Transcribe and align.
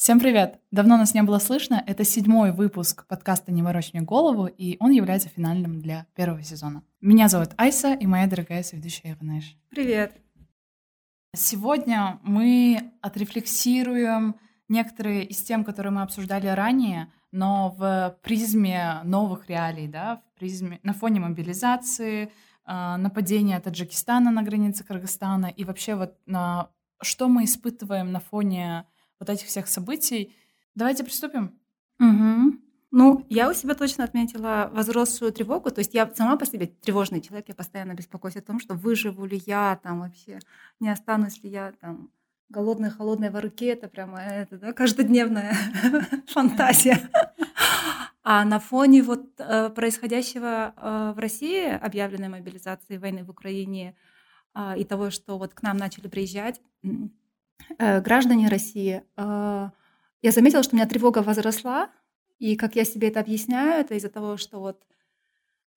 Всем 0.00 0.18
привет! 0.18 0.58
Давно 0.70 0.96
нас 0.96 1.12
не 1.12 1.22
было 1.22 1.38
слышно. 1.38 1.84
Это 1.86 2.04
седьмой 2.04 2.52
выпуск 2.52 3.06
подкаста 3.06 3.52
«Не 3.52 3.60
морочь 3.60 3.92
мне 3.92 4.00
голову», 4.00 4.46
и 4.46 4.78
он 4.80 4.92
является 4.92 5.28
финальным 5.28 5.82
для 5.82 6.06
первого 6.14 6.42
сезона. 6.42 6.82
Меня 7.02 7.28
зовут 7.28 7.50
Айса, 7.58 7.92
и 7.92 8.06
моя 8.06 8.26
дорогая 8.26 8.62
соведущая 8.62 9.12
Иваныш. 9.12 9.58
Привет! 9.68 10.16
Сегодня 11.36 12.18
мы 12.22 12.94
отрефлексируем 13.02 14.36
некоторые 14.70 15.26
из 15.26 15.42
тем, 15.42 15.64
которые 15.64 15.92
мы 15.92 16.00
обсуждали 16.00 16.46
ранее, 16.46 17.12
но 17.30 17.68
в 17.76 18.16
призме 18.22 19.02
новых 19.04 19.50
реалий, 19.50 19.86
да, 19.86 20.16
в 20.16 20.38
призме, 20.38 20.80
на 20.82 20.94
фоне 20.94 21.20
мобилизации, 21.20 22.32
а, 22.64 22.96
нападения 22.96 23.60
Таджикистана 23.60 24.30
на 24.30 24.42
границе 24.42 24.82
Кыргызстана 24.82 25.52
и 25.54 25.62
вообще 25.64 25.94
вот 25.94 26.16
на 26.24 26.70
что 27.02 27.28
мы 27.28 27.44
испытываем 27.44 28.12
на 28.12 28.20
фоне 28.20 28.86
вот 29.20 29.30
этих 29.30 29.46
всех 29.46 29.68
событий. 29.68 30.34
Давайте 30.74 31.04
приступим. 31.04 31.58
Угу. 32.00 32.58
Ну, 32.92 33.24
я 33.28 33.48
у 33.48 33.54
себя 33.54 33.74
точно 33.74 34.02
отметила 34.02 34.68
возросшую 34.72 35.32
тревогу. 35.32 35.70
То 35.70 35.78
есть 35.80 35.94
я 35.94 36.12
сама 36.12 36.36
по 36.36 36.44
себе 36.44 36.66
тревожный 36.66 37.20
человек, 37.20 37.48
я 37.48 37.54
постоянно 37.54 37.94
беспокоюсь 37.94 38.36
о 38.36 38.42
том, 38.42 38.58
что 38.58 38.74
выживу 38.74 39.26
ли 39.26 39.40
я 39.46 39.78
там 39.82 40.00
вообще, 40.00 40.40
не 40.80 40.88
останусь 40.90 41.42
ли 41.44 41.50
я 41.50 41.72
там 41.80 42.10
голодная, 42.48 42.90
холодная 42.90 43.30
в 43.30 43.40
руке. 43.40 43.66
Это 43.68 43.86
прямо 43.86 44.20
это, 44.20 44.58
да, 44.58 44.72
каждодневная 44.72 45.54
фантазия. 46.26 47.08
А 48.22 48.44
на 48.44 48.58
фоне 48.58 49.02
вот 49.02 49.28
э, 49.38 49.70
происходящего 49.70 50.74
э, 50.76 51.12
в 51.16 51.18
России, 51.18 51.70
объявленной 51.70 52.28
мобилизации 52.28 52.98
войны 52.98 53.24
в 53.24 53.30
Украине 53.30 53.96
э, 54.54 54.78
и 54.78 54.84
того, 54.84 55.10
что 55.10 55.38
вот 55.38 55.54
к 55.54 55.62
нам 55.62 55.76
начали 55.76 56.08
приезжать 56.08 56.60
граждане 57.78 58.48
России, 58.48 59.02
э, 59.16 59.70
я 60.22 60.32
заметила, 60.32 60.62
что 60.62 60.74
у 60.74 60.76
меня 60.76 60.86
тревога 60.86 61.22
возросла, 61.22 61.90
и 62.38 62.56
как 62.56 62.76
я 62.76 62.84
себе 62.84 63.08
это 63.08 63.20
объясняю, 63.20 63.80
это 63.80 63.94
из-за 63.94 64.08
того, 64.08 64.36
что 64.36 64.60
вот 64.60 64.82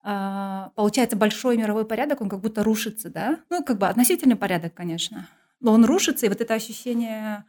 э, 0.04 0.68
получается 0.74 1.16
большой 1.16 1.56
мировой 1.56 1.86
порядок, 1.86 2.20
он 2.20 2.28
как 2.28 2.40
будто 2.40 2.62
рушится, 2.62 3.10
да? 3.10 3.40
Ну, 3.50 3.62
как 3.62 3.78
бы 3.78 3.88
относительный 3.88 4.36
порядок, 4.36 4.74
конечно, 4.74 5.28
но 5.60 5.72
он 5.72 5.84
рушится, 5.84 6.26
и 6.26 6.28
вот 6.28 6.40
это 6.40 6.54
ощущение 6.54 7.44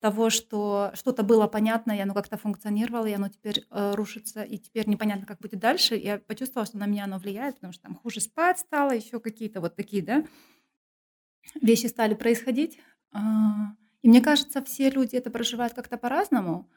того, 0.00 0.28
что 0.28 0.90
что-то 0.92 1.22
было 1.22 1.46
понятно, 1.46 1.92
и 1.92 2.00
оно 2.00 2.12
как-то 2.12 2.36
функционировало, 2.36 3.06
и 3.06 3.14
оно 3.14 3.30
теперь 3.30 3.64
э, 3.70 3.94
рушится, 3.94 4.42
и 4.42 4.58
теперь 4.58 4.86
непонятно, 4.86 5.24
как 5.24 5.38
будет 5.38 5.60
дальше. 5.60 5.94
Я 5.94 6.18
почувствовала, 6.18 6.66
что 6.66 6.76
на 6.76 6.84
меня 6.84 7.04
оно 7.04 7.16
влияет, 7.16 7.54
потому 7.54 7.72
что 7.72 7.84
там 7.84 7.94
хуже 7.94 8.20
спать 8.20 8.58
стало, 8.58 8.92
еще 8.92 9.18
какие-то 9.18 9.62
вот 9.62 9.76
такие, 9.76 10.02
да, 10.02 10.24
вещи 11.62 11.86
стали 11.86 12.12
происходить. 12.12 12.78
А, 13.14 13.74
и 14.02 14.08
мне 14.08 14.20
кажется, 14.20 14.62
все 14.62 14.90
люди 14.90 15.16
это 15.16 15.30
проживают 15.30 15.72
как-то 15.72 15.96
по-разному, 15.96 16.68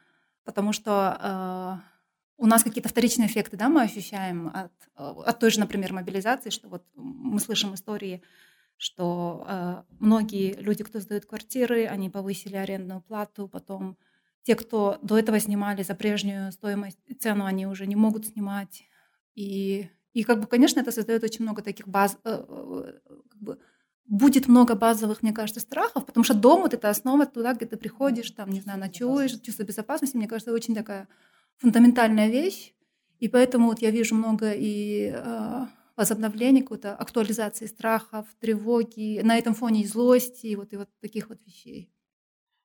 потому 0.46 0.72
что 0.72 1.18
э, 1.20 1.98
у 2.38 2.46
нас 2.46 2.64
какие-то 2.64 2.88
вторичные 2.88 3.28
эффекты, 3.28 3.58
да, 3.58 3.68
мы 3.68 3.82
ощущаем 3.82 4.48
от, 4.54 4.72
от 4.96 5.40
той 5.40 5.52
же, 5.52 5.60
например, 5.60 5.92
мобилизации, 5.92 6.52
что 6.52 6.70
вот 6.70 6.86
мы 6.96 7.40
слышим 7.40 7.74
истории, 7.74 8.24
что 8.78 9.46
э, 9.48 9.84
многие 10.00 10.54
люди, 10.54 10.84
кто 10.84 11.00
сдают 11.00 11.26
квартиры, 11.26 11.86
они 11.86 12.10
повысили 12.10 12.56
арендную 12.56 13.02
плату, 13.02 13.48
потом 13.48 13.98
те, 14.44 14.56
кто 14.56 14.98
до 15.02 15.18
этого 15.18 15.40
снимали 15.40 15.84
за 15.84 15.96
прежнюю 15.96 16.52
стоимость 16.52 17.00
цену, 17.20 17.44
они 17.44 17.66
уже 17.68 17.88
не 17.88 17.96
могут 17.96 18.28
снимать. 18.28 18.84
И, 19.36 19.90
и 20.14 20.24
как 20.24 20.40
бы, 20.40 20.48
конечно, 20.48 20.80
это 20.80 20.92
создает 20.92 21.24
очень 21.24 21.44
много 21.44 21.62
таких 21.62 21.88
баз, 21.88 22.18
э, 22.24 22.46
э, 22.48 23.00
как 23.30 23.42
бы, 23.42 23.60
будет 24.08 24.48
много 24.48 24.76
базовых, 24.76 25.22
мне 25.22 25.34
кажется, 25.34 25.60
страхов, 25.60 26.06
потому 26.06 26.24
что 26.24 26.34
дом 26.34 26.62
вот 26.62 26.74
это 26.74 26.90
основа 26.90 27.26
туда, 27.26 27.54
где 27.54 27.66
ты 27.66 27.78
приходишь, 27.78 28.32
там, 28.32 28.50
не 28.50 28.62
знаю, 28.62 28.80
ночуешь, 28.80 29.40
чувство 29.42 29.64
безопасности, 29.64 30.18
мне 30.18 30.28
кажется, 30.28 30.54
очень 30.54 30.76
такая 30.76 31.08
фундаментальная 31.58 32.30
вещь. 32.30 32.74
И 33.20 33.28
поэтому 33.28 33.68
вот 33.68 33.80
я 33.82 33.92
вижу 33.92 34.16
много 34.16 34.52
и 34.54 35.12
э, 35.14 35.66
возобновления, 35.96 36.62
какой-то 36.62 36.96
актуализации 36.96 37.66
страхов, 37.66 38.28
тревоги, 38.40 39.20
на 39.24 39.38
этом 39.38 39.56
фоне 39.56 39.82
и 39.82 39.88
злости, 39.88 40.48
и 40.48 40.56
вот, 40.56 40.72
и 40.72 40.78
вот 40.78 40.90
таких 41.02 41.30
вот 41.30 41.40
вещей. 41.46 41.92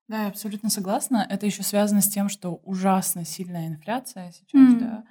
Да, 0.08 0.25
я 0.25 0.28
абсолютно 0.28 0.69
согласна. 0.69 1.26
Это 1.28 1.47
еще 1.47 1.62
связано 1.62 2.02
с 2.02 2.08
тем, 2.08 2.28
что 2.28 2.60
ужасно 2.64 3.25
сильная 3.25 3.69
инфляция 3.69 4.32
сейчас, 4.32 4.75
mm-hmm. 4.75 4.78
да. 4.78 5.04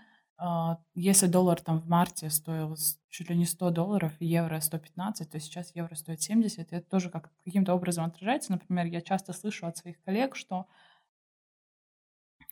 А, 0.43 0.79
если 0.95 1.27
доллар 1.27 1.61
там 1.61 1.79
в 1.79 1.87
марте 1.87 2.31
стоил 2.31 2.75
чуть 3.09 3.29
ли 3.29 3.37
не 3.37 3.45
100 3.45 3.69
долларов, 3.69 4.11
евро 4.19 4.59
115, 4.59 5.29
то 5.29 5.39
сейчас 5.39 5.75
евро 5.75 5.93
стоит 5.93 6.23
70, 6.23 6.71
и 6.71 6.75
это 6.75 6.89
тоже 6.89 7.11
как 7.11 7.29
каким-то 7.45 7.75
образом 7.75 8.05
отражается. 8.05 8.53
Например, 8.53 8.87
я 8.87 9.01
часто 9.01 9.33
слышу 9.33 9.67
от 9.67 9.77
своих 9.77 10.01
коллег, 10.01 10.35
что 10.35 10.65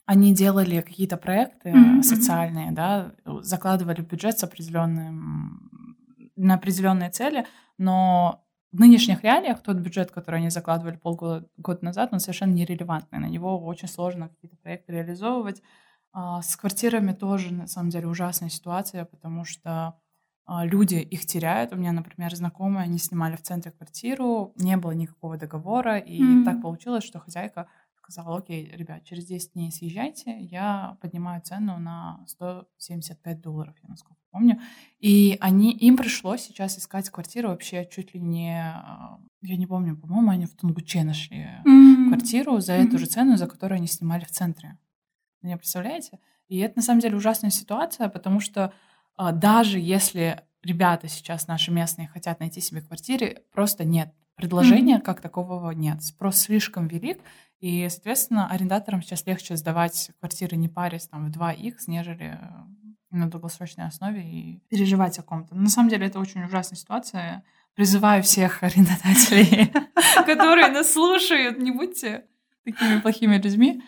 они 0.06 0.36
делали 0.36 0.82
какие-то 0.82 1.18
проекты 1.18 1.70
mm-hmm. 1.70 2.04
социальные, 2.04 2.72
да, 2.74 3.12
закладывали 3.42 4.02
бюджет 4.02 4.38
с 4.38 4.44
определенным 4.44 5.98
на 6.36 6.54
определенные 6.54 7.10
цели, 7.10 7.48
но 7.80 8.46
в 8.72 8.80
нынешних 8.80 9.24
реалиях 9.24 9.64
тот 9.64 9.78
бюджет, 9.78 10.12
который 10.12 10.42
они 10.42 10.52
закладывали 10.52 10.96
полгода 10.96 11.48
год 11.58 11.82
назад, 11.82 12.10
он 12.12 12.20
совершенно 12.20 12.54
нерелевантный. 12.54 13.18
На 13.18 13.26
него 13.26 13.60
очень 13.60 13.88
сложно 13.88 14.30
какие-то 14.30 14.58
проекты 14.58 14.94
реализовывать. 14.94 15.64
А, 16.12 16.42
с 16.42 16.56
квартирами 16.56 17.14
тоже, 17.14 17.54
на 17.54 17.68
самом 17.68 17.90
деле, 17.90 18.08
ужасная 18.08 18.50
ситуация, 18.50 19.06
потому 19.06 19.46
что 19.46 20.00
а, 20.46 20.66
люди 20.66 20.96
их 20.96 21.26
теряют. 21.26 21.74
У 21.74 21.76
меня, 21.76 21.92
например, 21.92 22.36
знакомые, 22.36 22.84
они 22.84 22.98
снимали 22.98 23.36
в 23.36 23.42
центре 23.44 23.72
квартиру, 23.72 24.54
не 24.56 24.78
было 24.78 24.92
никакого 24.92 25.38
договора, 25.38 25.98
и 25.98 26.22
mm-hmm. 26.22 26.44
так 26.44 26.62
получилось, 26.62 27.04
что 27.04 27.20
хозяйка 27.20 27.68
сказала, 28.10 28.40
окей, 28.40 28.72
ребят, 28.74 29.04
через 29.04 29.26
10 29.26 29.54
дней 29.54 29.72
съезжайте, 29.72 30.40
я 30.40 30.98
поднимаю 31.02 31.42
цену 31.44 31.78
на 31.78 32.24
175 32.26 33.42
долларов, 33.42 33.76
я 33.84 33.90
насколько 33.90 34.20
помню. 34.32 34.60
И 35.00 35.38
они, 35.40 35.72
им 35.74 35.96
пришлось 35.96 36.42
сейчас 36.42 36.80
искать 36.80 37.10
квартиру 37.12 37.50
вообще 37.50 37.88
чуть 37.92 38.16
ли 38.16 38.20
не, 38.20 38.60
а, 38.60 39.20
я 39.42 39.58
не 39.58 39.68
помню, 39.68 39.96
по-моему, 39.96 40.32
они 40.32 40.48
в 40.48 40.56
Тунгуче 40.56 41.04
нашли 41.04 41.48
mm-hmm. 41.64 42.08
квартиру 42.08 42.60
за 42.60 42.74
mm-hmm. 42.74 42.88
эту 42.88 42.98
же 42.98 43.06
цену, 43.06 43.38
за 43.38 43.46
которую 43.46 43.78
они 43.78 43.88
снимали 43.88 44.26
в 44.26 44.32
центре. 44.32 44.80
Меня 45.42 45.58
представляете? 45.58 46.20
И 46.48 46.58
это 46.60 46.78
на 46.78 46.82
самом 46.82 47.00
деле 47.00 47.16
ужасная 47.16 47.52
ситуация, 47.52 48.10
потому 48.10 48.40
что 48.40 48.74
а, 49.16 49.32
даже 49.32 49.80
если 49.80 50.42
ребята 50.64 51.08
сейчас 51.08 51.48
наши 51.48 51.72
местные 51.72 52.08
хотят 52.08 52.40
найти 52.40 52.62
себе 52.62 52.82
квартиры, 52.82 53.44
просто 53.52 53.84
нет 53.86 54.14
предложения 54.36 54.98
mm-hmm. 54.98 55.02
как 55.02 55.22
такового 55.22 55.72
нет. 55.72 56.02
Спрос 56.02 56.38
слишком 56.38 56.88
велик, 56.88 57.20
и, 57.60 57.88
соответственно, 57.90 58.50
арендаторам 58.50 59.02
сейчас 59.02 59.26
легче 59.26 59.58
сдавать 59.58 60.12
квартиры 60.20 60.56
не 60.56 60.70
парясь 60.70 61.08
там 61.08 61.30
в 61.30 61.38
2х, 61.38 61.76
нежели 61.88 62.40
на 63.12 63.30
долгосрочной 63.30 63.88
основе 63.88 64.22
и 64.22 64.60
переживать 64.70 65.20
о 65.20 65.24
ком-то. 65.24 65.56
На 65.56 65.70
самом 65.70 65.90
деле 65.90 66.08
это 66.08 66.20
очень 66.20 66.44
ужасная 66.44 66.78
ситуация. 66.78 67.44
Призываю 67.74 68.24
всех 68.24 68.64
арендодателей, 68.64 69.74
которые 70.26 70.70
нас 70.70 70.94
слушают, 70.94 71.60
не 71.60 71.72
будьте 71.72 72.26
такими 72.64 73.00
плохими 73.00 73.38
людьми. 73.38 73.82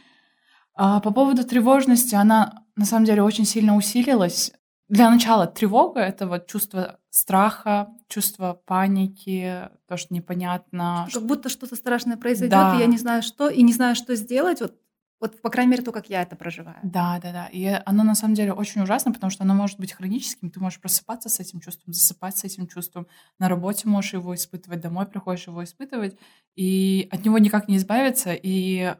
А 0.73 0.99
по 0.99 1.11
поводу 1.11 1.43
тревожности, 1.43 2.15
она 2.15 2.63
на 2.75 2.85
самом 2.85 3.05
деле 3.05 3.23
очень 3.23 3.45
сильно 3.45 3.75
усилилась. 3.75 4.51
Для 4.87 5.09
начала 5.09 5.47
тревога— 5.47 5.99
это 6.01 6.27
вот 6.27 6.47
чувство 6.47 6.99
страха, 7.09 7.89
чувство 8.07 8.61
паники, 8.65 9.69
то, 9.87 9.95
что 9.95 10.13
непонятно. 10.13 11.07
Как 11.13 11.25
будто 11.25 11.49
что-то 11.49 11.75
страшное 11.75 12.17
произойдет, 12.17 12.51
да. 12.51 12.75
и 12.75 12.79
я 12.79 12.87
не 12.87 12.97
знаю 12.97 13.23
что, 13.23 13.49
и 13.49 13.61
не 13.61 13.71
знаю, 13.71 13.95
что 13.95 14.15
сделать. 14.15 14.59
Вот 14.59 14.75
вот, 15.21 15.39
по 15.39 15.51
крайней 15.51 15.69
мере, 15.69 15.83
то, 15.83 15.91
как 15.91 16.09
я 16.09 16.23
это 16.23 16.35
проживаю. 16.35 16.79
Да, 16.81 17.19
да, 17.21 17.31
да. 17.31 17.45
И 17.45 17.63
оно 17.85 18.03
на 18.03 18.15
самом 18.15 18.33
деле 18.33 18.53
очень 18.53 18.81
ужасно, 18.81 19.13
потому 19.13 19.29
что 19.29 19.43
оно 19.43 19.53
может 19.53 19.79
быть 19.79 19.93
хроническим. 19.93 20.49
Ты 20.49 20.59
можешь 20.59 20.81
просыпаться 20.81 21.29
с 21.29 21.39
этим 21.39 21.59
чувством, 21.59 21.93
засыпать 21.93 22.37
с 22.37 22.43
этим 22.43 22.65
чувством. 22.65 23.05
На 23.37 23.47
работе 23.47 23.87
можешь 23.87 24.13
его 24.13 24.33
испытывать, 24.33 24.81
домой 24.81 25.05
приходишь 25.05 25.45
его 25.45 25.63
испытывать. 25.63 26.17
И 26.55 27.07
от 27.11 27.23
него 27.23 27.37
никак 27.37 27.67
не 27.67 27.77
избавиться. 27.77 28.33
И 28.33 28.95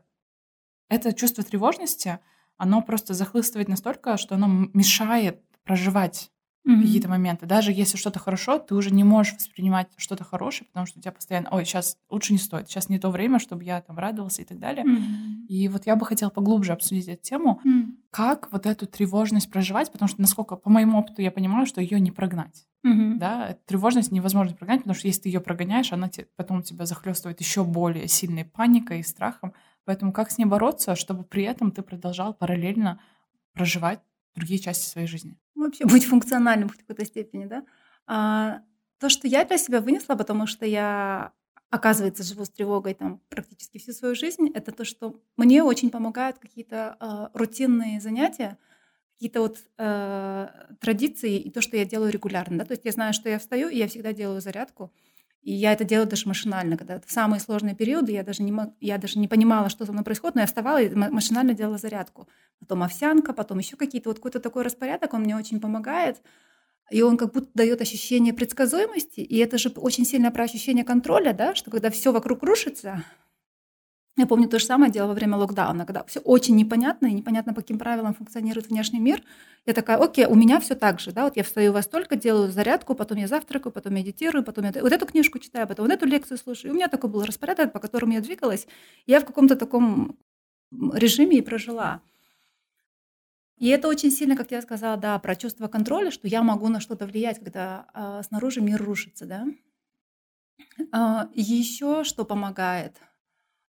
это 0.91 1.13
чувство 1.13 1.43
тревожности, 1.43 2.19
оно 2.57 2.81
просто 2.81 3.13
захлыстывает 3.13 3.69
настолько, 3.69 4.17
что 4.17 4.35
оно 4.35 4.47
мешает 4.73 5.41
проживать 5.63 6.31
mm-hmm. 6.67 6.81
какие-то 6.81 7.07
моменты. 7.07 7.45
Даже 7.45 7.71
если 7.71 7.95
что-то 7.95 8.19
хорошо, 8.19 8.59
ты 8.59 8.75
уже 8.75 8.91
не 8.91 9.05
можешь 9.05 9.35
воспринимать 9.35 9.87
что-то 9.95 10.25
хорошее, 10.25 10.67
потому 10.67 10.85
что 10.85 10.99
у 10.99 11.01
тебя 11.01 11.13
постоянно, 11.13 11.47
ой, 11.49 11.63
сейчас 11.63 11.95
лучше 12.09 12.33
не 12.33 12.39
стоит, 12.39 12.67
сейчас 12.67 12.89
не 12.89 12.99
то 12.99 13.09
время, 13.09 13.39
чтобы 13.39 13.63
я 13.63 13.81
там 13.81 13.97
радовался 13.97 14.41
и 14.41 14.45
так 14.45 14.59
далее. 14.59 14.83
Mm-hmm. 14.83 15.47
И 15.47 15.69
вот 15.69 15.85
я 15.85 15.95
бы 15.95 16.05
хотела 16.05 16.29
поглубже 16.29 16.73
обсудить 16.73 17.07
эту 17.07 17.23
тему, 17.23 17.61
mm-hmm. 17.63 17.85
как 18.11 18.51
вот 18.51 18.65
эту 18.65 18.85
тревожность 18.85 19.49
проживать, 19.49 19.91
потому 19.93 20.09
что, 20.09 20.19
насколько 20.19 20.57
по 20.57 20.69
моему 20.69 20.99
опыту 20.99 21.21
я 21.21 21.31
понимаю, 21.31 21.65
что 21.65 21.79
ее 21.79 22.01
не 22.01 22.11
прогнать. 22.11 22.67
Mm-hmm. 22.85 23.15
Да, 23.15 23.57
тревожность 23.65 24.11
невозможно 24.11 24.55
прогнать, 24.55 24.79
потому 24.79 24.95
что 24.95 25.07
если 25.07 25.21
ты 25.21 25.29
ее 25.29 25.39
прогоняешь, 25.39 25.93
она 25.93 26.09
те, 26.09 26.27
потом 26.35 26.63
тебя 26.63 26.85
захлестывает 26.85 27.39
еще 27.39 27.63
более 27.63 28.09
сильной 28.09 28.43
паникой 28.43 28.99
и 28.99 29.03
страхом. 29.03 29.53
Поэтому 29.85 30.13
как 30.13 30.31
с 30.31 30.37
ней 30.37 30.45
бороться, 30.45 30.95
чтобы 30.95 31.23
при 31.23 31.43
этом 31.43 31.71
ты 31.71 31.81
продолжал 31.81 32.33
параллельно 32.33 33.01
проживать 33.53 33.99
другие 34.35 34.59
части 34.59 34.87
своей 34.87 35.07
жизни? 35.07 35.37
Вообще 35.55 35.85
быть 35.87 36.05
функциональным 36.05 36.69
в 36.69 36.77
какой-то 36.77 37.05
степени, 37.05 37.45
да? 37.45 37.65
А, 38.07 38.61
то, 38.99 39.09
что 39.09 39.27
я 39.27 39.45
для 39.45 39.57
себя 39.57 39.81
вынесла, 39.81 40.15
потому 40.15 40.47
что 40.47 40.65
я 40.65 41.33
оказывается, 41.71 42.23
живу 42.23 42.43
с 42.43 42.49
тревогой 42.49 42.93
там 42.93 43.21
практически 43.29 43.77
всю 43.77 43.93
свою 43.93 44.13
жизнь, 44.13 44.51
это 44.53 44.71
то, 44.73 44.83
что 44.83 45.15
мне 45.37 45.63
очень 45.63 45.89
помогают 45.89 46.37
какие-то 46.37 46.97
э, 46.99 47.37
рутинные 47.37 48.01
занятия, 48.01 48.57
какие-то 49.15 49.39
вот 49.39 49.57
э, 49.77 50.47
традиции 50.81 51.37
и 51.39 51.49
то, 51.49 51.61
что 51.61 51.77
я 51.77 51.85
делаю 51.85 52.11
регулярно. 52.11 52.59
Да? 52.59 52.65
То 52.65 52.73
есть 52.73 52.83
я 52.83 52.91
знаю, 52.91 53.13
что 53.13 53.29
я 53.29 53.39
встаю, 53.39 53.69
и 53.69 53.77
я 53.77 53.87
всегда 53.87 54.11
делаю 54.11 54.41
зарядку. 54.41 54.91
И 55.41 55.53
я 55.53 55.73
это 55.73 55.83
делаю 55.83 56.07
даже 56.07 56.27
машинально, 56.27 56.77
когда 56.77 56.99
в 56.99 57.11
самые 57.11 57.39
сложные 57.39 57.75
периоды 57.75 58.11
я 58.11 58.23
даже, 58.23 58.43
не, 58.43 58.53
я 58.79 58.97
даже 58.99 59.17
не 59.17 59.27
понимала, 59.27 59.69
что 59.69 59.85
со 59.85 59.91
мной 59.91 60.03
происходит, 60.03 60.35
но 60.35 60.41
я 60.41 60.47
вставала 60.47 60.81
и 60.81 60.93
машинально 60.93 61.53
делала 61.53 61.79
зарядку. 61.79 62.27
Потом 62.59 62.83
овсянка, 62.83 63.33
потом 63.33 63.57
еще 63.57 63.75
какие-то, 63.75 64.09
вот 64.09 64.17
какой-то 64.17 64.39
такой 64.39 64.63
распорядок, 64.63 65.13
он 65.13 65.21
мне 65.21 65.35
очень 65.35 65.59
помогает. 65.59 66.21
И 66.91 67.01
он 67.01 67.17
как 67.17 67.33
будто 67.33 67.49
дает 67.55 67.81
ощущение 67.81 68.33
предсказуемости, 68.33 69.21
и 69.21 69.37
это 69.37 69.57
же 69.57 69.69
очень 69.69 70.05
сильно 70.05 70.29
про 70.29 70.43
ощущение 70.43 70.83
контроля, 70.83 71.33
да, 71.33 71.55
что 71.55 71.71
когда 71.71 71.89
все 71.89 72.11
вокруг 72.11 72.43
рушится, 72.43 73.03
я 74.17 74.27
помню 74.27 74.49
то 74.49 74.59
же 74.59 74.65
самое 74.65 74.91
делала 74.91 75.09
во 75.09 75.15
время 75.15 75.37
локдауна, 75.37 75.85
когда 75.85 76.03
все 76.03 76.19
очень 76.19 76.55
непонятно 76.55 77.07
и 77.07 77.13
непонятно, 77.13 77.53
по 77.53 77.61
каким 77.61 77.79
правилам 77.79 78.13
функционирует 78.13 78.67
внешний 78.67 78.99
мир. 78.99 79.23
Я 79.65 79.73
такая, 79.73 79.97
окей, 79.97 80.25
у 80.25 80.35
меня 80.35 80.59
все 80.59 80.75
так 80.75 80.99
же, 80.99 81.11
да, 81.11 81.23
вот 81.23 81.37
я 81.37 81.43
встаю 81.43 81.71
во 81.71 81.81
столько, 81.81 82.17
делаю 82.17 82.51
зарядку, 82.51 82.93
потом 82.93 83.17
я 83.17 83.27
завтракаю, 83.27 83.71
потом 83.71 83.95
медитирую, 83.95 84.43
потом 84.43 84.65
я 84.65 84.73
вот 84.81 84.91
эту 84.91 85.05
книжку 85.05 85.39
читаю, 85.39 85.65
потом 85.67 85.85
вот 85.85 85.93
эту 85.93 86.05
лекцию 86.05 86.37
слушаю. 86.37 86.71
И 86.71 86.73
у 86.73 86.75
меня 86.75 86.89
такой 86.89 87.09
был 87.09 87.23
распорядок, 87.23 87.71
по 87.71 87.79
которому 87.79 88.13
я 88.13 88.21
двигалась. 88.21 88.67
Я 89.05 89.21
в 89.21 89.25
каком-то 89.25 89.55
таком 89.55 90.17
режиме 90.71 91.37
и 91.37 91.41
прожила. 91.41 92.01
И 93.57 93.67
это 93.67 93.87
очень 93.87 94.11
сильно, 94.11 94.35
как 94.35 94.51
я 94.51 94.61
сказала, 94.61 94.97
да, 94.97 95.19
про 95.19 95.35
чувство 95.35 95.67
контроля, 95.67 96.11
что 96.11 96.27
я 96.27 96.41
могу 96.41 96.67
на 96.67 96.79
что-то 96.79 97.05
влиять, 97.05 97.39
когда 97.39 97.85
э, 97.93 98.23
снаружи 98.27 98.59
мир 98.59 98.81
рушится, 98.81 99.25
да. 99.25 99.45
Э, 100.91 101.27
еще 101.33 102.03
что 102.03 102.25
помогает? 102.25 102.97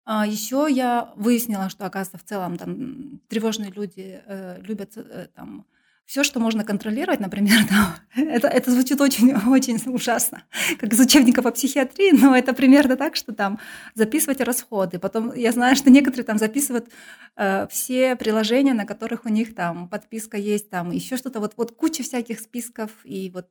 Э, 0.06 0.24
еще 0.26 0.68
я 0.70 1.12
выяснила, 1.16 1.70
что, 1.70 1.86
оказывается, 1.86 2.18
в 2.18 2.28
целом 2.28 2.58
там 2.58 3.20
тревожные 3.28 3.72
люди 3.72 4.22
э, 4.26 4.62
любят 4.62 4.94
э, 4.96 5.28
там 5.36 5.66
все, 6.12 6.26
что 6.26 6.42
можно 6.42 6.66
контролировать, 6.66 7.22
например, 7.22 7.66
там, 7.70 7.96
это, 8.28 8.50
это 8.50 8.70
звучит 8.72 9.00
очень, 9.00 9.34
очень 9.50 9.78
ужасно, 9.86 10.44
как 10.78 10.92
из 10.92 11.00
учебника 11.00 11.42
по 11.42 11.52
психиатрии, 11.52 12.12
но 12.12 12.36
это 12.36 12.54
примерно 12.54 12.98
так, 12.98 13.16
что 13.16 13.34
там 13.34 13.60
записывать 13.96 14.42
расходы. 14.42 15.00
Потом 15.00 15.34
я 15.34 15.54
знаю, 15.54 15.78
что 15.78 15.90
некоторые 15.90 16.26
там 16.26 16.38
записывают 16.38 16.90
э, 17.38 17.66
все 17.70 18.18
приложения, 18.18 18.74
на 18.74 18.86
которых 18.86 19.24
у 19.24 19.30
них 19.30 19.56
там 19.56 19.88
подписка 19.88 20.36
есть, 20.36 20.70
там 20.70 20.92
еще 20.92 21.16
что-то, 21.16 21.40
вот, 21.40 21.54
вот 21.56 21.72
куча 21.72 22.04
всяких 22.04 22.42
списков, 22.42 22.92
и 23.06 23.32
вот 23.34 23.48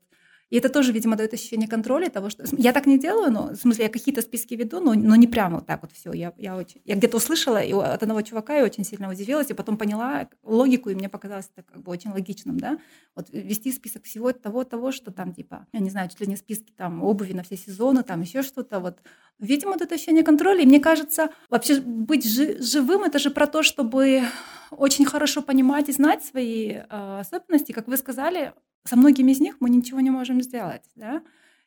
и 0.51 0.57
это 0.57 0.69
тоже, 0.69 0.93
видимо, 0.93 1.17
дает 1.17 1.33
ощущение 1.33 1.69
контроля 1.69 2.11
того, 2.11 2.29
что... 2.29 2.45
Я 2.57 2.73
так 2.73 2.87
не 2.87 2.99
делаю, 2.99 3.33
но, 3.33 3.51
в 3.53 3.57
смысле, 3.57 3.85
я 3.85 3.91
какие-то 3.91 4.21
списки 4.21 4.55
веду, 4.55 4.81
но, 4.81 4.95
но 4.95 5.15
не 5.15 5.29
прямо 5.29 5.57
вот 5.57 5.67
так 5.67 5.83
вот 5.83 5.93
все. 5.93 6.13
Я, 6.13 6.35
я, 6.39 6.57
очень... 6.57 6.83
я 6.85 6.97
где-то 6.97 7.19
услышала 7.19 7.63
и 7.63 7.73
от 7.73 8.03
одного 8.03 8.21
чувака 8.23 8.59
и 8.59 8.63
очень 8.63 8.85
сильно 8.85 9.09
удивилась, 9.09 9.49
и 9.51 9.55
потом 9.55 9.77
поняла 9.77 10.29
логику, 10.43 10.91
и 10.91 10.97
мне 10.97 11.09
показалось 11.09 11.49
это 11.55 11.63
как 11.63 11.83
бы 11.83 11.93
очень 11.93 12.11
логичным, 12.11 12.59
да. 12.59 12.79
Вот 13.15 13.29
вести 13.31 13.71
список 13.71 14.05
всего 14.05 14.33
того, 14.33 14.65
того, 14.65 14.91
что 14.91 15.13
там, 15.13 15.33
типа, 15.33 15.67
я 15.73 15.79
не 15.79 15.91
знаю, 15.91 16.09
чуть 16.09 16.21
ли 16.21 16.27
не 16.27 16.37
списки 16.37 16.73
там 16.77 17.05
обуви 17.05 17.33
на 17.33 17.45
все 17.45 17.57
сезоны, 17.57 18.03
там 18.03 18.21
еще 18.21 18.43
что-то, 18.43 18.81
вот. 18.81 18.99
Видимо, 19.39 19.73
вот 19.73 19.83
это 19.83 19.95
ощущение 19.95 20.25
контроля, 20.25 20.63
и 20.63 20.67
мне 20.67 20.81
кажется, 20.81 21.31
вообще 21.49 21.81
быть 21.81 22.29
жи- 22.29 22.61
живым, 22.61 23.05
это 23.05 23.21
же 23.21 23.31
про 23.31 23.47
то, 23.47 23.63
чтобы 23.63 24.23
очень 24.71 25.05
хорошо 25.05 25.43
понимать 25.43 25.89
и 25.89 25.93
знать 25.93 26.25
свои 26.25 26.73
э, 26.73 27.21
особенности. 27.21 27.73
Как 27.73 27.87
вы 27.89 27.97
сказали, 27.97 28.53
со 28.85 28.97
многими 28.97 29.33
из 29.33 29.41
них 29.41 29.57
мы 29.61 29.71
ничего 29.71 30.01
не 30.01 30.11
можем 30.11 30.43
сделать, 30.43 30.85
да. 30.95 31.23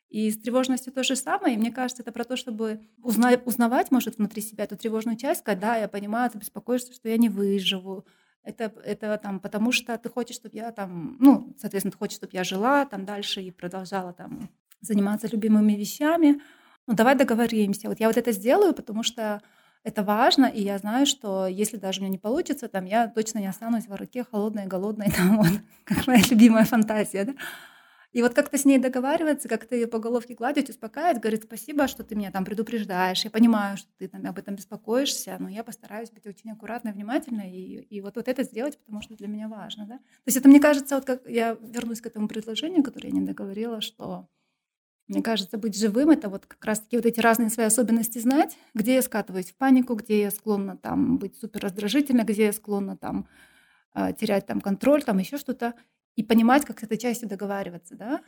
И 0.08 0.30
с 0.30 0.38
тревожностью 0.38 0.92
то 0.92 1.02
же 1.02 1.16
самое. 1.16 1.54
И 1.54 1.58
мне 1.58 1.72
кажется, 1.72 2.02
это 2.02 2.12
про 2.12 2.24
то, 2.24 2.36
чтобы 2.36 2.88
узна- 3.02 3.40
узнавать, 3.44 3.90
может, 3.90 4.18
внутри 4.18 4.42
себя 4.42 4.64
эту 4.64 4.76
тревожную 4.76 5.16
часть, 5.16 5.42
когда 5.42 5.76
я 5.76 5.88
понимаю, 5.88 6.30
ты 6.30 6.38
беспокоишься, 6.38 6.92
что 6.92 7.08
я 7.08 7.16
не 7.16 7.28
выживу. 7.28 8.06
Это, 8.44 8.72
это 8.84 9.18
там, 9.22 9.40
потому 9.40 9.72
что 9.72 9.96
ты 9.96 10.08
хочешь, 10.08 10.36
чтобы 10.36 10.56
я 10.56 10.70
там, 10.70 11.16
ну, 11.18 11.54
соответственно, 11.58 11.92
ты 11.92 11.98
хочешь, 11.98 12.16
чтобы 12.16 12.30
я 12.34 12.44
жила 12.44 12.84
там 12.84 13.04
дальше 13.04 13.42
и 13.42 13.50
продолжала 13.50 14.12
там 14.12 14.50
заниматься 14.80 15.26
любимыми 15.26 15.72
вещами. 15.72 16.40
Ну, 16.86 16.94
давай 16.94 17.16
договоримся. 17.16 17.88
Вот 17.88 17.98
я 18.00 18.06
вот 18.06 18.18
это 18.18 18.32
сделаю, 18.32 18.74
потому 18.74 19.02
что 19.02 19.40
это 19.84 20.02
важно, 20.02 20.46
и 20.46 20.62
я 20.62 20.78
знаю, 20.78 21.06
что 21.06 21.46
если 21.46 21.76
даже 21.76 22.00
у 22.00 22.02
меня 22.02 22.12
не 22.12 22.18
получится, 22.18 22.68
там 22.68 22.86
я 22.86 23.06
точно 23.06 23.38
не 23.38 23.46
останусь 23.46 23.86
в 23.86 23.94
руке 23.94 24.24
холодной, 24.24 24.66
голодной, 24.66 25.10
там 25.16 25.36
вот, 25.36 25.60
как 25.84 26.06
моя 26.06 26.22
любимая 26.30 26.64
фантазия, 26.64 27.24
да? 27.24 27.34
И 28.12 28.22
вот 28.22 28.32
как-то 28.32 28.56
с 28.56 28.64
ней 28.64 28.78
договариваться, 28.78 29.48
как-то 29.48 29.74
ее 29.74 29.88
по 29.88 29.98
головке 29.98 30.34
гладить, 30.34 30.70
успокаивать, 30.70 31.20
говорит, 31.20 31.42
спасибо, 31.42 31.88
что 31.88 32.04
ты 32.04 32.14
меня 32.14 32.30
там 32.30 32.44
предупреждаешь, 32.44 33.24
я 33.24 33.30
понимаю, 33.30 33.76
что 33.76 33.88
ты 33.98 34.06
там 34.06 34.24
об 34.24 34.38
этом 34.38 34.54
беспокоишься, 34.54 35.36
но 35.40 35.48
я 35.48 35.64
постараюсь 35.64 36.12
быть 36.12 36.24
очень 36.24 36.52
аккуратной, 36.52 36.92
внимательной, 36.92 37.50
и, 37.50 37.80
и 37.80 38.00
вот, 38.00 38.14
вот 38.14 38.28
это 38.28 38.44
сделать, 38.44 38.78
потому 38.78 39.02
что 39.02 39.16
для 39.16 39.26
меня 39.26 39.48
важно, 39.48 39.84
да. 39.86 39.98
То 39.98 40.26
есть 40.26 40.38
это, 40.38 40.48
мне 40.48 40.60
кажется, 40.60 40.94
вот 40.94 41.04
как 41.04 41.28
я 41.28 41.58
вернусь 41.60 42.00
к 42.00 42.06
этому 42.06 42.28
предложению, 42.28 42.84
которое 42.84 43.08
я 43.08 43.14
не 43.14 43.26
договорила, 43.26 43.80
что 43.80 44.28
мне 45.06 45.22
кажется, 45.22 45.58
быть 45.58 45.76
живым— 45.76 46.10
это 46.10 46.28
вот 46.30 46.46
как 46.46 46.64
раз-таки 46.64 46.96
вот 46.96 47.04
эти 47.04 47.20
разные 47.20 47.50
свои 47.50 47.66
особенности 47.66 48.18
знать, 48.18 48.56
где 48.72 48.94
я 48.94 49.02
скатываюсь 49.02 49.50
в 49.50 49.56
панику, 49.56 49.94
где 49.94 50.22
я 50.22 50.30
склонна 50.30 50.76
там 50.76 51.18
быть 51.18 51.36
супер 51.36 51.60
раздражительной, 51.60 52.24
где 52.24 52.46
я 52.46 52.52
склонна 52.52 52.96
там 52.96 53.28
э, 53.94 54.14
терять 54.14 54.46
там 54.46 54.60
контроль, 54.60 55.02
там 55.02 55.18
еще 55.18 55.36
что-то, 55.36 55.74
и 56.16 56.22
понимать, 56.22 56.64
как 56.64 56.80
с 56.80 56.84
этой 56.84 56.96
частью 56.96 57.28
договариваться, 57.28 57.96
да, 57.96 58.22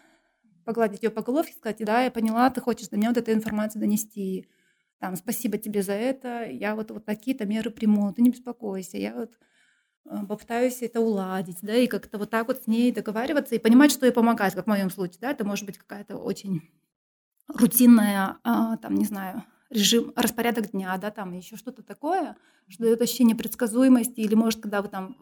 погладить 0.65 1.03
ее 1.03 1.11
по 1.11 1.23
головке, 1.23 1.55
сказать, 1.55 1.79
да, 1.81 2.03
я 2.03 2.11
поняла, 2.11 2.51
ты 2.51 2.61
хочешь 2.61 2.89
до 2.89 2.97
меня 2.97 3.09
вот 3.09 3.19
эту 3.19 3.33
информацию 3.33 3.81
донести, 3.81 4.49
там, 4.99 5.17
спасибо 5.17 5.57
тебе 5.57 5.83
за 5.83 5.93
это, 5.93 6.45
я 6.45 6.75
вот, 6.75 6.91
вот 6.91 7.05
такие-то 7.07 7.47
меры 7.47 7.71
приму, 7.71 8.13
ты 8.13 8.21
не 8.21 8.31
беспокойся, 8.31 8.99
я 8.99 9.15
вот 9.15 9.33
попытаюсь 10.29 10.83
это 10.83 11.01
уладить, 11.01 11.59
да, 11.63 11.75
и 11.75 11.87
как-то 11.87 12.19
вот 12.19 12.31
так 12.31 12.49
вот 12.49 12.63
с 12.63 12.67
ней 12.67 12.93
договариваться 12.93 13.55
и 13.55 13.59
понимать, 13.59 13.91
что 13.91 14.07
ей 14.07 14.13
помогает, 14.13 14.55
как 14.55 14.65
в 14.65 14.69
моем 14.69 14.91
случае, 14.91 15.19
да, 15.21 15.31
это 15.31 15.45
может 15.45 15.67
быть 15.67 15.79
какая-то 15.79 16.17
очень 16.17 16.63
рутинная, 17.49 18.39
а, 18.43 18.77
там, 18.77 18.95
не 18.95 19.05
знаю, 19.05 19.45
режим, 19.71 20.13
распорядок 20.17 20.71
дня, 20.71 20.97
да, 20.99 21.11
там 21.11 21.33
еще 21.33 21.57
что-то 21.57 21.83
такое, 21.83 22.37
что 22.69 22.85
дает 22.85 23.01
ощущение 23.01 23.37
предсказуемости, 23.37 24.21
или 24.21 24.35
может, 24.35 24.61
когда 24.61 24.83
вы 24.83 24.89
там 24.89 25.17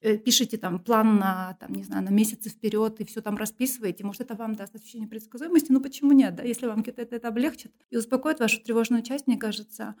э, 0.00 0.16
пишете 0.16 0.56
там 0.56 0.80
план 0.80 1.16
на, 1.16 1.56
там, 1.60 1.72
не 1.72 1.84
знаю, 1.84 2.04
на 2.04 2.10
месяцы 2.10 2.48
вперед 2.48 3.00
и 3.00 3.04
все 3.04 3.20
там 3.20 3.36
расписываете, 3.36 4.04
может, 4.04 4.20
это 4.20 4.34
вам 4.34 4.54
даст 4.54 4.74
ощущение 4.74 5.08
предсказуемости, 5.08 5.70
ну 5.70 5.80
почему 5.80 6.12
нет, 6.12 6.34
да, 6.34 6.42
если 6.42 6.66
вам 6.66 6.82
это, 6.86 7.02
это 7.02 7.28
облегчит 7.28 7.72
и 7.90 7.96
успокоит 7.96 8.40
вашу 8.40 8.60
тревожную 8.60 9.02
часть, 9.02 9.26
мне 9.26 9.36
кажется, 9.36 9.94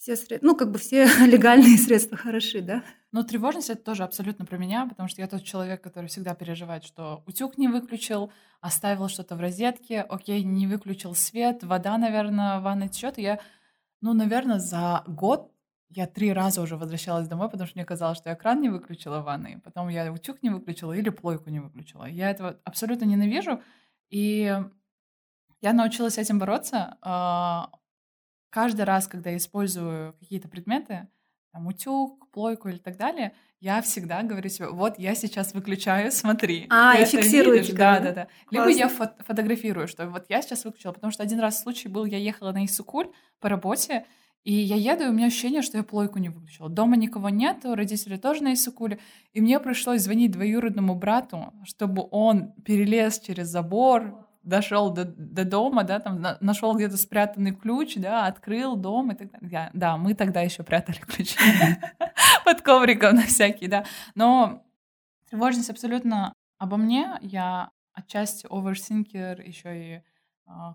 все 0.00 0.16
средства, 0.16 0.46
ну, 0.46 0.56
как 0.56 0.70
бы 0.72 0.78
все 0.78 1.04
легальные 1.26 1.76
средства 1.76 2.16
хороши, 2.16 2.62
да? 2.62 2.82
Ну, 3.12 3.22
тревожность— 3.22 3.68
это 3.70 3.82
тоже 3.82 4.02
абсолютно 4.02 4.46
про 4.46 4.56
меня, 4.56 4.86
потому 4.86 5.08
что 5.10 5.20
я 5.20 5.28
тот 5.28 5.44
человек, 5.44 5.82
который 5.82 6.06
всегда 6.06 6.34
переживает, 6.34 6.84
что 6.84 7.22
утюг 7.26 7.58
не 7.58 7.68
выключил, 7.68 8.32
оставил 8.62 9.08
что-то 9.08 9.36
в 9.36 9.40
розетке, 9.40 10.00
окей, 10.00 10.42
не 10.42 10.66
выключил 10.66 11.14
свет, 11.14 11.62
вода, 11.62 11.98
наверное, 11.98 12.60
в 12.60 12.62
ванной 12.62 12.88
течет. 12.88 13.18
Я, 13.18 13.40
ну, 14.00 14.14
наверное, 14.14 14.58
за 14.58 15.04
год 15.06 15.52
я 15.90 16.06
три 16.06 16.32
раза 16.32 16.62
уже 16.62 16.78
возвращалась 16.78 17.28
домой, 17.28 17.50
потому 17.50 17.66
что 17.66 17.76
мне 17.76 17.84
казалось, 17.84 18.16
что 18.16 18.30
я 18.30 18.36
кран 18.36 18.62
не 18.62 18.70
выключила 18.70 19.20
в 19.20 19.24
ванной, 19.24 19.58
потом 19.58 19.88
я 19.88 20.10
утюг 20.10 20.42
не 20.42 20.48
выключила 20.48 20.94
или 20.94 21.10
плойку 21.10 21.50
не 21.50 21.60
выключила. 21.60 22.06
Я 22.06 22.30
этого 22.30 22.58
абсолютно 22.64 23.04
ненавижу, 23.04 23.60
и 24.08 24.56
я 25.60 25.72
научилась 25.74 26.16
этим 26.16 26.38
бороться. 26.38 26.96
Каждый 28.50 28.82
раз, 28.82 29.06
когда 29.06 29.30
я 29.30 29.36
использую 29.36 30.14
какие-то 30.14 30.48
предметы, 30.48 31.08
там, 31.52 31.66
утюг, 31.66 32.30
плойку 32.30 32.68
или 32.68 32.78
так 32.78 32.96
далее, 32.96 33.32
я 33.60 33.82
всегда 33.82 34.22
говорю 34.22 34.48
себе, 34.48 34.68
вот 34.68 34.98
я 34.98 35.14
сейчас 35.14 35.52
выключаю, 35.52 36.12
смотри. 36.12 36.66
А, 36.70 36.98
и 36.98 37.04
фиксируете. 37.04 37.74
Да, 37.74 38.00
да, 38.00 38.12
да. 38.12 38.28
Либо 38.50 38.68
я 38.68 38.88
фото 38.88 39.22
фотографирую, 39.24 39.88
что 39.88 40.08
вот 40.08 40.26
я 40.28 40.42
сейчас 40.42 40.64
выключила, 40.64 40.92
потому 40.92 41.12
что 41.12 41.22
один 41.22 41.40
раз 41.40 41.60
случай 41.60 41.88
был, 41.88 42.04
я 42.04 42.18
ехала 42.18 42.52
на 42.52 42.64
Исукуль 42.64 43.08
по 43.40 43.48
работе, 43.48 44.06
и 44.42 44.54
я 44.54 44.76
еду, 44.76 45.04
и 45.04 45.08
у 45.08 45.12
меня 45.12 45.26
ощущение, 45.26 45.60
что 45.60 45.76
я 45.76 45.84
плойку 45.84 46.18
не 46.18 46.30
выключила. 46.30 46.70
Дома 46.70 46.96
никого 46.96 47.28
нет, 47.28 47.58
родители 47.64 48.16
тоже 48.16 48.42
на 48.42 48.54
Исукуле. 48.54 48.98
И 49.34 49.40
мне 49.42 49.60
пришлось 49.60 50.00
звонить 50.00 50.30
двоюродному 50.30 50.94
брату, 50.94 51.52
чтобы 51.64 52.08
он 52.10 52.52
перелез 52.64 53.20
через 53.20 53.48
забор, 53.48 54.29
дошел 54.42 54.90
до, 54.90 55.04
до 55.04 55.44
дома, 55.44 55.84
да, 55.84 56.00
там 56.00 56.20
на, 56.20 56.38
нашел 56.40 56.74
где-то 56.74 56.96
спрятанный 56.96 57.54
ключ, 57.54 57.96
да, 57.96 58.26
открыл 58.26 58.76
дом 58.76 59.12
и 59.12 59.14
так 59.14 59.30
далее. 59.30 59.70
Да, 59.72 59.96
мы 59.96 60.14
тогда 60.14 60.40
еще 60.40 60.62
прятали 60.62 60.98
ключи 60.98 61.38
под 62.44 62.62
ковриком 62.62 63.16
на 63.16 63.22
всякий, 63.22 63.68
да. 63.68 63.84
Но 64.14 64.64
тревожность 65.28 65.70
абсолютно 65.70 66.32
обо 66.58 66.76
мне. 66.76 67.18
Я 67.20 67.70
отчасти 67.92 68.46
overthinker, 68.46 69.42
еще 69.46 69.96
и 69.96 70.02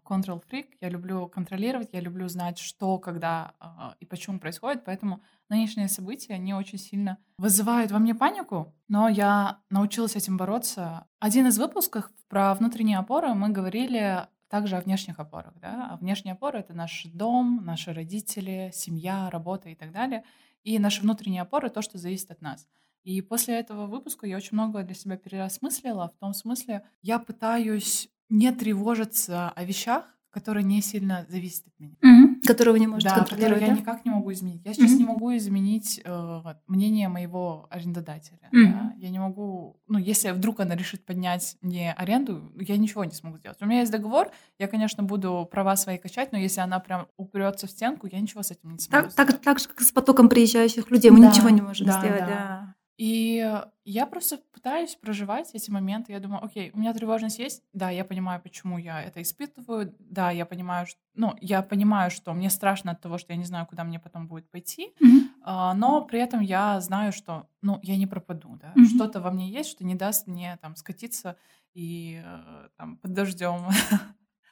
control 0.06 0.44
freak. 0.50 0.68
Я 0.82 0.90
люблю 0.90 1.28
контролировать, 1.28 1.90
я 1.92 2.00
люблю 2.00 2.28
знать, 2.28 2.58
что, 2.58 2.98
когда 2.98 3.54
а, 3.60 3.96
и 4.00 4.06
почему 4.06 4.40
происходит, 4.40 4.84
поэтому 4.86 5.22
нынешние 5.50 5.88
события, 5.88 6.34
они 6.34 6.54
очень 6.54 6.78
сильно 6.78 7.18
вызывают 7.38 7.92
во 7.92 8.00
мне 8.00 8.16
панику, 8.16 8.74
но 8.88 9.10
я 9.10 9.60
научилась 9.70 10.16
этим 10.16 10.38
бороться. 10.38 11.08
Один 11.20 11.48
из 11.48 11.58
выпусков 11.58 12.10
про 12.28 12.54
внутренние 12.56 12.98
опоры 12.98 13.34
мы 13.34 13.50
говорили 13.50 14.28
также 14.50 14.78
о 14.78 14.82
внешних 14.82 15.20
опорах. 15.20 15.54
Да? 15.60 15.90
А 15.92 15.98
внешние 15.98 16.34
опоры— 16.34 16.60
это 16.62 16.74
наш 16.74 17.06
дом, 17.14 17.62
наши 17.66 17.94
родители, 17.94 18.72
семья, 18.74 19.30
работа 19.30 19.70
и 19.70 19.76
так 19.76 19.92
далее. 19.92 20.24
И 20.64 20.80
наши 20.80 21.02
внутренние 21.02 21.42
опоры— 21.42 21.70
то, 21.72 21.82
что 21.82 21.98
зависит 21.98 22.32
от 22.32 22.42
нас. 22.42 22.68
И 23.04 23.22
после 23.22 23.60
этого 23.60 23.86
выпуска 23.86 24.26
я 24.26 24.38
очень 24.38 24.54
много 24.54 24.82
для 24.82 24.96
себя 24.96 25.18
переосмыслила. 25.18 26.10
В 26.10 26.20
том 26.20 26.34
смысле, 26.34 26.84
я 27.02 27.20
пытаюсь 27.20 28.10
не 28.30 28.52
тревожиться 28.52 29.50
о 29.50 29.64
вещах, 29.64 30.06
которые 30.32 30.66
не 30.66 30.82
сильно 30.82 31.26
зависят 31.30 31.66
от 31.68 31.80
меня. 31.80 31.96
Мгм. 32.02 32.42
Которые 32.46 32.74
вы 32.74 32.80
не 32.82 32.88
можете 32.88 33.08
Да, 33.08 33.16
которые 33.22 33.30
контролировать, 33.48 33.62
я 33.70 33.74
да? 33.74 33.80
никак 33.82 34.04
не 34.06 34.12
могу 34.12 34.34
изменить. 34.34 34.62
Я 34.66 34.74
сейчас 34.74 34.90
Мгм. 34.92 34.98
не 35.00 35.06
могу 35.06 35.38
изменить 35.38 36.02
э, 36.04 36.42
мнение 36.68 37.08
моего 37.08 37.68
арендодателя. 37.70 38.50
Мгм. 38.52 38.72
да. 38.74 38.94
Я 38.98 39.10
не 39.12 39.20
могу, 39.20 39.80
ну, 39.88 39.98
если 39.98 40.32
вдруг 40.32 40.60
она 40.60 40.76
решит 40.76 41.06
поднять 41.06 41.56
мне 41.62 41.94
аренду, 41.94 42.52
я 42.60 42.76
ничего 42.76 43.06
не 43.06 43.12
смогу 43.14 43.38
сделать. 43.38 43.58
У 43.62 43.66
меня 43.66 43.80
есть 43.80 43.94
договор, 43.94 44.30
я, 44.60 44.68
конечно, 44.68 45.04
буду 45.04 45.48
права 45.50 45.78
свои 45.78 45.98
качать, 45.98 46.34
но 46.34 46.38
если 46.38 46.60
она 46.60 46.80
прям 46.80 47.08
упрется 47.16 47.66
в 47.68 47.72
стенку, 47.72 48.06
я 48.12 48.20
ничего 48.20 48.44
с 48.44 48.52
этим 48.52 48.74
не 48.74 48.80
смогу 48.80 49.06
Так, 49.06 49.14
так, 49.14 49.28
сделать. 49.30 49.42
так 49.46 49.60
же, 49.60 49.70
как 49.70 49.80
с 49.80 49.92
потоком 49.94 50.28
приезжающих 50.28 50.92
людей. 50.92 51.12
Мы 51.12 51.22
Да, 51.22 51.30
ничего 51.30 51.50
не 51.50 51.62
можем 51.62 51.88
да, 51.88 52.00
сделать, 52.00 52.20
да. 52.20 52.28
да. 52.28 52.65
И 52.98 53.62
я 53.84 54.06
просто 54.06 54.40
пытаюсь 54.54 54.96
проживать 54.96 55.50
эти 55.54 55.70
моменты. 55.70 56.14
Я 56.14 56.20
думаю, 56.20 56.44
окей, 56.44 56.72
у 56.74 56.80
меня 56.80 56.94
тревожность 56.94 57.40
есть. 57.40 57.62
Да, 57.74 57.90
я 57.90 58.06
понимаю, 58.06 58.42
почему 58.42 58.78
я 58.78 59.02
это 59.04 59.22
испытываю. 59.22 59.94
Да, 60.00 60.32
я 60.32 60.46
понимаю, 60.46 60.88
что, 60.88 61.00
ну, 61.14 61.36
я 61.42 61.62
понимаю, 61.62 62.10
что 62.10 62.34
мне 62.34 62.50
страшно 62.50 62.92
от 62.92 63.02
того, 63.02 63.18
что 63.18 63.34
я 63.34 63.38
не 63.38 63.44
знаю, 63.46 63.66
куда 63.66 63.84
мне 63.84 64.00
потом 64.00 64.28
будет 64.28 64.50
пойти. 64.50 64.94
Мгм. 65.02 65.30
А, 65.44 65.74
но 65.74 66.02
при 66.04 66.20
этом 66.20 66.40
я 66.40 66.80
знаю, 66.80 67.12
что, 67.12 67.48
ну, 67.62 67.80
я 67.84 67.98
не 67.98 68.08
пропаду, 68.08 68.58
да. 68.62 68.72
Мгм. 68.76 68.88
Что-то 68.88 69.20
во 69.20 69.30
мне 69.32 69.50
есть, 69.50 69.70
что 69.70 69.84
не 69.84 69.96
даст 69.96 70.28
мне 70.28 70.58
там 70.62 70.76
скатиться 70.78 71.36
и 71.74 72.22
э, 72.26 72.70
там 72.78 72.98
под 72.98 73.14
дождем 73.14 73.68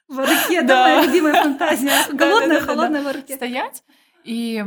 В 0.09 0.19
руке, 0.19 0.61
да, 0.61 0.83
моя 0.83 1.05
любимая 1.05 1.43
фантазия. 1.43 1.91
Голодная, 2.13 2.59
холодная 2.59 3.01
в 3.01 3.11
руке. 3.15 3.35
стоять. 3.35 3.83
И 4.25 4.63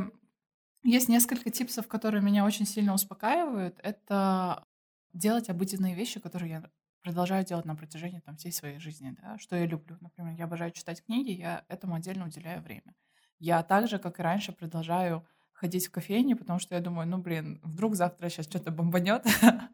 есть 0.87 1.09
несколько 1.09 1.50
типсов, 1.50 1.88
которые 1.88 2.23
меня 2.23 2.45
очень 2.45 2.66
сильно 2.66 2.95
успокаивают. 2.95 3.78
Это 3.83 4.64
делать 5.12 5.49
обыденные 5.49 5.95
вещи, 5.95 6.21
которые 6.21 6.50
я 6.50 6.71
продолжаю 7.02 7.45
делать 7.45 7.64
на 7.66 7.75
протяжении 7.75 8.21
там, 8.21 8.37
всей 8.37 8.52
своей 8.52 8.78
жизни. 8.78 9.16
Да? 9.21 9.38
Что 9.38 9.57
я 9.57 9.66
люблю. 9.66 9.97
Например, 10.00 10.35
я 10.37 10.45
обожаю 10.45 10.71
читать 10.73 11.05
книги, 11.05 11.31
я 11.31 11.64
этому 11.69 11.95
отдельно 11.95 12.26
уделяю 12.26 12.62
время. 12.62 12.95
Я 13.38 13.62
так 13.62 13.88
же, 13.88 13.99
как 13.99 14.19
и 14.19 14.23
раньше, 14.23 14.52
продолжаю 14.52 15.26
ходить 15.52 15.87
в 15.87 15.90
кофейни, 15.90 16.35
потому 16.35 16.59
что 16.59 16.75
я 16.75 16.81
думаю, 16.81 17.09
ну, 17.09 17.19
блин, 17.19 17.61
вдруг 17.62 17.97
завтра 17.97 18.28
сейчас 18.28 18.47
что-то 18.47 18.71
бомбанет, 18.71 19.25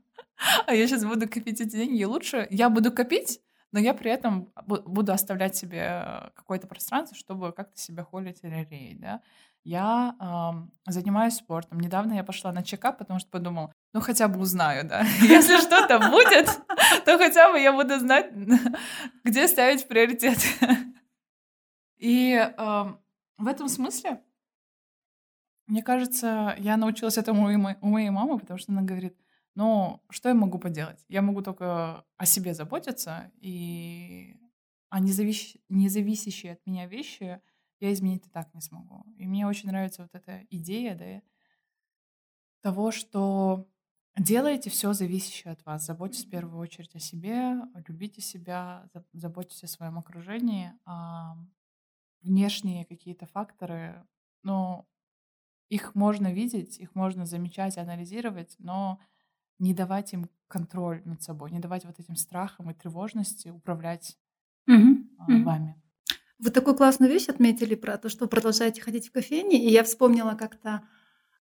а 0.67 0.75
я 0.75 0.87
сейчас 0.87 1.05
буду 1.05 1.29
копить 1.29 1.61
эти 1.61 1.71
деньги. 1.71 2.05
Лучше 2.05 2.47
я 2.51 2.71
буду 2.71 2.93
копить, 2.93 3.41
но 3.73 3.81
я 3.81 3.95
при 3.95 4.11
этом 4.11 4.53
бу- 4.67 4.83
буду 4.83 5.13
оставлять 5.13 5.57
себе 5.57 6.31
какое-то 6.35 6.67
пространство, 6.67 7.17
чтобы 7.17 7.53
как-то 7.53 7.79
себя 7.79 8.05
холить 8.05 8.41
или 8.43 8.67
реять, 8.71 9.01
да. 9.01 9.21
Я 9.65 10.17
ам, 10.19 10.73
занимаюсь 10.87 11.35
спортом. 11.37 11.81
Недавно 11.81 12.15
я 12.15 12.25
пошла 12.25 12.53
на 12.53 12.63
чекап, 12.63 12.99
потому 12.99 13.21
что 13.21 13.31
подумала, 13.31 13.73
ну 13.95 14.01
хотя 14.01 14.29
бы 14.29 14.41
узнаю, 14.41 14.87
да. 14.87 15.03
Если 15.21 15.57
что-то 15.59 15.99
будет, 15.99 16.47
то 17.05 17.17
хотя 17.19 17.51
бы 17.51 17.59
я 17.59 17.73
буду 17.73 17.99
знать, 17.99 18.31
где 19.25 19.49
ставить 19.49 19.89
приоритет. 19.89 20.39
И 21.99 22.37
в 22.59 23.47
этом 23.47 23.69
смысле, 23.69 24.21
мне 25.69 25.83
кажется, 25.83 26.55
я 26.59 26.77
научилась 26.77 27.17
этому 27.17 27.47
у 27.81 27.87
моей 27.87 28.11
мамы, 28.11 28.39
потому 28.39 28.59
что 28.59 28.73
она 28.73 28.83
говорит, 28.83 29.17
ну, 29.55 30.03
что 30.11 30.29
я 30.29 30.35
могу 30.35 30.59
поделать? 30.59 31.05
Я 31.09 31.23
могу 31.23 31.43
только 31.43 32.05
о 32.17 32.27
себе 32.27 32.55
заботиться, 32.55 33.31
и 33.41 34.37
а 34.89 35.01
независ- 35.01 35.59
независящие 35.69 36.53
от 36.53 36.67
меня 36.67 36.87
вещи 36.87 37.41
я 37.81 37.93
изменить 37.93 38.27
и 38.27 38.31
так 38.31 38.53
не 38.55 38.61
смогу. 38.61 39.05
И 39.17 39.27
мне 39.27 39.47
очень 39.47 39.69
нравится 39.69 40.03
вот 40.03 40.15
эта 40.15 40.47
идея, 40.51 40.95
да, 40.95 41.23
того, 42.63 42.93
что 42.93 43.67
делайте 44.17 44.71
все 44.71 44.93
зависящее 44.93 45.53
от 45.53 45.65
вас. 45.65 45.85
Заботьтесь 45.85 46.25
в 46.25 46.31
первую 46.31 46.61
очередь 46.61 46.95
о 46.95 47.01
себе, 47.01 47.57
любите 47.89 48.21
себя, 48.21 48.89
за- 48.95 49.05
заботьтесь 49.13 49.65
о 49.65 49.69
своем 49.69 49.99
окружении. 49.99 50.73
А 50.85 51.37
внешние 52.21 52.85
какие-то 52.85 53.27
факторы, 53.27 54.07
ну, 54.43 54.87
их 55.69 55.95
можно 55.95 56.33
видеть, 56.33 56.79
их 56.79 56.95
можно 56.95 57.27
замечать, 57.27 57.79
анализировать, 57.79 58.55
но 58.59 59.01
не 59.63 59.75
давать 59.75 60.13
им 60.13 60.29
контроль 60.49 61.01
над 61.05 61.23
собой, 61.23 61.53
не 61.53 61.61
давать 61.61 61.85
вот 61.85 61.99
этим 61.99 62.17
страхам 62.17 62.71
и 62.71 62.75
тревожности 62.75 63.49
управлять 63.49 64.19
Мгм. 64.67 65.09
вами. 65.45 65.81
Вы 66.39 66.51
такую 66.51 66.75
классную 66.75 67.11
вещь 67.11 67.29
отметили 67.29 67.77
про 67.77 67.97
то, 67.97 68.09
что 68.09 68.25
вы 68.25 68.29
продолжаете 68.29 68.83
ходить 68.83 69.09
в 69.09 69.13
кофейни, 69.13 69.65
и 69.65 69.71
я 69.71 69.85
вспомнила 69.85 70.35
как-то, 70.35 70.83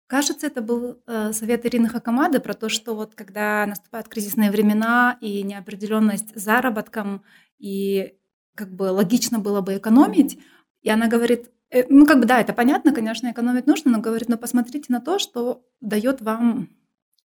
кажется, 0.05 0.45
это 0.45 0.61
был 0.61 1.01
э, 1.07 1.33
совет 1.33 1.65
Ирины 1.65 1.89
Хакамады 1.89 2.39
про 2.39 2.53
то, 2.53 2.69
что 2.69 2.93
вот 2.95 3.15
когда 3.15 3.65
наступают 3.65 4.07
кризисные 4.07 4.51
времена 4.51 5.17
и 5.19 5.41
неопределенность 5.41 6.35
заработком, 6.35 7.23
и 7.57 8.13
как 8.53 8.75
бы 8.75 8.83
логично 8.83 9.39
было 9.39 9.61
бы 9.61 9.77
экономить, 9.77 10.37
и 10.83 10.89
она 10.91 11.07
говорит, 11.07 11.49
э, 11.71 11.85
ну 11.89 12.05
как 12.05 12.19
бы 12.19 12.25
да, 12.25 12.39
это 12.39 12.53
понятно, 12.53 12.93
конечно, 12.93 13.31
экономить 13.31 13.65
нужно, 13.65 13.89
но 13.89 13.99
говорит, 13.99 14.29
но 14.29 14.37
посмотрите 14.37 14.85
на 14.89 15.01
то, 15.01 15.17
что 15.17 15.65
дает 15.81 16.21
вам 16.21 16.69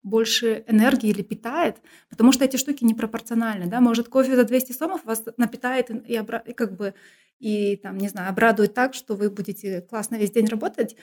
больше 0.03 0.63
энергии 0.67 1.09
или 1.09 1.21
питает, 1.21 1.81
потому 2.09 2.31
что 2.31 2.45
эти 2.45 2.57
штуки 2.57 2.83
непропорциональны, 2.83 3.67
да, 3.67 3.81
может 3.81 4.07
кофе 4.07 4.35
за 4.35 4.43
200 4.43 4.71
сомов 4.71 5.03
вас 5.03 5.23
напитает 5.37 5.89
и, 5.89 6.15
обра- 6.15 6.43
и 6.45 6.53
как 6.53 6.75
бы 6.75 6.93
и 7.39 7.77
там, 7.77 7.97
не 7.97 8.09
знаю, 8.09 8.29
обрадует 8.29 8.73
так, 8.73 8.93
что 8.93 9.15
вы 9.15 9.29
будете 9.29 9.81
классно 9.81 10.15
весь 10.15 10.31
день 10.31 10.47
работать, 10.47 10.95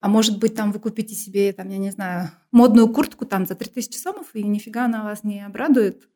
а 0.00 0.08
может 0.08 0.38
быть, 0.38 0.54
там 0.54 0.70
вы 0.70 0.78
купите 0.78 1.14
себе, 1.14 1.52
там, 1.52 1.68
я 1.70 1.78
не 1.78 1.90
знаю, 1.90 2.30
модную 2.52 2.88
куртку 2.88 3.24
там 3.24 3.46
за 3.46 3.54
3000 3.54 3.96
сомов, 3.96 4.34
и 4.34 4.42
нифига 4.42 4.84
она 4.84 5.02
вас 5.02 5.24
не 5.24 5.44
обрадует. 5.44 6.08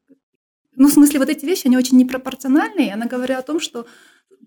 Ну, 0.77 0.89
в 0.89 0.93
смысле, 0.93 1.19
вот 1.19 1.29
эти 1.29 1.45
вещи, 1.45 1.67
они 1.67 1.77
очень 1.77 1.99
непропорциональные, 1.99 2.89
и 2.89 2.93
она 2.93 3.07
говорит 3.07 3.37
о 3.37 3.43
том, 3.43 3.61
что 3.61 3.87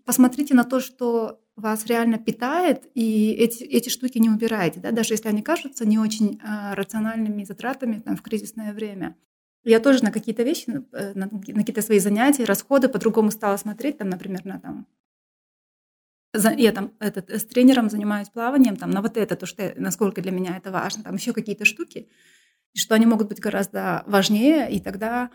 посмотрите 0.05 0.53
на 0.53 0.63
то, 0.63 0.79
что 0.79 1.41
вас 1.55 1.85
реально 1.85 2.17
питает, 2.17 2.83
и 2.95 3.31
эти, 3.31 3.63
эти 3.63 3.89
штуки 3.89 4.17
не 4.17 4.29
убираете, 4.29 4.79
да, 4.79 4.91
даже 4.91 5.13
если 5.13 5.29
они 5.29 5.41
кажутся 5.41 5.85
не 5.85 5.97
очень 5.97 6.39
а, 6.43 6.75
рациональными 6.75 7.43
затратами 7.45 7.99
там, 7.99 8.17
в 8.17 8.21
кризисное 8.21 8.73
время. 8.73 9.15
Я 9.63 9.79
тоже 9.79 10.03
на 10.03 10.11
какие-то 10.11 10.43
вещи, 10.43 10.83
э, 10.91 11.13
на, 11.15 11.27
на 11.31 11.39
какие-то 11.39 11.81
свои 11.81 11.99
занятия, 11.99 12.43
расходы 12.45 12.87
по-другому 12.87 13.31
стала 13.31 13.57
смотреть, 13.57 13.97
там, 13.97 14.09
например, 14.09 14.45
на 14.45 14.59
там, 14.59 14.85
за- 16.33 16.53
я 16.53 16.71
там 16.71 16.91
этот, 16.99 17.29
э, 17.31 17.39
с 17.39 17.45
тренером 17.45 17.89
занимаюсь 17.89 18.29
плаванием, 18.29 18.75
там, 18.75 18.91
на 18.91 19.01
вот 19.01 19.17
это, 19.17 19.35
то, 19.35 19.45
что, 19.45 19.73
насколько 19.77 20.21
для 20.21 20.31
меня 20.31 20.57
это 20.57 20.71
важно, 20.71 21.03
там 21.03 21.15
еще 21.15 21.33
какие-то 21.33 21.65
штуки, 21.65 22.09
что 22.75 22.95
они 22.95 23.05
могут 23.05 23.29
быть 23.29 23.39
гораздо 23.39 24.03
важнее, 24.05 24.71
и 24.71 24.79
тогда 24.79 25.31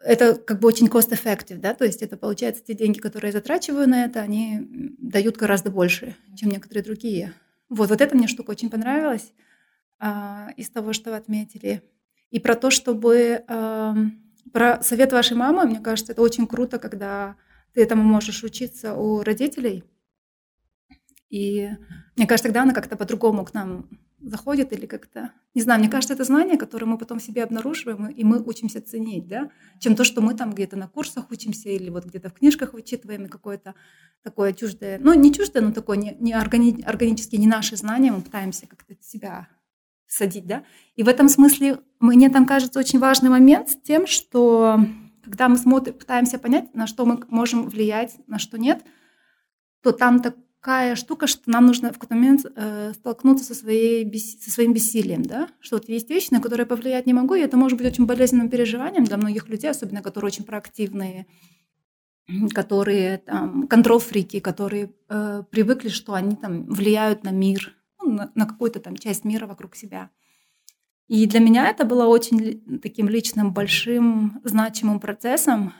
это 0.00 0.34
как 0.34 0.60
бы 0.60 0.68
очень 0.68 0.86
cost-effective, 0.86 1.58
да, 1.58 1.74
то 1.74 1.84
есть 1.84 2.02
это 2.02 2.16
получается 2.16 2.62
те 2.64 2.74
деньги, 2.74 2.98
которые 2.98 3.30
я 3.30 3.38
затрачиваю 3.38 3.88
на 3.88 4.04
это, 4.04 4.20
они 4.20 4.66
дают 4.98 5.36
гораздо 5.36 5.70
больше, 5.70 6.16
чем 6.36 6.50
некоторые 6.50 6.84
другие. 6.84 7.32
Вот, 7.68 7.90
вот 7.90 8.00
эта 8.00 8.16
мне 8.16 8.28
штука 8.28 8.50
очень 8.50 8.70
понравилась 8.70 9.32
а, 9.98 10.50
из 10.56 10.70
того, 10.70 10.92
что 10.92 11.10
вы 11.10 11.16
отметили. 11.16 11.82
И 12.30 12.38
про 12.40 12.54
то, 12.54 12.70
чтобы... 12.70 13.44
ам, 13.48 14.22
про 14.52 14.82
совет 14.82 15.12
вашей 15.12 15.36
мамы, 15.36 15.66
мне 15.66 15.80
кажется, 15.80 16.12
это 16.12 16.22
очень 16.22 16.46
круто, 16.46 16.78
когда 16.78 17.36
ты 17.74 17.82
этому 17.82 18.02
можешь 18.02 18.42
учиться 18.44 18.94
у 18.94 19.22
родителей. 19.22 19.84
И 21.28 21.68
мне 22.16 22.26
кажется, 22.26 22.48
тогда 22.48 22.62
она 22.62 22.72
как-то 22.72 22.96
по-другому 22.96 23.44
к 23.44 23.52
нам 23.52 23.88
заходит 24.20 24.72
или 24.72 24.86
как-то... 24.86 25.32
Не 25.54 25.62
знаю, 25.62 25.80
мне 25.80 25.88
кажется, 25.88 26.14
это 26.14 26.24
знание, 26.24 26.56
которое 26.56 26.86
мы 26.86 26.98
потом 26.98 27.20
себе 27.20 27.44
обнаруживаем, 27.44 28.06
и 28.08 28.24
мы 28.24 28.42
учимся 28.42 28.80
ценить, 28.80 29.28
да, 29.28 29.50
чем 29.78 29.94
то, 29.94 30.04
что 30.04 30.20
мы 30.20 30.34
там 30.34 30.52
где-то 30.52 30.76
на 30.76 30.88
курсах 30.88 31.30
учимся 31.30 31.68
или 31.68 31.88
вот 31.90 32.04
где-то 32.04 32.30
в 32.30 32.34
книжках 32.34 32.72
вычитываем, 32.72 33.26
и 33.26 33.28
какое-то 33.28 33.74
такое 34.22 34.52
чуждое, 34.52 34.98
ну, 34.98 35.14
не 35.14 35.32
чуждое, 35.32 35.62
но 35.62 35.72
такое 35.72 35.96
не, 35.96 36.16
не 36.18 36.32
органи- 36.32 36.82
органически 36.82 37.36
не 37.36 37.46
наши 37.46 37.76
знания, 37.76 38.12
мы 38.12 38.20
пытаемся 38.20 38.66
как-то 38.66 38.96
себя 39.00 39.48
садить, 40.06 40.46
да. 40.46 40.64
И 40.96 41.02
в 41.02 41.08
этом 41.08 41.28
смысле 41.28 41.78
мне 42.00 42.30
там 42.30 42.46
кажется 42.46 42.78
очень 42.78 42.98
важный 42.98 43.30
момент 43.30 43.70
с 43.70 43.76
тем, 43.76 44.06
что 44.06 44.80
когда 45.22 45.48
мы 45.48 45.58
смотрим, 45.58 45.94
пытаемся 45.94 46.38
понять, 46.38 46.74
на 46.74 46.86
что 46.86 47.04
мы 47.04 47.22
можем 47.28 47.68
влиять, 47.68 48.16
на 48.26 48.38
что 48.38 48.58
нет, 48.58 48.82
то 49.82 49.92
там 49.92 50.20
такая 50.60 50.96
штука, 50.96 51.26
что 51.26 51.42
нам 51.50 51.66
нужно 51.66 51.90
в 51.90 51.94
какой-то 51.94 52.14
момент 52.14 52.44
э, 52.44 52.92
столкнуться 52.94 53.44
со, 53.44 53.54
своей, 53.54 54.12
со 54.18 54.50
своим 54.50 54.72
бессилием, 54.72 55.22
да, 55.22 55.48
что 55.60 55.76
вот 55.76 55.88
есть 55.88 56.10
вещи, 56.10 56.32
на 56.32 56.40
которые 56.40 56.66
повлиять 56.66 57.06
не 57.06 57.12
могу, 57.12 57.34
и 57.34 57.40
это 57.40 57.56
может 57.56 57.78
быть 57.78 57.86
очень 57.86 58.06
болезненным 58.06 58.50
переживанием 58.50 59.04
для 59.04 59.16
многих 59.16 59.48
людей, 59.48 59.70
особенно 59.70 60.02
которые 60.02 60.28
очень 60.28 60.44
проактивные, 60.44 61.26
которые 62.54 63.18
там 63.18 63.68
контрол-фрики, 63.68 64.40
которые 64.40 64.92
э, 65.08 65.42
привыкли, 65.50 65.88
что 65.88 66.14
они 66.14 66.34
там 66.36 66.66
влияют 66.66 67.24
на 67.24 67.30
мир, 67.30 67.74
ну, 68.02 68.12
на, 68.12 68.32
на 68.34 68.46
какую-то 68.46 68.80
там 68.80 68.96
часть 68.96 69.24
мира 69.24 69.46
вокруг 69.46 69.76
себя. 69.76 70.10
И 71.06 71.26
для 71.26 71.40
меня 71.40 71.68
это 71.70 71.84
было 71.84 72.06
очень 72.06 72.78
таким 72.80 73.08
личным, 73.08 73.54
большим, 73.54 74.42
значимым 74.44 75.00
процессом 75.00 75.72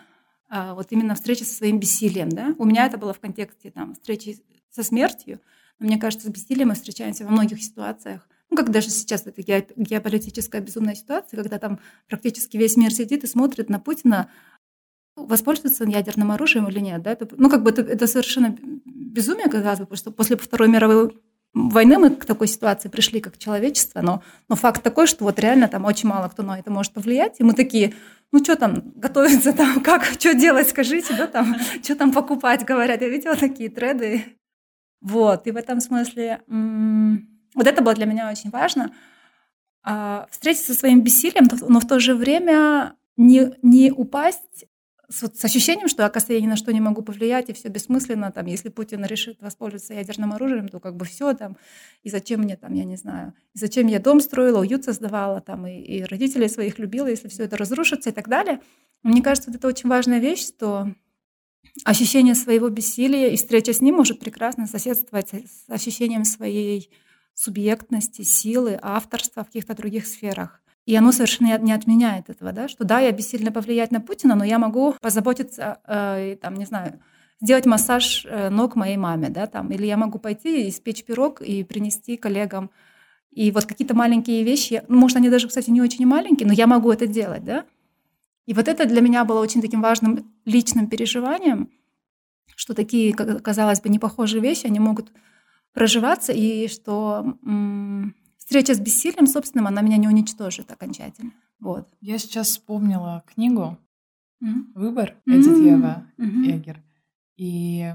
а, 0.48 0.74
вот 0.74 0.86
именно 0.90 1.14
встреча 1.14 1.44
со 1.44 1.52
своим 1.52 1.78
бессилием, 1.78 2.30
да. 2.30 2.54
У 2.56 2.64
меня 2.64 2.86
это 2.86 2.96
было 2.96 3.12
в 3.12 3.20
контексте 3.20 3.70
там 3.70 3.92
встречи 3.92 4.38
со 4.78 4.88
смертью, 4.88 5.40
но 5.78 5.86
мне 5.86 5.98
кажется, 5.98 6.28
с 6.28 6.30
бессилием 6.30 6.68
мы 6.68 6.74
встречаемся 6.74 7.24
во 7.24 7.30
многих 7.30 7.62
ситуациях. 7.62 8.28
Ну, 8.50 8.56
как 8.56 8.70
даже 8.70 8.90
сейчас 8.90 9.26
это 9.26 9.42
геополитическая 9.42 10.60
безумная 10.60 10.94
ситуация, 10.94 11.36
когда 11.42 11.58
там 11.58 11.80
практически 12.08 12.56
весь 12.56 12.76
мир 12.76 12.92
сидит 12.92 13.24
и 13.24 13.26
смотрит 13.26 13.68
на 13.68 13.78
Путина, 13.78 14.30
воспользоваться 15.16 15.84
ядерным 15.84 16.30
оружием 16.30 16.68
или 16.68 16.78
нет. 16.78 17.02
Да? 17.02 17.12
Это, 17.12 17.28
ну, 17.36 17.50
как 17.50 17.62
бы 17.64 17.70
это, 17.70 17.82
это 17.82 18.06
совершенно 18.06 18.56
безумие, 18.84 19.48
казалось 19.48 19.80
бы, 19.80 19.86
потому 19.86 19.98
что 19.98 20.10
после 20.12 20.36
Второй 20.36 20.68
мировой 20.68 21.20
войны 21.54 21.98
мы 21.98 22.10
к 22.10 22.24
такой 22.24 22.46
ситуации 22.46 22.88
пришли 22.88 23.20
как 23.20 23.36
человечество, 23.36 24.00
но, 24.00 24.22
но 24.48 24.54
факт 24.54 24.82
такой, 24.82 25.06
что 25.06 25.24
вот 25.24 25.38
реально 25.40 25.66
там 25.66 25.84
очень 25.84 26.08
мало 26.08 26.28
кто 26.28 26.42
на 26.42 26.58
это 26.58 26.70
может 26.70 26.92
повлиять, 26.92 27.40
и 27.40 27.42
мы 27.42 27.54
такие, 27.54 27.94
ну 28.30 28.38
что 28.44 28.54
там, 28.54 28.92
готовиться 28.94 29.52
там, 29.52 29.80
как, 29.82 30.04
что 30.04 30.34
делать, 30.34 30.68
скажите, 30.68 31.14
да, 31.16 31.26
там, 31.26 31.56
что 31.82 31.96
там 31.96 32.12
покупать, 32.12 32.64
говорят. 32.64 33.02
Я 33.02 33.08
видела 33.08 33.34
такие 33.34 33.70
треды. 33.70 34.24
Вот, 35.00 35.46
и 35.46 35.50
в 35.50 35.56
этом 35.56 35.80
смысле 35.80 36.40
вот 37.54 37.66
это 37.66 37.82
было 37.82 37.94
для 37.94 38.06
меня 38.06 38.30
очень 38.30 38.50
важно. 38.50 38.92
А, 39.82 40.26
встретиться 40.30 40.74
со 40.74 40.80
своим 40.80 41.02
бессилием, 41.02 41.48
но 41.68 41.80
в 41.80 41.86
то 41.86 41.98
же 41.98 42.14
время 42.14 42.96
не, 43.16 43.52
не 43.62 43.90
упасть 43.90 44.66
с, 45.08 45.22
вот, 45.22 45.36
с 45.36 45.44
ощущением, 45.44 45.88
что, 45.88 46.04
оказывается, 46.04 46.34
я 46.34 46.40
ни 46.40 46.46
на 46.46 46.56
что 46.56 46.72
не 46.72 46.80
могу 46.80 47.02
повлиять, 47.02 47.48
и 47.48 47.54
все 47.54 47.68
бессмысленно, 47.68 48.30
там, 48.30 48.46
если 48.46 48.68
Путин 48.68 49.04
решит 49.04 49.40
воспользоваться 49.40 49.94
ядерным 49.94 50.32
оружием, 50.34 50.68
то 50.68 50.80
как 50.80 50.96
бы 50.96 51.06
все 51.06 51.32
там, 51.32 51.56
и 52.02 52.10
зачем 52.10 52.40
мне 52.40 52.56
там, 52.56 52.74
я 52.74 52.84
не 52.84 52.96
знаю, 52.96 53.32
зачем 53.54 53.86
я 53.86 54.00
дом 54.00 54.20
строила, 54.20 54.60
уют 54.60 54.84
создавала, 54.84 55.40
там, 55.40 55.66
и, 55.66 55.80
и 55.80 56.04
родителей 56.04 56.48
своих 56.48 56.78
любила, 56.78 57.06
если 57.06 57.28
все 57.28 57.44
это 57.44 57.56
разрушится 57.56 58.10
и 58.10 58.12
так 58.12 58.28
далее. 58.28 58.60
Мне 59.02 59.22
кажется, 59.22 59.50
вот 59.50 59.56
это 59.56 59.68
очень 59.68 59.88
важная 59.88 60.18
вещь, 60.18 60.46
что 60.46 60.92
ощущение 61.84 62.34
своего 62.34 62.68
бессилия 62.68 63.28
и 63.28 63.36
встреча 63.36 63.72
с 63.72 63.80
ним 63.80 63.96
может 63.96 64.20
прекрасно 64.20 64.66
соседствовать 64.66 65.30
с 65.32 65.68
ощущением 65.68 66.24
своей 66.24 66.90
субъектности, 67.34 68.22
силы, 68.22 68.78
авторства 68.82 69.44
в 69.44 69.46
каких-то 69.46 69.74
других 69.74 70.06
сферах. 70.06 70.60
И 70.86 70.96
оно 70.96 71.12
совершенно 71.12 71.58
не 71.58 71.72
отменяет 71.72 72.30
этого, 72.30 72.52
да, 72.52 72.66
что 72.66 72.84
да, 72.84 73.00
я 73.00 73.12
бессильно 73.12 73.52
повлиять 73.52 73.90
на 73.90 74.00
Путина, 74.00 74.34
но 74.34 74.42
я 74.44 74.58
могу 74.58 74.94
позаботиться, 75.00 75.78
э, 75.86 76.36
там, 76.40 76.54
не 76.54 76.64
знаю, 76.64 77.00
сделать 77.40 77.66
массаж 77.66 78.26
э, 78.28 78.48
ног 78.48 78.74
моей 78.74 78.96
маме, 78.96 79.28
да, 79.28 79.46
там, 79.46 79.70
или 79.70 79.86
я 79.86 79.96
могу 79.96 80.18
пойти 80.18 80.64
и 80.64 80.70
испечь 80.70 81.04
пирог 81.04 81.42
и 81.42 81.62
принести 81.62 82.16
коллегам. 82.16 82.70
И 83.30 83.50
вот 83.50 83.66
какие-то 83.66 83.94
маленькие 83.94 84.42
вещи, 84.42 84.82
ну, 84.88 84.98
может, 84.98 85.18
они 85.18 85.28
даже, 85.28 85.48
кстати, 85.48 85.70
не 85.70 85.82
очень 85.82 86.06
маленькие, 86.06 86.46
но 86.46 86.54
я 86.54 86.66
могу 86.66 86.90
это 86.90 87.06
делать, 87.06 87.44
да. 87.44 87.66
И 88.48 88.54
вот 88.54 88.66
это 88.66 88.86
для 88.86 89.02
меня 89.02 89.26
было 89.26 89.40
очень 89.40 89.60
таким 89.60 89.82
важным 89.82 90.24
личным 90.46 90.88
переживанием, 90.88 91.68
что 92.56 92.72
такие, 92.72 93.12
казалось 93.12 93.82
бы, 93.82 93.90
непохожие 93.90 94.40
вещи, 94.40 94.64
они 94.64 94.80
могут 94.80 95.12
проживаться, 95.74 96.32
и 96.32 96.66
что 96.68 97.36
м- 97.44 98.14
встреча 98.38 98.72
с 98.72 98.80
бессилием 98.80 99.26
собственным, 99.26 99.66
она 99.66 99.82
меня 99.82 99.98
не 99.98 100.08
уничтожит 100.08 100.72
окончательно. 100.72 101.32
Вот. 101.60 101.90
Я 102.00 102.16
сейчас 102.16 102.48
вспомнила 102.48 103.22
книгу 103.26 103.76
mm-hmm. 104.42 104.72
«Выбор» 104.76 105.16
Эдит 105.26 105.58
Ева 105.58 106.06
mm-hmm. 106.16 106.56
Эгер. 106.56 106.82
И 107.36 107.92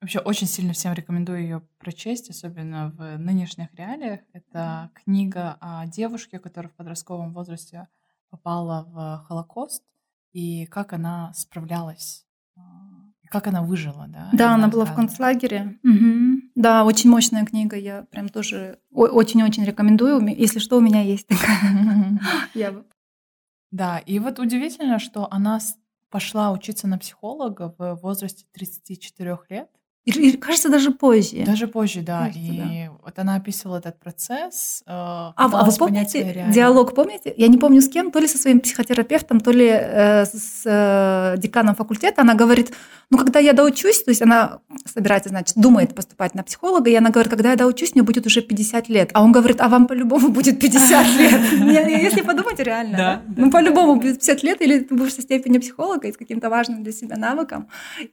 вообще 0.00 0.20
очень 0.20 0.46
сильно 0.46 0.72
всем 0.72 0.92
рекомендую 0.92 1.42
ее 1.42 1.62
прочесть, 1.78 2.30
особенно 2.30 2.92
в 2.96 3.18
нынешних 3.18 3.74
реалиях. 3.74 4.20
Это 4.32 4.92
книга 4.94 5.58
о 5.60 5.84
девушке, 5.88 6.38
которая 6.38 6.70
в 6.70 6.76
подростковом 6.76 7.32
возрасте 7.32 7.88
попала 8.34 8.84
в 8.90 9.24
Холокост, 9.28 9.84
и 10.32 10.66
как 10.66 10.92
она 10.92 11.32
справлялась, 11.34 12.26
а, 12.56 12.60
как 13.30 13.46
она 13.46 13.62
выжила, 13.62 14.06
да? 14.08 14.28
Да, 14.32 14.46
она, 14.46 14.54
она 14.54 14.68
была 14.68 14.84
в 14.86 14.94
концлагере. 14.94 15.78
Угу. 15.84 16.50
Да, 16.56 16.84
очень 16.84 17.10
мощная 17.10 17.44
книга, 17.44 17.76
я 17.76 18.02
прям 18.10 18.28
тоже 18.28 18.80
очень-очень 18.90 19.64
рекомендую. 19.64 20.26
Если 20.26 20.58
что, 20.58 20.78
у 20.78 20.80
меня 20.80 21.00
есть 21.00 21.28
такая. 21.28 22.20
Да, 23.70 23.98
и 23.98 24.20
вот 24.20 24.38
удивительно, 24.38 25.00
что 25.00 25.26
она 25.32 25.58
пошла 26.08 26.52
учиться 26.52 26.86
на 26.86 26.96
психолога 26.96 27.74
в 27.76 27.96
возрасте 27.96 28.44
34 28.52 29.38
лет. 29.48 29.68
И, 30.04 30.36
кажется, 30.36 30.68
даже 30.68 30.90
позже. 30.90 31.44
Даже 31.46 31.66
позже, 31.66 32.02
да. 32.02 32.26
Кажется, 32.26 32.40
и 32.40 32.56
да. 32.58 32.92
вот 33.02 33.18
она 33.18 33.36
описывала 33.36 33.78
этот 33.78 33.98
процесс. 33.98 34.82
Э, 34.86 34.90
а, 34.90 35.32
а 35.36 35.64
вы 35.64 35.72
помните 35.78 36.46
диалог, 36.52 36.94
помните? 36.94 37.32
Я 37.36 37.48
не 37.48 37.56
помню 37.56 37.80
с 37.80 37.88
кем, 37.88 38.10
то 38.10 38.18
ли 38.18 38.28
со 38.28 38.36
своим 38.36 38.60
психотерапевтом, 38.60 39.40
то 39.40 39.50
ли 39.50 39.66
э, 39.66 40.26
с 40.26 40.62
э, 40.66 41.38
деканом 41.38 41.74
факультета. 41.74 42.20
Она 42.20 42.34
говорит, 42.34 42.72
ну, 43.08 43.16
когда 43.16 43.38
я 43.38 43.54
доучусь, 43.54 44.02
то 44.02 44.10
есть 44.10 44.20
она 44.20 44.58
собирается, 44.84 45.30
значит, 45.30 45.56
думает 45.56 45.94
поступать 45.94 46.34
на 46.34 46.42
психолога, 46.42 46.90
и 46.90 46.94
она 46.94 47.08
говорит, 47.08 47.30
когда 47.30 47.50
я 47.50 47.56
доучусь, 47.56 47.94
мне 47.94 48.02
будет 48.02 48.26
уже 48.26 48.42
50 48.42 48.90
лет. 48.90 49.10
А 49.14 49.22
он 49.22 49.32
говорит, 49.32 49.60
а 49.62 49.68
вам 49.68 49.86
по-любому 49.86 50.28
будет 50.28 50.60
50 50.60 51.06
лет. 51.18 51.40
Если 52.02 52.20
подумать, 52.20 52.58
реально. 52.58 53.22
Ну, 53.36 53.50
по-любому 53.50 53.96
будет 53.96 54.18
50 54.18 54.42
лет, 54.42 54.60
или 54.60 54.80
ты 54.80 54.94
будешь 54.94 55.14
со 55.14 55.22
степенью 55.22 55.62
психолога 55.62 56.08
и 56.08 56.12
с 56.12 56.16
каким-то 56.18 56.50
важным 56.50 56.82
для 56.82 56.92
себя 56.92 57.16
навыком, 57.16 57.68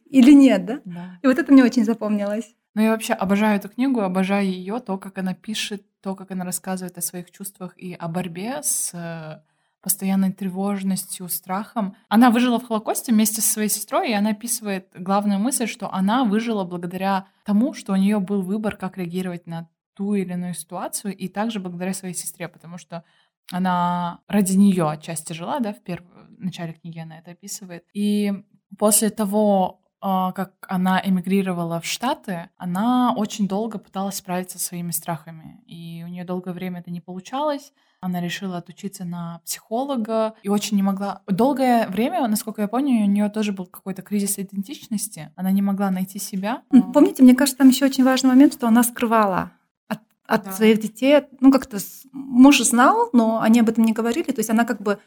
или 0.09 0.31
нет, 0.31 0.65
да? 0.65 0.79
И 1.21 1.27
вот 1.27 1.37
это 1.37 1.51
мне 1.51 1.63
очень 1.63 1.80
запомнилось. 1.83 2.55
Ну, 2.73 2.81
я 2.81 2.91
вообще 2.91 3.13
обожаю 3.13 3.57
эту 3.57 3.69
книгу, 3.69 3.99
обожаю 3.99 4.45
ее, 4.45 4.79
то, 4.79 4.97
как 4.97 5.17
она 5.17 5.33
пишет, 5.33 5.83
то, 6.01 6.15
как 6.15 6.31
она 6.31 6.45
рассказывает 6.45 6.97
о 6.97 7.01
своих 7.01 7.29
чувствах 7.31 7.77
и 7.77 7.93
о 7.93 8.07
борьбе 8.07 8.63
с 8.63 8.91
э, 8.93 9.41
постоянной 9.81 10.31
тревожностью, 10.31 11.27
страхом. 11.27 11.95
Она 12.07 12.31
выжила 12.31 12.59
в 12.59 12.67
Холокосте 12.67 13.11
вместе 13.11 13.41
со 13.41 13.51
своей 13.51 13.69
сестрой, 13.69 14.11
и 14.11 14.13
она 14.13 14.29
описывает 14.29 14.87
главную 14.95 15.39
мысль, 15.39 15.67
что 15.67 15.91
она 15.91 16.23
выжила 16.23 16.63
благодаря 16.63 17.27
тому, 17.43 17.73
что 17.73 17.93
у 17.93 17.97
нее 17.97 18.19
был 18.19 18.41
выбор, 18.41 18.77
как 18.77 18.97
реагировать 18.97 19.47
на 19.47 19.67
ту 19.93 20.13
или 20.13 20.31
иную 20.31 20.53
ситуацию, 20.53 21.15
и 21.15 21.27
также 21.27 21.59
благодаря 21.59 21.93
своей 21.93 22.13
сестре, 22.13 22.47
потому 22.47 22.77
что 22.77 23.03
она 23.51 24.21
ради 24.27 24.55
нее 24.55 24.89
отчасти 24.89 25.33
жила, 25.33 25.59
да, 25.59 25.73
в 25.73 25.81
первом 25.81 26.07
в 26.37 26.43
начале 26.43 26.73
книги 26.73 26.99
она 26.99 27.19
это 27.19 27.31
описывает. 27.31 27.83
И 27.93 28.31
после 28.77 29.09
того, 29.09 29.80
как 30.01 30.53
она 30.67 30.99
эмигрировала 31.03 31.79
в 31.79 31.85
Штаты, 31.85 32.49
она 32.57 33.13
очень 33.15 33.47
долго 33.47 33.77
пыталась 33.77 34.15
справиться 34.15 34.57
со 34.57 34.65
своими 34.65 34.91
страхами. 34.91 35.61
И 35.67 36.03
у 36.03 36.07
нее 36.07 36.23
долгое 36.23 36.53
время 36.53 36.79
это 36.79 36.89
не 36.89 37.01
получалось. 37.01 37.71
Она 37.99 38.19
решила 38.19 38.57
отучиться 38.57 39.05
на 39.05 39.41
психолога 39.45 40.33
и 40.41 40.49
очень 40.49 40.75
не 40.75 40.81
могла... 40.81 41.21
Долгое 41.27 41.87
время, 41.87 42.27
насколько 42.27 42.63
я 42.63 42.67
помню, 42.67 43.03
у 43.03 43.07
нее 43.07 43.29
тоже 43.29 43.51
был 43.51 43.67
какой-то 43.67 44.01
кризис 44.01 44.39
идентичности. 44.39 45.31
Она 45.35 45.51
не 45.51 45.61
могла 45.61 45.91
найти 45.91 46.17
себя. 46.17 46.63
Помните, 46.93 47.21
мне 47.21 47.35
кажется, 47.35 47.59
там 47.59 47.69
еще 47.69 47.85
очень 47.85 48.03
важный 48.03 48.31
момент, 48.31 48.53
что 48.53 48.67
она 48.67 48.81
скрывала 48.81 49.51
от, 49.87 49.99
от 50.25 50.45
да. 50.45 50.51
своих 50.51 50.81
детей. 50.81 51.21
Ну, 51.41 51.51
как-то 51.51 51.77
муж 52.11 52.59
знал, 52.61 53.11
но 53.13 53.39
они 53.39 53.59
об 53.59 53.69
этом 53.69 53.83
не 53.83 53.93
говорили. 53.93 54.31
То 54.31 54.39
есть 54.39 54.49
она 54.49 54.65
как 54.65 54.81
бы 54.81 54.97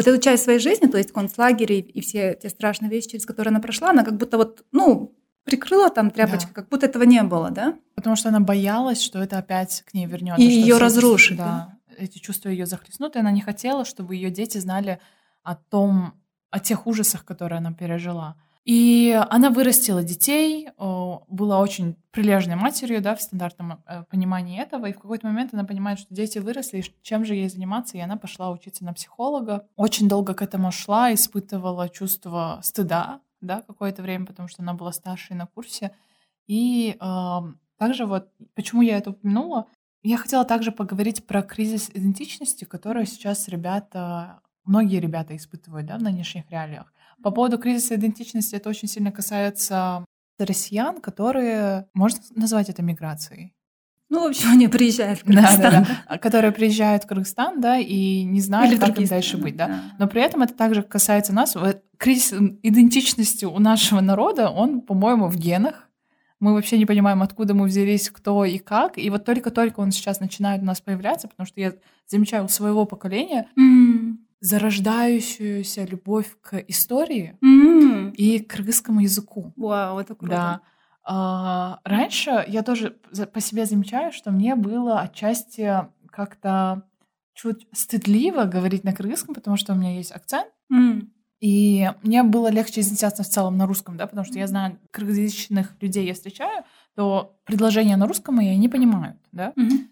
вот 0.00 0.06
эту 0.06 0.22
часть 0.22 0.44
своей 0.44 0.58
жизни, 0.58 0.86
то 0.86 0.98
есть 0.98 1.12
концлагерь 1.12 1.72
и, 1.72 1.80
и 1.80 2.00
все 2.00 2.34
те 2.40 2.48
страшные 2.48 2.90
вещи, 2.90 3.10
через 3.10 3.26
которые 3.26 3.50
она 3.50 3.60
прошла, 3.60 3.90
она 3.90 4.04
как 4.04 4.16
будто 4.16 4.38
вот, 4.38 4.64
ну, 4.72 5.14
прикрыла 5.44 5.90
там 5.90 6.10
тряпочкой, 6.10 6.54
да. 6.54 6.62
как 6.62 6.68
будто 6.68 6.86
этого 6.86 7.02
не 7.02 7.22
было, 7.22 7.50
да? 7.50 7.76
Потому 7.94 8.16
что 8.16 8.28
она 8.30 8.40
боялась, 8.40 9.02
что 9.02 9.22
это 9.22 9.38
опять 9.38 9.82
к 9.86 9.94
ней 9.94 10.06
вернется. 10.06 10.42
И 10.42 10.46
ее 10.46 10.78
разрушит. 10.78 11.36
Да, 11.36 11.78
да, 11.88 11.94
эти 11.98 12.18
чувства 12.18 12.48
ее 12.48 12.66
захлестнут, 12.66 13.16
и 13.16 13.18
она 13.18 13.30
не 13.30 13.40
хотела, 13.40 13.84
чтобы 13.84 14.14
ее 14.14 14.30
дети 14.30 14.58
знали 14.58 15.00
о 15.42 15.54
том, 15.54 16.14
о 16.50 16.60
тех 16.60 16.86
ужасах, 16.86 17.24
которые 17.24 17.58
она 17.58 17.72
пережила. 17.72 18.36
И 18.70 19.20
она 19.30 19.50
вырастила 19.50 20.04
детей, 20.04 20.68
была 20.78 21.58
очень 21.58 21.96
прилежной 22.12 22.54
матерью, 22.54 23.02
да, 23.02 23.16
в 23.16 23.20
стандартном 23.20 23.82
э, 23.84 24.04
понимании 24.08 24.62
этого, 24.62 24.86
и 24.86 24.92
в 24.92 25.00
какой-то 25.00 25.26
момент 25.26 25.52
она 25.52 25.64
понимает, 25.64 25.98
что 25.98 26.14
дети 26.14 26.38
выросли, 26.38 26.84
чем 27.02 27.24
же 27.24 27.34
ей 27.34 27.48
заниматься, 27.48 27.98
и 27.98 28.00
она 28.00 28.16
пошла 28.16 28.52
учиться 28.52 28.84
на 28.84 28.92
психолога. 28.92 29.66
Очень 29.74 30.08
долго 30.08 30.34
к 30.34 30.42
этому 30.42 30.70
шла, 30.70 31.12
испытывала 31.12 31.88
чувство 31.88 32.60
стыда, 32.62 33.20
да, 33.40 33.62
какое-то 33.62 34.02
время, 34.02 34.24
потому 34.24 34.46
что 34.46 34.62
она 34.62 34.72
была 34.72 34.92
старшей 34.92 35.34
на 35.34 35.48
курсе. 35.48 35.90
И 36.46 36.96
э, 37.00 37.38
также 37.76 38.06
вот, 38.06 38.28
почему 38.54 38.82
я 38.82 38.98
это 38.98 39.10
упомянула, 39.10 39.66
я 40.04 40.16
хотела 40.16 40.44
также 40.44 40.70
поговорить 40.70 41.26
про 41.26 41.42
кризис 41.42 41.90
идентичности, 41.92 42.66
который 42.66 43.06
сейчас 43.06 43.48
ребята, 43.48 44.42
многие 44.62 45.00
ребята 45.00 45.34
испытывают, 45.34 45.88
да, 45.88 45.98
в 45.98 46.02
нынешних 46.04 46.48
реалиях. 46.52 46.92
По 47.22 47.30
поводу 47.30 47.58
кризиса 47.58 47.94
идентичности 47.96 48.54
это 48.54 48.68
очень 48.68 48.88
сильно 48.88 49.12
касается 49.12 50.04
россиян, 50.38 51.00
которые, 51.00 51.88
можно 51.92 52.20
назвать 52.34 52.68
это 52.68 52.82
миграцией? 52.82 53.54
Ну, 54.08 54.24
в 54.24 54.30
общем, 54.30 54.50
они 54.52 54.68
приезжают 54.68 55.20
в 55.20 55.24
Кыргызстан. 55.24 55.60
Да, 55.60 55.70
да, 55.70 55.86
да. 56.08 56.18
Которые 56.18 56.52
приезжают 56.52 57.04
в 57.04 57.06
Кыргызстан, 57.06 57.60
да, 57.60 57.78
и 57.78 58.24
не 58.24 58.40
знают, 58.40 58.72
Или 58.72 58.80
как 58.80 58.98
им 58.98 59.06
дальше 59.06 59.38
быть, 59.38 59.56
да? 59.56 59.68
да. 59.68 59.80
Но 59.98 60.08
при 60.08 60.22
этом 60.22 60.42
это 60.42 60.54
также 60.54 60.82
касается 60.82 61.32
нас. 61.32 61.56
Кризис 61.96 62.32
идентичности 62.62 63.44
у 63.44 63.58
нашего 63.58 64.00
народа, 64.00 64.50
он, 64.50 64.80
по-моему, 64.80 65.28
в 65.28 65.36
генах. 65.36 65.86
Мы 66.40 66.54
вообще 66.54 66.78
не 66.78 66.86
понимаем, 66.86 67.22
откуда 67.22 67.52
мы 67.52 67.66
взялись, 67.66 68.08
кто 68.08 68.46
и 68.46 68.58
как. 68.58 68.96
И 68.96 69.10
вот 69.10 69.26
только-только 69.26 69.80
он 69.80 69.92
сейчас 69.92 70.20
начинает 70.20 70.62
у 70.62 70.64
нас 70.64 70.80
появляться, 70.80 71.28
потому 71.28 71.46
что 71.46 71.60
я 71.60 71.74
замечаю 72.06 72.46
у 72.46 72.48
своего 72.48 72.86
поколения, 72.86 73.46
mm 73.58 74.16
зарождающуюся 74.40 75.84
любовь 75.84 76.36
к 76.40 76.56
истории 76.68 77.38
М. 77.42 78.10
и 78.10 78.38
к 78.40 78.50
кыргызскому 78.50 79.00
языку. 79.00 79.52
Вау, 79.56 79.98
это 79.98 80.14
круто. 80.14 80.34
Да. 80.34 80.60
А, 81.02 81.80
раньше 81.84 82.44
я 82.46 82.62
тоже 82.62 82.96
по 83.32 83.40
себе 83.40 83.66
замечаю, 83.66 84.12
что 84.12 84.30
мне 84.30 84.54
было 84.54 85.00
отчасти 85.00 85.86
как-то 86.10 86.82
чуть 87.34 87.66
стыдливо 87.72 88.44
говорить 88.44 88.84
на 88.84 88.92
кыргызском, 88.92 89.34
потому 89.34 89.56
что 89.56 89.72
у 89.72 89.76
меня 89.76 89.96
есть 89.96 90.12
акцент. 90.12 90.48
М. 90.70 91.12
И 91.40 91.90
мне 92.02 92.22
было 92.22 92.50
легче 92.50 92.82
изъясняться 92.82 93.22
в 93.22 93.28
целом 93.28 93.56
на 93.56 93.66
русском, 93.66 93.96
да, 93.96 94.06
потому 94.06 94.26
что 94.26 94.38
я 94.38 94.46
знаю, 94.46 94.78
кыргызязычных 94.90 95.74
людей 95.80 96.06
я 96.06 96.12
встречаю, 96.12 96.64
то 96.94 97.38
предложения 97.44 97.96
на 97.96 98.06
русском 98.06 98.34
мои 98.36 98.54
не 98.56 98.68
понимают, 98.68 99.16
да. 99.32 99.52
Мгм. 99.56 99.88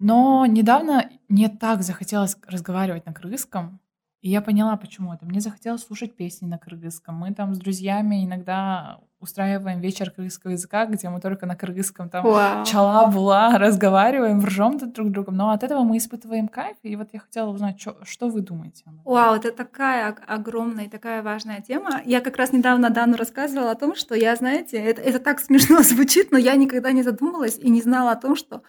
Но 0.00 0.44
недавно 0.46 1.08
мне 1.28 1.48
так 1.48 1.82
захотелось 1.82 2.36
разговаривать 2.46 3.06
на 3.06 3.12
кыргызском, 3.12 3.80
и 4.20 4.30
я 4.30 4.40
поняла, 4.42 4.76
почему 4.76 5.12
это. 5.14 5.24
Мне 5.26 5.40
захотелось 5.40 5.84
слушать 5.84 6.16
песни 6.16 6.46
на 6.46 6.58
кыргызском. 6.58 7.14
Мы 7.14 7.32
там 7.34 7.54
с 7.54 7.58
друзьями 7.58 8.24
иногда 8.24 8.98
устраиваем 9.20 9.80
вечер 9.80 10.10
кыргызского 10.10 10.52
языка, 10.52 10.86
где 10.86 11.08
мы 11.08 11.20
только 11.20 11.44
на 11.46 11.56
кыргызском 11.56 12.08
там 12.08 12.24
Вау. 12.24 12.64
чала 12.64 13.06
була 13.10 13.58
разговариваем, 13.58 14.44
ржем 14.44 14.78
друг 14.78 14.92
друг 14.92 15.10
другом. 15.10 15.36
Но 15.36 15.50
от 15.50 15.62
этого 15.64 15.82
мы 15.82 15.96
испытываем 15.98 16.46
кайф. 16.48 16.76
И 16.82 16.94
вот 16.96 17.08
я 17.12 17.20
хотела 17.20 17.50
узнать, 17.50 17.78
чё- 17.78 17.96
что 18.04 18.28
вы 18.28 18.40
думаете? 18.42 18.84
Вау, 19.04 19.34
это 19.36 19.50
такая 19.52 20.10
ог- 20.12 20.22
огромная 20.26 20.84
и 20.84 20.88
такая 20.88 21.22
важная 21.22 21.60
тема. 21.60 22.00
Я 22.04 22.20
как 22.20 22.36
раз 22.36 22.52
недавно 22.52 22.90
Дану 22.90 23.16
рассказывала 23.16 23.72
о 23.72 23.74
том, 23.76 23.94
что 23.96 24.14
я, 24.14 24.34
знаете, 24.36 24.76
это, 24.78 25.00
это 25.00 25.18
так 25.18 25.40
смешно 25.40 25.82
звучит, 25.82 26.30
но 26.30 26.38
я 26.38 26.54
никогда 26.54 26.92
не 26.92 27.02
задумывалась 27.02 27.58
и 27.58 27.70
не 27.70 27.82
знала 27.82 28.12
о 28.12 28.16
том, 28.16 28.36
что 28.36 28.62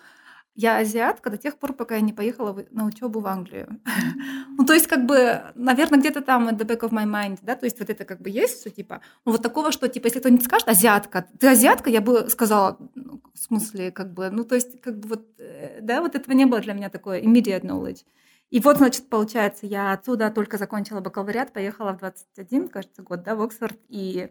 я 0.59 0.77
азиатка 0.77 1.29
до 1.29 1.37
тех 1.37 1.57
пор, 1.57 1.71
пока 1.73 1.95
я 1.95 2.01
не 2.01 2.11
поехала 2.11 2.65
на 2.71 2.85
учебу 2.85 3.21
в 3.21 3.27
Англию. 3.27 3.79
Ну, 4.57 4.65
то 4.65 4.73
есть, 4.73 4.87
как 4.87 5.05
бы, 5.05 5.41
наверное, 5.55 5.99
где-то 5.99 6.21
там 6.21 6.49
at 6.49 6.57
the 6.57 6.67
back 6.67 6.81
of 6.81 6.91
my 6.91 7.05
mind, 7.05 7.39
да, 7.41 7.55
то 7.55 7.65
есть 7.65 7.79
вот 7.79 7.89
это 7.89 8.03
как 8.03 8.21
бы 8.21 8.29
есть 8.29 8.59
все 8.59 8.69
типа, 8.69 8.99
ну, 9.23 9.31
вот 9.31 9.41
такого, 9.41 9.71
что, 9.71 9.87
типа, 9.87 10.07
если 10.07 10.19
кто-нибудь 10.19 10.43
скажет, 10.43 10.67
азиатка, 10.67 11.25
ты 11.39 11.47
азиатка, 11.47 11.89
я 11.89 12.01
бы 12.01 12.29
сказала, 12.29 12.77
ну, 12.93 13.21
в 13.33 13.39
смысле, 13.39 13.91
как 13.91 14.13
бы, 14.13 14.29
ну, 14.29 14.43
то 14.43 14.55
есть, 14.55 14.81
как 14.81 14.99
бы 14.99 15.07
вот, 15.07 15.27
э, 15.37 15.79
да, 15.81 16.01
вот 16.01 16.15
этого 16.15 16.35
не 16.35 16.45
было 16.45 16.59
для 16.59 16.73
меня 16.73 16.89
такое 16.89 17.21
immediate 17.21 17.61
knowledge. 17.61 18.03
И 18.49 18.59
вот, 18.59 18.77
значит, 18.77 19.07
получается, 19.09 19.65
я 19.65 19.93
отсюда 19.93 20.29
только 20.29 20.57
закончила 20.57 20.99
бакалавриат, 20.99 21.53
поехала 21.53 21.93
в 21.93 21.99
21, 21.99 22.67
кажется, 22.67 23.01
год, 23.01 23.23
да, 23.23 23.35
в 23.35 23.41
Оксфорд, 23.41 23.79
и, 23.87 24.29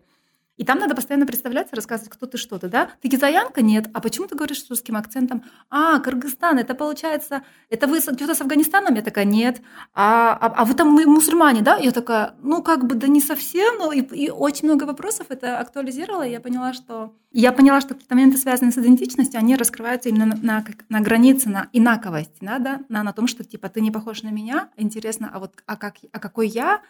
и 0.58 0.64
там 0.64 0.78
надо 0.80 0.94
постоянно 0.96 1.24
представляться, 1.24 1.76
рассказывать, 1.76 2.10
кто 2.10 2.26
ты, 2.26 2.36
что 2.36 2.58
ты, 2.58 2.68
да? 2.68 2.90
Ты 3.00 3.08
китаянка? 3.08 3.62
Нет. 3.62 3.88
А 3.94 4.00
почему 4.00 4.26
ты 4.26 4.34
говоришь 4.34 4.64
с 4.64 4.68
русским 4.68 4.96
акцентом? 4.96 5.44
А, 5.70 6.00
Кыргызстан, 6.00 6.58
это 6.58 6.74
получается, 6.74 7.42
это 7.70 7.86
вы 7.86 8.00
что-то 8.00 8.34
с 8.34 8.40
Афганистаном? 8.40 8.94
Я 8.96 9.02
такая, 9.02 9.24
нет. 9.24 9.62
А, 9.94 10.32
а, 10.32 10.46
а 10.48 10.64
вы 10.64 10.74
там 10.74 10.88
мусульмане, 10.88 11.62
да? 11.62 11.76
Я 11.76 11.92
такая, 11.92 12.34
ну, 12.42 12.60
как 12.62 12.86
бы, 12.86 12.96
да 12.96 13.06
не 13.06 13.20
совсем, 13.20 13.78
но 13.78 13.92
и, 13.92 14.00
и 14.00 14.30
очень 14.30 14.66
много 14.66 14.82
вопросов 14.82 15.26
это 15.30 15.58
актуализировало, 15.60 16.26
и 16.26 16.32
я 16.32 16.40
поняла, 16.40 16.72
что... 16.72 17.14
Я 17.30 17.52
поняла, 17.52 17.80
что 17.80 17.94
какие-то 17.94 18.14
моменты, 18.16 18.36
связанные 18.36 18.72
с 18.72 18.78
идентичностью, 18.78 19.38
они 19.38 19.54
раскрываются 19.54 20.08
именно 20.08 20.26
на, 20.26 20.36
на, 20.42 20.64
на 20.88 21.00
границе, 21.00 21.48
на 21.50 21.68
инаковости, 21.72 22.38
да, 22.40 22.58
да? 22.58 22.80
На, 22.88 23.04
на 23.04 23.12
том, 23.12 23.28
что, 23.28 23.44
типа, 23.44 23.68
ты 23.68 23.80
не 23.80 23.92
похож 23.92 24.24
на 24.24 24.30
меня, 24.30 24.70
интересно, 24.76 25.30
а 25.32 25.38
вот, 25.38 25.52
а, 25.66 25.76
как, 25.76 25.94
а 26.10 26.18
какой 26.18 26.48
я, 26.48 26.80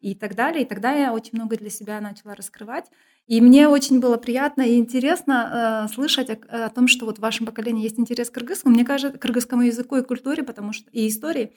и 0.00 0.14
так 0.14 0.34
далее. 0.34 0.62
И 0.62 0.68
тогда 0.68 0.92
я 0.92 1.12
очень 1.12 1.32
много 1.32 1.56
для 1.56 1.70
себя 1.70 2.00
начала 2.00 2.34
раскрывать. 2.34 2.86
И 3.26 3.40
мне 3.42 3.68
очень 3.68 4.00
было 4.00 4.16
приятно 4.16 4.62
и 4.62 4.78
интересно 4.78 5.86
э, 5.86 5.94
слышать 5.94 6.30
о, 6.30 6.66
о 6.66 6.70
том, 6.70 6.88
что 6.88 7.04
вот 7.04 7.18
в 7.18 7.22
вашем 7.22 7.44
поколении 7.44 7.82
есть 7.82 7.98
интерес 7.98 8.30
к 8.30 8.34
кыргызскому, 8.34 8.74
мне 8.74 8.84
кажется, 8.84 9.18
к 9.18 9.20
кыргызскому 9.20 9.62
языку 9.62 9.96
и 9.96 10.02
культуре, 10.02 10.42
потому 10.42 10.72
что 10.72 10.88
и 10.92 11.06
истории, 11.06 11.52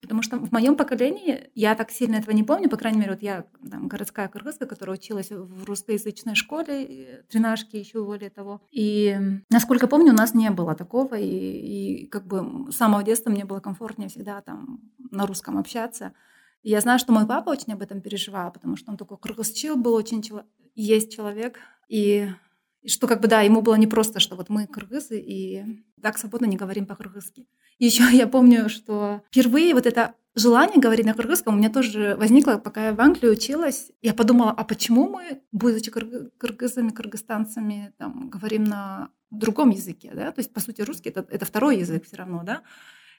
потому 0.00 0.22
что 0.22 0.38
в 0.38 0.52
моем 0.52 0.76
поколении 0.76 1.50
я 1.56 1.74
так 1.74 1.90
сильно 1.90 2.16
этого 2.16 2.32
не 2.32 2.44
помню, 2.44 2.68
по 2.68 2.76
крайней 2.76 2.98
мере, 2.98 3.10
вот 3.12 3.22
я 3.22 3.44
там, 3.68 3.88
городская 3.88 4.28
кыргызка, 4.28 4.66
которая 4.66 4.96
училась 4.96 5.30
в 5.30 5.64
русскоязычной 5.64 6.36
школе, 6.36 7.24
тринашки 7.28 7.76
еще 7.76 8.04
более 8.04 8.30
того. 8.30 8.60
И 8.70 9.18
насколько 9.50 9.88
помню, 9.88 10.12
у 10.12 10.16
нас 10.16 10.32
не 10.32 10.50
было 10.50 10.76
такого, 10.76 11.16
и, 11.16 11.26
и 11.26 12.06
как 12.06 12.26
бы 12.26 12.70
с 12.70 12.76
самого 12.76 13.02
детства 13.02 13.30
мне 13.30 13.44
было 13.44 13.58
комфортнее 13.58 14.08
всегда 14.08 14.40
там 14.42 14.80
на 15.10 15.26
русском 15.26 15.58
общаться. 15.58 16.12
Я 16.68 16.80
знаю, 16.80 16.98
что 16.98 17.12
мой 17.12 17.28
папа 17.28 17.50
очень 17.50 17.74
об 17.74 17.82
этом 17.82 18.00
переживал, 18.00 18.50
потому 18.50 18.76
что 18.76 18.90
он 18.90 18.96
такой 18.96 19.18
кыргызчил 19.18 19.76
был 19.76 19.94
очень 19.94 20.20
чело- 20.20 20.46
есть 20.74 21.14
человек. 21.14 21.60
И, 21.88 22.28
и 22.82 22.88
что 22.88 23.06
как 23.06 23.20
бы, 23.20 23.28
да, 23.28 23.42
ему 23.42 23.62
было 23.62 23.76
не 23.76 23.86
просто, 23.86 24.18
что 24.18 24.34
вот 24.34 24.48
мы 24.48 24.66
кыргызы 24.66 25.16
и 25.16 25.84
так 26.02 26.18
свободно 26.18 26.46
не 26.46 26.56
говорим 26.56 26.84
по-кыргызски. 26.84 27.46
Еще 27.78 28.02
я 28.12 28.26
помню, 28.26 28.68
что 28.68 29.22
впервые 29.28 29.74
вот 29.74 29.86
это 29.86 30.16
желание 30.34 30.80
говорить 30.80 31.06
на 31.06 31.14
кыргызском 31.14 31.54
у 31.54 31.56
меня 31.56 31.70
тоже 31.70 32.16
возникло, 32.18 32.56
пока 32.56 32.86
я 32.86 32.92
в 32.92 33.00
Англии 33.00 33.28
училась. 33.28 33.92
Я 34.02 34.12
подумала, 34.12 34.50
а 34.50 34.64
почему 34.64 35.08
мы, 35.08 35.42
будучи 35.52 35.92
кыргы- 35.92 36.32
кыргызами, 36.36 36.90
кыргызстанцами, 36.90 37.92
там, 37.96 38.28
говорим 38.28 38.64
на 38.64 39.10
другом 39.30 39.70
языке, 39.70 40.10
да? 40.12 40.32
То 40.32 40.40
есть, 40.40 40.52
по 40.52 40.58
сути, 40.58 40.80
русский 40.80 41.10
это, 41.10 41.24
это 41.30 41.44
второй 41.44 41.78
язык 41.78 42.06
все 42.06 42.16
равно, 42.16 42.42
да? 42.44 42.62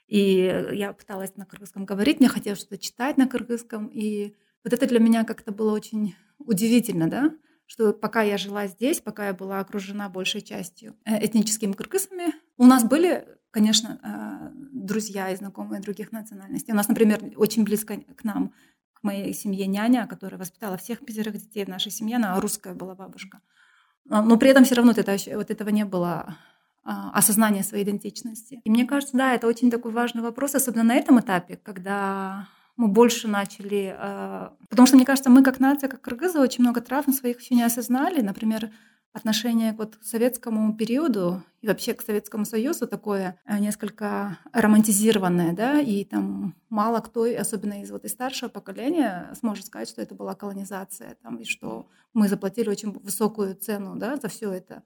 И 0.08 0.66
я 0.72 0.94
пыталась 0.94 1.36
на 1.36 1.44
кыргызском 1.44 1.84
говорить, 1.84 2.18
мне 2.18 2.28
хотелось 2.28 2.60
что-то 2.60 2.78
читать 2.78 3.18
на 3.18 3.28
кыргызском. 3.28 3.86
И 3.88 4.34
вот 4.64 4.72
это 4.72 4.86
для 4.86 4.98
меня 4.98 5.24
как-то 5.24 5.52
было 5.52 5.72
очень 5.72 6.16
удивительно, 6.38 7.08
да, 7.08 7.34
что 7.66 7.92
пока 7.92 8.22
я 8.22 8.38
жила 8.38 8.66
здесь, 8.66 9.00
пока 9.00 9.26
я 9.26 9.34
была 9.34 9.60
окружена 9.60 10.08
большей 10.08 10.40
частью 10.40 10.96
э, 11.04 11.24
этническими 11.24 11.72
кыргызами, 11.72 12.32
у 12.56 12.64
нас 12.64 12.84
были, 12.84 13.28
конечно, 13.50 14.00
э, 14.02 14.50
друзья 14.72 15.30
и 15.30 15.36
знакомые 15.36 15.82
других 15.82 16.10
национальностей. 16.10 16.72
У 16.72 16.76
нас, 16.76 16.88
например, 16.88 17.20
очень 17.36 17.64
близко 17.64 17.98
к 18.16 18.24
нам, 18.24 18.54
к 18.94 19.02
моей 19.02 19.34
семье 19.34 19.66
няня, 19.66 20.06
которая 20.06 20.40
воспитала 20.40 20.78
всех 20.78 21.04
пятерых 21.04 21.34
детей 21.34 21.66
в 21.66 21.68
нашей 21.68 21.92
семье, 21.92 22.16
она 22.16 22.40
русская 22.40 22.74
была 22.74 22.94
бабушка. 22.94 23.40
А, 24.08 24.22
Но 24.22 24.38
при 24.38 24.48
этом 24.48 24.64
все 24.64 24.74
равно 24.74 24.92
вот, 24.92 24.98
это, 24.98 25.16
вот 25.36 25.50
этого 25.50 25.68
не 25.68 25.84
было 25.84 26.36
а, 26.90 27.10
осознания 27.10 27.62
своей 27.62 27.84
идентичности. 27.84 28.62
И 28.64 28.70
мне 28.70 28.86
кажется, 28.86 29.14
да, 29.14 29.34
это 29.34 29.46
очень 29.46 29.70
такой 29.70 29.92
важный 29.92 30.22
вопрос, 30.22 30.54
особенно 30.54 30.84
на 30.84 30.94
этом 30.94 31.20
этапе, 31.20 31.60
когда 31.62 32.48
мы 32.78 32.88
больше 32.88 33.28
начали... 33.28 33.94
э, 33.94 34.48
Потому 34.70 34.86
что, 34.86 34.96
мне 34.96 35.04
кажется, 35.04 35.28
мы 35.28 35.42
как 35.42 35.60
нация, 35.60 35.90
как 35.90 36.00
кыргызы, 36.00 36.40
очень 36.40 36.62
много 36.62 36.80
травм 36.80 37.12
своих 37.12 37.42
еще 37.42 37.54
не 37.56 37.62
осознали. 37.62 38.22
Например, 38.22 38.70
отношение 39.12 39.74
вот 39.76 39.96
к 39.96 40.02
советскому 40.02 40.74
периоду 40.74 41.42
и 41.60 41.68
вообще 41.68 41.92
к 41.92 42.00
Советскому 42.00 42.46
Союзу 42.46 42.86
такое 42.86 43.38
э, 43.44 43.58
несколько 43.58 44.38
романтизированное, 44.54 45.52
да, 45.52 45.80
и 45.80 46.04
там 46.04 46.54
мало 46.70 47.00
кто, 47.00 47.26
и 47.26 47.34
особенно 47.34 47.82
из 47.82 47.90
вот 47.90 48.06
из 48.06 48.12
старшего 48.12 48.48
поколения, 48.48 49.30
сможет 49.38 49.66
сказать, 49.66 49.90
что 49.90 50.00
это 50.00 50.14
была 50.14 50.34
колонизация, 50.34 51.18
там, 51.22 51.36
и 51.36 51.44
что 51.44 51.86
мы 52.14 52.28
заплатили 52.28 52.70
очень 52.70 52.92
высокую 52.92 53.56
цену, 53.56 53.94
да, 53.96 54.16
за 54.16 54.28
все 54.28 54.50
это 54.52 54.84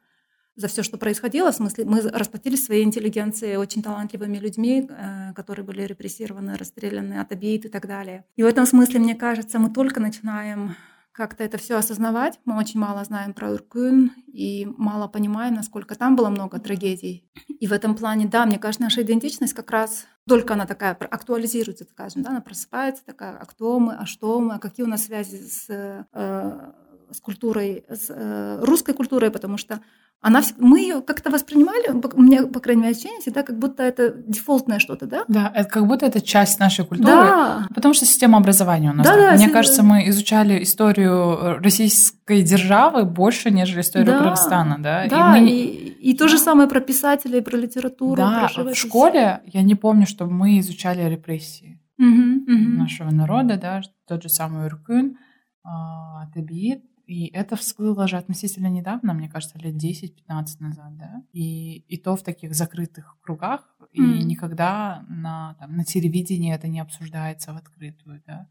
за 0.57 0.69
все, 0.69 0.83
что 0.83 0.99
происходило. 0.99 1.51
В 1.51 1.57
смысле, 1.57 1.85
мы 1.85 2.01
расплатились 2.01 2.65
своей 2.65 2.85
интеллигенцией 2.85 3.57
очень 3.57 3.83
талантливыми 3.83 4.39
людьми, 4.39 4.89
э, 4.89 5.33
которые 5.35 5.65
были 5.65 5.83
репрессированы, 5.83 6.57
расстреляны, 6.57 7.15
отобиты 7.21 7.69
и 7.69 7.71
так 7.71 7.87
далее. 7.87 8.25
И 8.37 8.43
в 8.43 8.47
этом 8.47 8.67
смысле, 8.67 9.01
мне 9.01 9.15
кажется, 9.15 9.59
мы 9.59 9.71
только 9.71 10.01
начинаем 10.01 10.77
как-то 11.13 11.45
это 11.45 11.59
все 11.59 11.77
осознавать. 11.77 12.41
Мы 12.45 12.59
очень 12.59 12.81
мало 12.81 13.05
знаем 13.05 13.35
про 13.35 13.53
Иркун 13.53 14.13
и 14.27 14.67
мало 14.79 15.09
понимаем, 15.09 15.55
насколько 15.55 15.95
там 15.95 16.17
было 16.17 16.31
много 16.31 16.59
трагедий. 16.59 17.31
И 17.61 17.67
в 17.67 17.73
этом 17.73 17.95
плане, 17.95 18.27
да, 18.27 18.47
мне 18.47 18.59
кажется, 18.59 18.83
наша 18.83 19.03
идентичность 19.03 19.53
как 19.53 19.71
раз 19.71 20.07
только 20.27 20.55
она 20.55 20.67
такая 20.67 20.95
актуализируется, 20.95 21.85
скажем, 21.85 22.23
да, 22.23 22.31
она 22.31 22.41
просыпается 22.41 23.05
такая, 23.05 23.37
а 23.37 23.45
кто 23.45 23.79
мы, 23.79 23.95
а 23.95 24.07
что 24.07 24.41
мы, 24.41 24.55
а 24.55 24.59
какие 24.59 24.87
у 24.87 24.89
нас 24.89 25.05
связи 25.05 25.37
с, 25.37 25.67
э, 25.69 26.73
с 27.11 27.21
культурой, 27.21 27.85
с 27.89 28.07
э, 28.09 28.65
русской 28.65 28.95
культурой, 28.95 29.31
потому 29.31 29.59
что 29.59 29.81
она, 30.23 30.41
мы 30.57 30.79
ее 30.79 31.03
как-то 31.03 31.31
воспринимали, 31.31 31.91
у 31.91 32.23
меня, 32.23 32.47
по 32.47 32.61
крайней 32.61 32.83
мере, 32.83 32.93
ощущение 32.93 33.21
всегда, 33.21 33.43
как 33.43 33.59
будто 33.59 33.83
это 33.83 34.15
дефолтное 34.15 34.79
что-то, 34.79 35.07
да? 35.07 35.25
Да, 35.27 35.51
это 35.53 35.69
как 35.69 35.87
будто 35.89 36.07
это 36.07 36.21
часть 36.21 36.61
нашей 36.61 36.87
культуры. 36.87 37.11
Да, 37.11 37.67
Потому 37.75 37.93
что 37.93 38.07
система 38.07 38.39
образования 38.39 38.91
у 38.91 38.95
нас. 38.95 39.05
Да, 39.05 39.17
да, 39.17 39.33
Мне 39.33 39.47
си- 39.49 39.53
кажется, 39.53 39.83
мы 39.83 40.09
изучали 40.09 40.63
историю 40.63 41.59
российской 41.59 42.43
державы 42.43 43.05
больше, 43.05 43.51
нежели 43.51 43.81
историю 43.81 44.13
Да, 44.13 44.19
Кыргызстана, 44.19 44.77
да. 44.79 45.09
да, 45.09 45.37
и 45.37 45.41
мы... 45.41 45.51
и, 45.51 45.89
и 46.13 46.17
то 46.17 46.29
же 46.29 46.39
самое 46.39 46.69
про 46.69 46.81
писателей, 46.81 47.43
про 47.43 47.57
литературу, 47.57 48.15
да, 48.17 48.49
про 48.55 48.65
в 48.73 48.75
школе 48.77 49.41
я 49.47 49.63
не 49.63 49.75
помню, 49.75 50.07
чтобы 50.07 50.31
мы 50.33 50.61
изучали 50.61 51.03
репрессии 51.11 51.81
Мгм, 51.99 52.45
мгм. 52.47 52.79
нашего 52.79 53.11
народа, 53.11 53.57
да, 53.57 53.81
тот 54.07 54.23
же 54.23 54.29
самый 54.29 54.67
Уркун, 54.67 55.17
а, 55.65 56.27
Табиит. 56.33 56.85
И 57.13 57.27
это 57.27 57.57
всплыло 57.57 58.09
же 58.09 58.17
относительно 58.17 58.69
недавно, 58.69 59.13
мне 59.13 59.29
кажется, 59.29 59.59
лет 59.59 59.75
10-15 59.75 60.47
назад, 60.61 60.97
да. 60.97 61.23
И, 61.35 61.81
и 61.81 61.99
то 61.99 62.17
в 62.17 62.23
таких 62.23 62.55
закрытых 62.55 63.19
кругах, 63.21 63.69
и 63.93 64.01
Мгм. 64.01 64.29
никогда 64.29 65.05
на, 65.11 65.55
там, 65.61 65.77
на 65.77 65.85
телевидении 65.85 66.55
это 66.55 66.69
не 66.69 66.81
обсуждается 66.81 67.53
в 67.53 67.59
открытую, 67.59 68.23
да. 68.27 68.49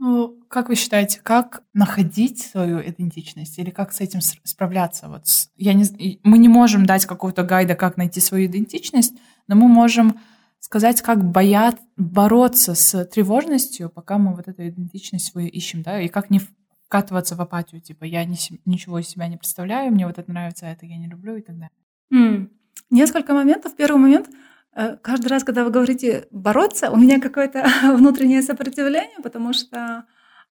Ну, 0.00 0.36
как 0.48 0.68
вы 0.68 0.74
считаете, 0.74 1.20
как 1.22 1.62
находить 1.74 2.40
свою 2.40 2.80
идентичность 2.80 3.56
или 3.60 3.70
как 3.70 3.92
с 3.92 4.00
этим 4.00 4.20
справляться? 4.20 5.08
Вот 5.08 5.22
я 5.54 5.72
не, 5.72 5.84
и 5.84 6.18
мы 6.24 6.38
не 6.38 6.48
можем 6.48 6.86
дать 6.86 7.06
какого-то 7.06 7.44
гайда, 7.44 7.76
как 7.76 7.96
найти 7.96 8.18
свою 8.18 8.46
идентичность, 8.46 9.14
но 9.46 9.54
мы 9.54 9.68
можем 9.68 10.18
сказать, 10.58 11.02
как 11.02 11.24
боят, 11.24 11.78
бороться 11.96 12.74
с 12.74 13.04
тревожностью, 13.04 13.90
пока 13.90 14.18
мы 14.18 14.34
вот 14.34 14.48
эту 14.48 14.66
идентичность 14.68 15.30
свою 15.30 15.46
ищем, 15.46 15.82
да, 15.82 16.00
и 16.00 16.08
как 16.08 16.30
не 16.30 16.40
вкатываться 16.86 17.34
в 17.34 17.40
апатию, 17.40 17.80
типа, 17.80 18.04
я 18.04 18.24
не, 18.24 18.36
ничего 18.64 18.98
из 18.98 19.08
себя 19.08 19.28
не 19.28 19.36
представляю, 19.36 19.92
мне 19.92 20.06
вот 20.06 20.18
это 20.18 20.30
нравится, 20.30 20.66
а 20.66 20.70
это 20.70 20.86
я 20.86 20.96
не 20.96 21.08
люблю 21.08 21.36
и 21.36 21.42
так 21.42 21.56
далее. 21.56 21.70
Mm. 22.12 22.50
Несколько 22.90 23.34
моментов. 23.34 23.74
Первый 23.74 24.00
момент, 24.00 24.28
э, 24.72 24.96
каждый 24.96 25.26
раз, 25.28 25.42
когда 25.42 25.64
вы 25.64 25.70
говорите 25.70 26.28
бороться, 26.30 26.90
у 26.90 26.96
меня 26.96 27.20
какое-то 27.20 27.66
внутреннее 27.96 28.42
сопротивление, 28.42 29.18
потому 29.22 29.52
что 29.52 30.06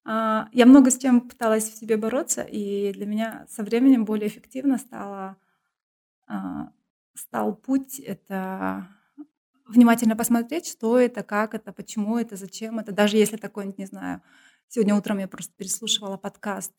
а, 0.07 0.49
я 0.51 0.65
много 0.65 0.91
с 0.91 0.97
чем 0.97 1.21
пыталась 1.21 1.69
в 1.69 1.77
себе 1.77 1.97
бороться, 1.97 2.43
и 2.43 2.93
для 2.93 3.05
меня 3.05 3.45
со 3.49 3.63
временем 3.63 4.05
более 4.05 4.27
эффективно 4.27 4.77
стало, 4.77 5.37
а, 6.27 6.69
стал 7.15 7.55
путь 7.55 7.99
это 7.99 8.87
внимательно 9.67 10.15
посмотреть, 10.15 10.67
что 10.67 10.99
это, 10.99 11.23
как 11.23 11.55
это, 11.55 11.73
почему 11.73 12.19
это, 12.19 12.35
зачем 12.35 12.77
это, 12.77 12.91
даже 12.91 13.17
если 13.17 13.37
такое, 13.37 13.73
не 13.77 13.85
знаю. 13.85 14.21
Сегодня 14.67 14.95
утром 14.95 15.19
я 15.19 15.27
просто 15.27 15.53
переслушивала 15.55 16.17
подкаст 16.17 16.73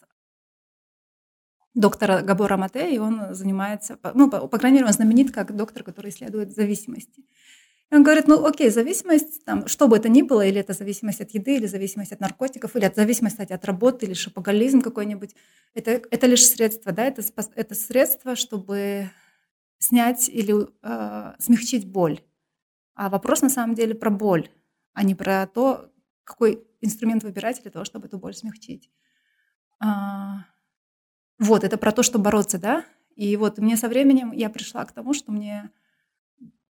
доктора 1.75 2.23
Габора 2.23 2.57
Мате, 2.57 2.95
и 2.95 2.99
он 2.99 3.35
занимается, 3.35 3.99
ну, 4.15 4.31
по, 4.31 4.49
по 4.49 4.59
крайней 4.59 4.79
мере, 4.79 4.87
он 4.87 4.93
знаменит 4.93 5.33
как 5.33 5.55
доктор, 5.55 5.83
который 5.83 6.11
исследует 6.11 6.55
зависимости. 6.55 7.25
И 7.91 7.95
он 7.95 8.03
говорит, 8.03 8.27
ну 8.27 8.45
окей, 8.45 8.71
зависимость, 8.71 9.45
там, 9.45 9.69
что 9.69 9.87
бы 9.87 9.97
это 9.97 10.09
ни 10.09 10.23
было, 10.23 10.45
или 10.45 10.59
это 10.59 10.73
зависимость 10.73 11.21
от 11.21 11.31
еды, 11.31 11.57
или 11.57 11.67
зависимость 11.67 12.13
от 12.13 12.21
наркотиков, 12.21 12.75
или 12.75 12.85
от 12.85 12.97
зависимость 12.97 13.37
кстати, 13.37 13.53
от 13.53 13.65
работы, 13.65 14.07
или 14.07 14.15
шопоголизм 14.15 14.81
какой-нибудь, 14.81 15.37
это, 15.75 16.03
это 16.11 16.27
лишь 16.27 16.47
средство, 16.47 16.91
да, 16.91 17.05
это, 17.05 17.23
это 17.55 17.75
средство, 17.77 18.35
чтобы 18.35 19.11
снять 19.79 20.29
или 20.29 20.67
э, 20.83 21.35
смягчить 21.39 21.87
боль. 21.87 22.21
А 22.95 23.09
вопрос 23.09 23.43
на 23.43 23.51
самом 23.51 23.77
деле 23.77 23.95
про 23.95 24.11
боль, 24.11 24.51
а 24.95 25.05
не 25.05 25.15
про 25.15 25.47
то, 25.47 25.93
какой 26.27 26.67
инструмент 26.81 27.23
выбирать 27.23 27.63
для 27.63 27.71
того, 27.71 27.85
чтобы 27.85 28.09
эту 28.09 28.19
боль 28.19 28.35
смягчить. 28.35 28.91
А, 29.79 30.45
вот, 31.39 31.65
это 31.65 31.79
про 31.79 31.93
то, 31.93 32.03
что 32.03 32.19
бороться, 32.19 32.59
да? 32.59 32.85
И 33.15 33.37
вот 33.37 33.59
мне 33.59 33.77
со 33.77 33.89
временем 33.89 34.33
я 34.33 34.51
пришла 34.51 34.85
к 34.85 34.93
тому, 34.93 35.15
что 35.15 35.33
мне 35.33 35.71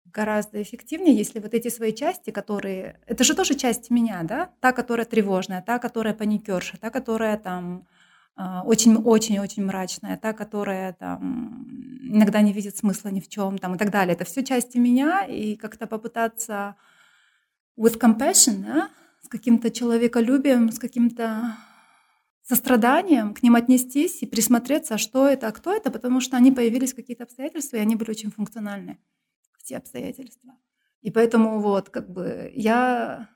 гораздо 0.05 0.61
эффективнее, 0.61 1.15
если 1.15 1.39
вот 1.39 1.53
эти 1.53 1.69
свои 1.69 1.93
части, 1.93 2.29
которые... 2.31 2.99
Это 3.07 3.23
же 3.23 3.35
тоже 3.35 3.55
часть 3.55 3.89
меня, 3.89 4.21
да? 4.23 4.51
Та, 4.59 4.73
которая 4.73 5.05
тревожная, 5.05 5.61
та, 5.61 5.79
которая 5.79 6.13
паникерша, 6.13 6.77
та, 6.77 6.89
которая 6.89 7.37
там 7.37 7.87
очень-очень-очень 8.35 9.63
а, 9.63 9.65
мрачная, 9.65 10.17
та, 10.17 10.33
которая 10.33 10.93
там 10.93 11.67
иногда 12.03 12.41
не 12.41 12.53
видит 12.53 12.77
смысла 12.77 13.09
ни 13.09 13.19
в 13.19 13.27
чем 13.27 13.57
там 13.57 13.75
и 13.75 13.77
так 13.77 13.91
далее. 13.91 14.13
Это 14.13 14.25
все 14.25 14.43
части 14.43 14.77
меня, 14.77 15.25
и 15.25 15.55
как-то 15.55 15.87
попытаться 15.87 16.75
with 17.79 17.99
compassion, 17.99 18.63
да, 18.63 18.89
с 19.27 19.29
каким-то 19.29 19.71
человеколюбием, 19.71 20.71
с 20.71 20.79
каким-то 20.79 21.57
состраданием 22.43 23.33
к 23.33 23.43
ним 23.43 23.55
отнестись 23.55 24.23
и 24.23 24.25
присмотреться, 24.25 24.95
а 24.95 24.97
что 24.97 25.27
это, 25.27 25.49
а 25.49 25.51
кто 25.51 25.73
это, 25.73 25.91
потому 25.91 26.21
что 26.21 26.37
они 26.37 26.53
появились 26.53 26.93
какие-то 26.93 27.25
обстоятельства, 27.25 27.75
и 27.75 27.81
они 27.81 27.97
были 27.97 28.11
очень 28.11 28.31
функциональны 28.31 28.99
в 29.59 29.63
те 29.63 29.75
обстоятельства. 29.75 30.53
И 31.01 31.11
поэтому 31.11 31.59
вот 31.59 31.89
как 31.89 32.09
бы 32.09 32.49
я 32.55 33.29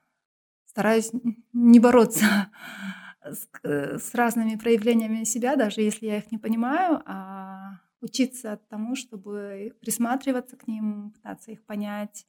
стараюсь 0.66 1.12
не 1.52 1.82
бороться 1.82 2.50
с, 3.26 3.50
с 3.62 4.16
разными 4.16 4.56
проявлениями 4.56 5.26
себя, 5.26 5.58
даже 5.58 5.82
если 5.82 6.06
я 6.06 6.20
их 6.20 6.32
не 6.32 6.38
понимаю, 6.38 7.04
а 7.06 7.82
учиться 8.00 8.62
тому, 8.70 8.96
чтобы 8.96 9.76
присматриваться 9.82 10.56
к 10.56 10.68
ним, 10.68 11.12
пытаться 11.12 11.52
их 11.52 11.66
понять. 11.66 12.26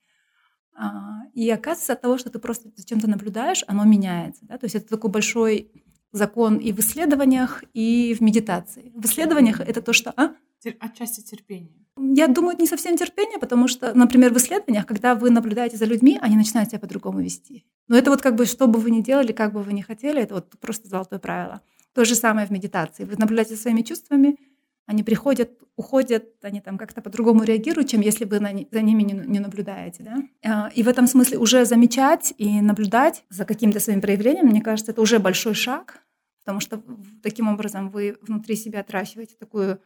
А, 0.74 1.22
и 1.34 1.48
оказывается, 1.50 1.92
от 1.92 2.00
того, 2.00 2.18
что 2.18 2.30
ты 2.30 2.38
просто 2.38 2.70
за 2.76 2.84
чем-то 2.84 3.08
наблюдаешь, 3.08 3.64
оно 3.66 3.84
меняется. 3.84 4.44
Да? 4.46 4.58
То 4.58 4.64
есть 4.66 4.74
это 4.74 4.88
такой 4.88 5.10
большой 5.10 5.70
закон 6.12 6.56
и 6.56 6.72
в 6.72 6.80
исследованиях, 6.80 7.64
и 7.72 8.14
в 8.14 8.20
медитации. 8.20 8.92
В 8.94 9.06
исследованиях 9.06 9.60
это 9.60 9.82
то, 9.82 9.92
что... 9.92 10.12
А? 10.16 10.34
Отчасти 10.78 11.20
терпения. 11.22 11.82
Я 11.96 12.28
думаю, 12.28 12.52
это 12.52 12.62
не 12.62 12.68
совсем 12.68 12.96
терпение, 12.96 13.38
потому 13.38 13.68
что, 13.68 13.92
например, 13.94 14.32
в 14.32 14.36
исследованиях, 14.36 14.86
когда 14.86 15.14
вы 15.14 15.30
наблюдаете 15.30 15.76
за 15.76 15.84
людьми, 15.84 16.18
они 16.22 16.36
начинают 16.36 16.70
себя 16.70 16.78
по-другому 16.78 17.20
вести. 17.20 17.64
Но 17.88 17.96
это 17.96 18.10
вот 18.10 18.22
как 18.22 18.36
бы, 18.36 18.46
что 18.46 18.66
бы 18.66 18.78
вы 18.78 18.90
ни 18.90 19.02
делали, 19.02 19.32
как 19.32 19.52
бы 19.52 19.62
вы 19.62 19.72
ни 19.72 19.82
хотели, 19.82 20.22
это 20.22 20.34
вот 20.34 20.58
просто 20.60 20.88
золотое 20.88 21.18
правило. 21.18 21.60
То 21.94 22.04
же 22.04 22.14
самое 22.14 22.46
в 22.46 22.50
медитации. 22.50 23.04
Вы 23.04 23.16
наблюдаете 23.16 23.56
за 23.56 23.62
своими 23.62 23.82
чувствами, 23.82 24.38
они 24.92 25.02
приходят, 25.02 25.50
уходят, 25.76 26.24
они 26.42 26.60
там 26.60 26.78
как-то 26.78 27.00
по-другому 27.00 27.44
реагируют, 27.44 27.88
чем 27.88 28.02
если 28.02 28.24
вы 28.24 28.40
на, 28.40 28.50
за 28.70 28.82
ними 28.82 29.02
не, 29.02 29.14
не 29.14 29.40
наблюдаете. 29.40 30.02
Да? 30.04 30.16
А, 30.44 30.70
и 30.74 30.82
в 30.82 30.88
этом 30.88 31.06
смысле 31.06 31.38
уже 31.38 31.64
замечать 31.64 32.34
и 32.36 32.60
наблюдать 32.60 33.24
за 33.30 33.44
каким-то 33.44 33.80
своим 33.80 34.00
проявлением, 34.00 34.46
мне 34.46 34.60
кажется, 34.60 34.92
это 34.92 35.00
уже 35.00 35.18
большой 35.18 35.54
шаг, 35.54 36.02
потому 36.40 36.60
что 36.60 36.82
таким 37.22 37.48
образом 37.48 37.90
вы 37.90 38.18
внутри 38.22 38.54
себя 38.54 38.80
отращиваете 38.80 39.34
такую 39.38 39.80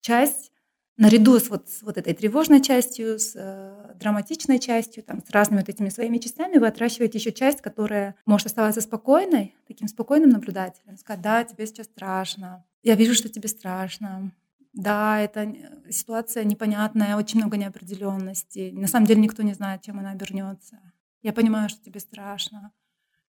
часть, 0.00 0.52
наряду 0.98 1.40
с 1.40 1.48
вот, 1.48 1.70
с 1.70 1.82
вот 1.82 1.96
этой 1.96 2.12
тревожной 2.12 2.60
частью, 2.60 3.18
с 3.18 3.32
э, 3.34 3.94
драматичной 3.94 4.58
частью, 4.58 5.02
там, 5.02 5.22
с 5.26 5.30
разными 5.30 5.60
вот 5.60 5.68
этими 5.70 5.88
своими 5.88 6.18
частями, 6.18 6.58
вы 6.58 6.66
отращиваете 6.66 7.18
еще 7.18 7.32
часть, 7.32 7.62
которая 7.62 8.16
может 8.26 8.48
оставаться 8.48 8.82
спокойной, 8.82 9.54
таким 9.66 9.88
спокойным 9.88 10.28
наблюдателем. 10.28 10.98
Сказать, 10.98 11.22
да, 11.22 11.44
тебе 11.44 11.66
сейчас 11.66 11.86
страшно, 11.86 12.64
я 12.82 12.96
вижу, 12.96 13.14
что 13.14 13.28
тебе 13.28 13.48
страшно, 13.48 14.32
да, 14.72 15.20
это 15.20 15.54
ситуация 15.90 16.44
непонятная, 16.44 17.16
очень 17.16 17.40
много 17.40 17.56
неопределенности. 17.56 18.70
На 18.72 18.88
самом 18.88 19.06
деле 19.06 19.20
никто 19.20 19.42
не 19.42 19.52
знает, 19.52 19.82
чем 19.82 19.98
она 19.98 20.12
обернется. 20.12 20.78
Я 21.22 21.32
понимаю, 21.32 21.68
что 21.68 21.82
тебе 21.84 22.00
страшно. 22.00 22.72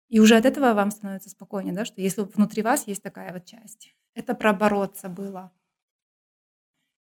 И 0.09 0.21
уже 0.21 0.37
от 0.37 0.45
этого 0.45 0.75
вам 0.75 0.91
становится 0.91 1.31
спокойнее, 1.31 1.75
да, 1.75 1.85
что 1.85 2.01
если 2.01 2.23
внутри 2.23 2.63
вас 2.63 2.87
есть 2.87 3.03
такая 3.03 3.33
вот 3.33 3.45
часть. 3.45 3.95
Это 4.15 4.35
про 4.35 4.53
бороться 4.53 5.09
было. 5.09 5.53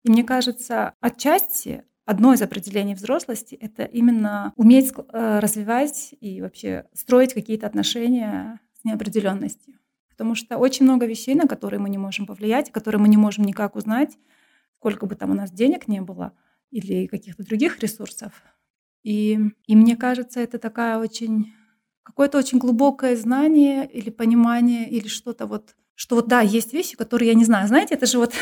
И 0.02 0.10
мне 0.10 0.22
кажется, 0.22 0.94
отчасти 1.00 1.84
одно 2.04 2.34
из 2.34 2.42
определений 2.42 2.94
взрослости— 2.94 3.54
это 3.60 3.84
именно 3.84 4.52
уметь 4.56 4.92
э, 4.92 5.38
развивать 5.38 6.14
и 6.20 6.42
вообще 6.42 6.88
строить 6.92 7.34
какие-то 7.34 7.66
отношения 7.66 8.60
с 8.80 8.84
неопределенностью. 8.84 9.78
Потому 10.16 10.34
что 10.34 10.56
очень 10.56 10.84
много 10.84 11.06
вещей, 11.06 11.34
на 11.34 11.46
которые 11.46 11.78
мы 11.78 11.90
не 11.90 11.98
можем 11.98 12.26
повлиять, 12.26 12.72
которые 12.72 13.00
мы 13.00 13.08
не 13.08 13.16
можем 13.16 13.44
никак 13.44 13.76
узнать, 13.76 14.16
сколько 14.78 15.06
бы 15.06 15.14
там 15.14 15.30
у 15.30 15.34
нас 15.34 15.50
денег 15.50 15.88
не 15.88 16.00
было 16.00 16.32
или 16.70 17.06
каких-то 17.06 17.44
других 17.44 17.78
ресурсов. 17.80 18.32
И, 19.02 19.38
и 19.66 19.76
мне 19.76 19.96
кажется, 19.96 20.40
это 20.40 20.58
такая 20.58 20.98
очень 20.98 21.52
какое-то 22.02 22.38
очень 22.38 22.58
глубокое 22.58 23.16
знание 23.16 23.88
или 23.88 24.10
понимание 24.10 24.88
или 24.88 25.08
что-то 25.08 25.46
вот, 25.46 25.76
что 25.94 26.16
вот 26.16 26.28
да, 26.28 26.40
есть 26.40 26.72
вещи, 26.72 26.96
которые 26.96 27.28
я 27.28 27.34
не 27.34 27.44
знаю. 27.44 27.68
Знаете, 27.68 27.94
это 27.94 28.06
же 28.06 28.18
вот 28.18 28.32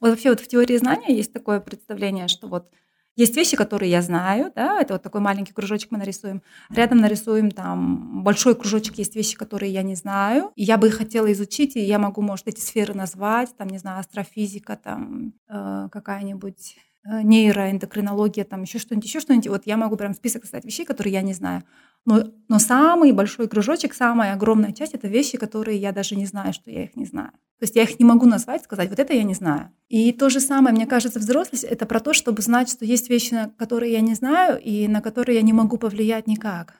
вот 0.00 0.10
вообще 0.10 0.30
вот 0.30 0.40
в 0.40 0.48
теории 0.48 0.76
знания 0.76 1.16
есть 1.16 1.32
такое 1.32 1.60
представление, 1.60 2.28
что 2.28 2.48
вот 2.48 2.70
есть 3.16 3.34
вещи, 3.34 3.56
которые 3.56 3.90
я 3.90 4.02
знаю, 4.02 4.52
да, 4.54 4.80
это 4.80 4.94
вот 4.94 5.02
такой 5.02 5.20
маленький 5.20 5.52
кружочек 5.52 5.90
мы 5.90 5.98
нарисуем. 5.98 6.42
Рядом 6.70 6.98
нарисуем 6.98 7.50
там 7.50 8.22
большой 8.22 8.54
кружочек, 8.54 8.98
есть 8.98 9.16
вещи, 9.16 9.36
которые 9.36 9.72
я 9.72 9.82
не 9.82 9.94
знаю, 9.94 10.52
и 10.54 10.62
я 10.62 10.76
бы 10.76 10.88
их 10.88 10.94
хотела 10.94 11.32
изучить, 11.32 11.76
и 11.76 11.80
я 11.80 11.98
могу, 11.98 12.20
может, 12.20 12.46
эти 12.46 12.60
сферы 12.60 12.94
назвать, 12.94 13.56
там, 13.56 13.68
не 13.68 13.78
знаю, 13.78 14.00
астрофизика, 14.00 14.76
там, 14.76 15.32
э, 15.48 15.88
какая-нибудь 15.90 16.76
нейроэндокринология, 17.06 18.44
там 18.44 18.62
еще 18.62 18.78
что-нибудь, 18.78 19.06
еще 19.06 19.20
что-нибудь. 19.20 19.48
Вот 19.48 19.62
я 19.66 19.76
могу 19.76 19.96
прям 19.96 20.14
список 20.14 20.42
составить 20.42 20.64
вещей, 20.64 20.84
которые 20.84 21.12
я 21.12 21.22
не 21.22 21.34
знаю. 21.34 21.62
Но, 22.04 22.24
но 22.48 22.58
самый 22.58 23.12
большой 23.12 23.48
кружочек, 23.48 23.94
самая 23.94 24.32
огромная 24.32 24.72
часть— 24.72 24.94
это 24.94 25.08
вещи, 25.08 25.38
которые 25.38 25.78
я 25.78 25.92
даже 25.92 26.14
не 26.14 26.26
знаю, 26.26 26.52
что 26.52 26.70
я 26.70 26.84
их 26.84 26.96
не 26.96 27.04
знаю. 27.04 27.32
То 27.58 27.64
есть 27.64 27.74
я 27.74 27.82
их 27.82 27.98
не 27.98 28.04
могу 28.04 28.26
назвать, 28.26 28.62
сказать, 28.62 28.90
вот 28.90 28.98
это 28.98 29.12
я 29.12 29.24
не 29.24 29.34
знаю. 29.34 29.70
И 29.88 30.12
то 30.12 30.28
же 30.28 30.40
самое, 30.40 30.74
мне 30.74 30.86
кажется, 30.86 31.18
взрослость— 31.18 31.64
это 31.64 31.86
про 31.86 32.00
то, 32.00 32.12
чтобы 32.12 32.42
знать, 32.42 32.70
что 32.70 32.84
есть 32.84 33.08
вещи, 33.10 33.50
которые 33.58 33.92
я 33.92 34.00
не 34.00 34.14
знаю 34.14 34.60
и 34.62 34.86
на 34.88 35.00
которые 35.00 35.36
я 35.36 35.42
не 35.42 35.52
могу 35.52 35.78
повлиять 35.78 36.26
никак. 36.26 36.74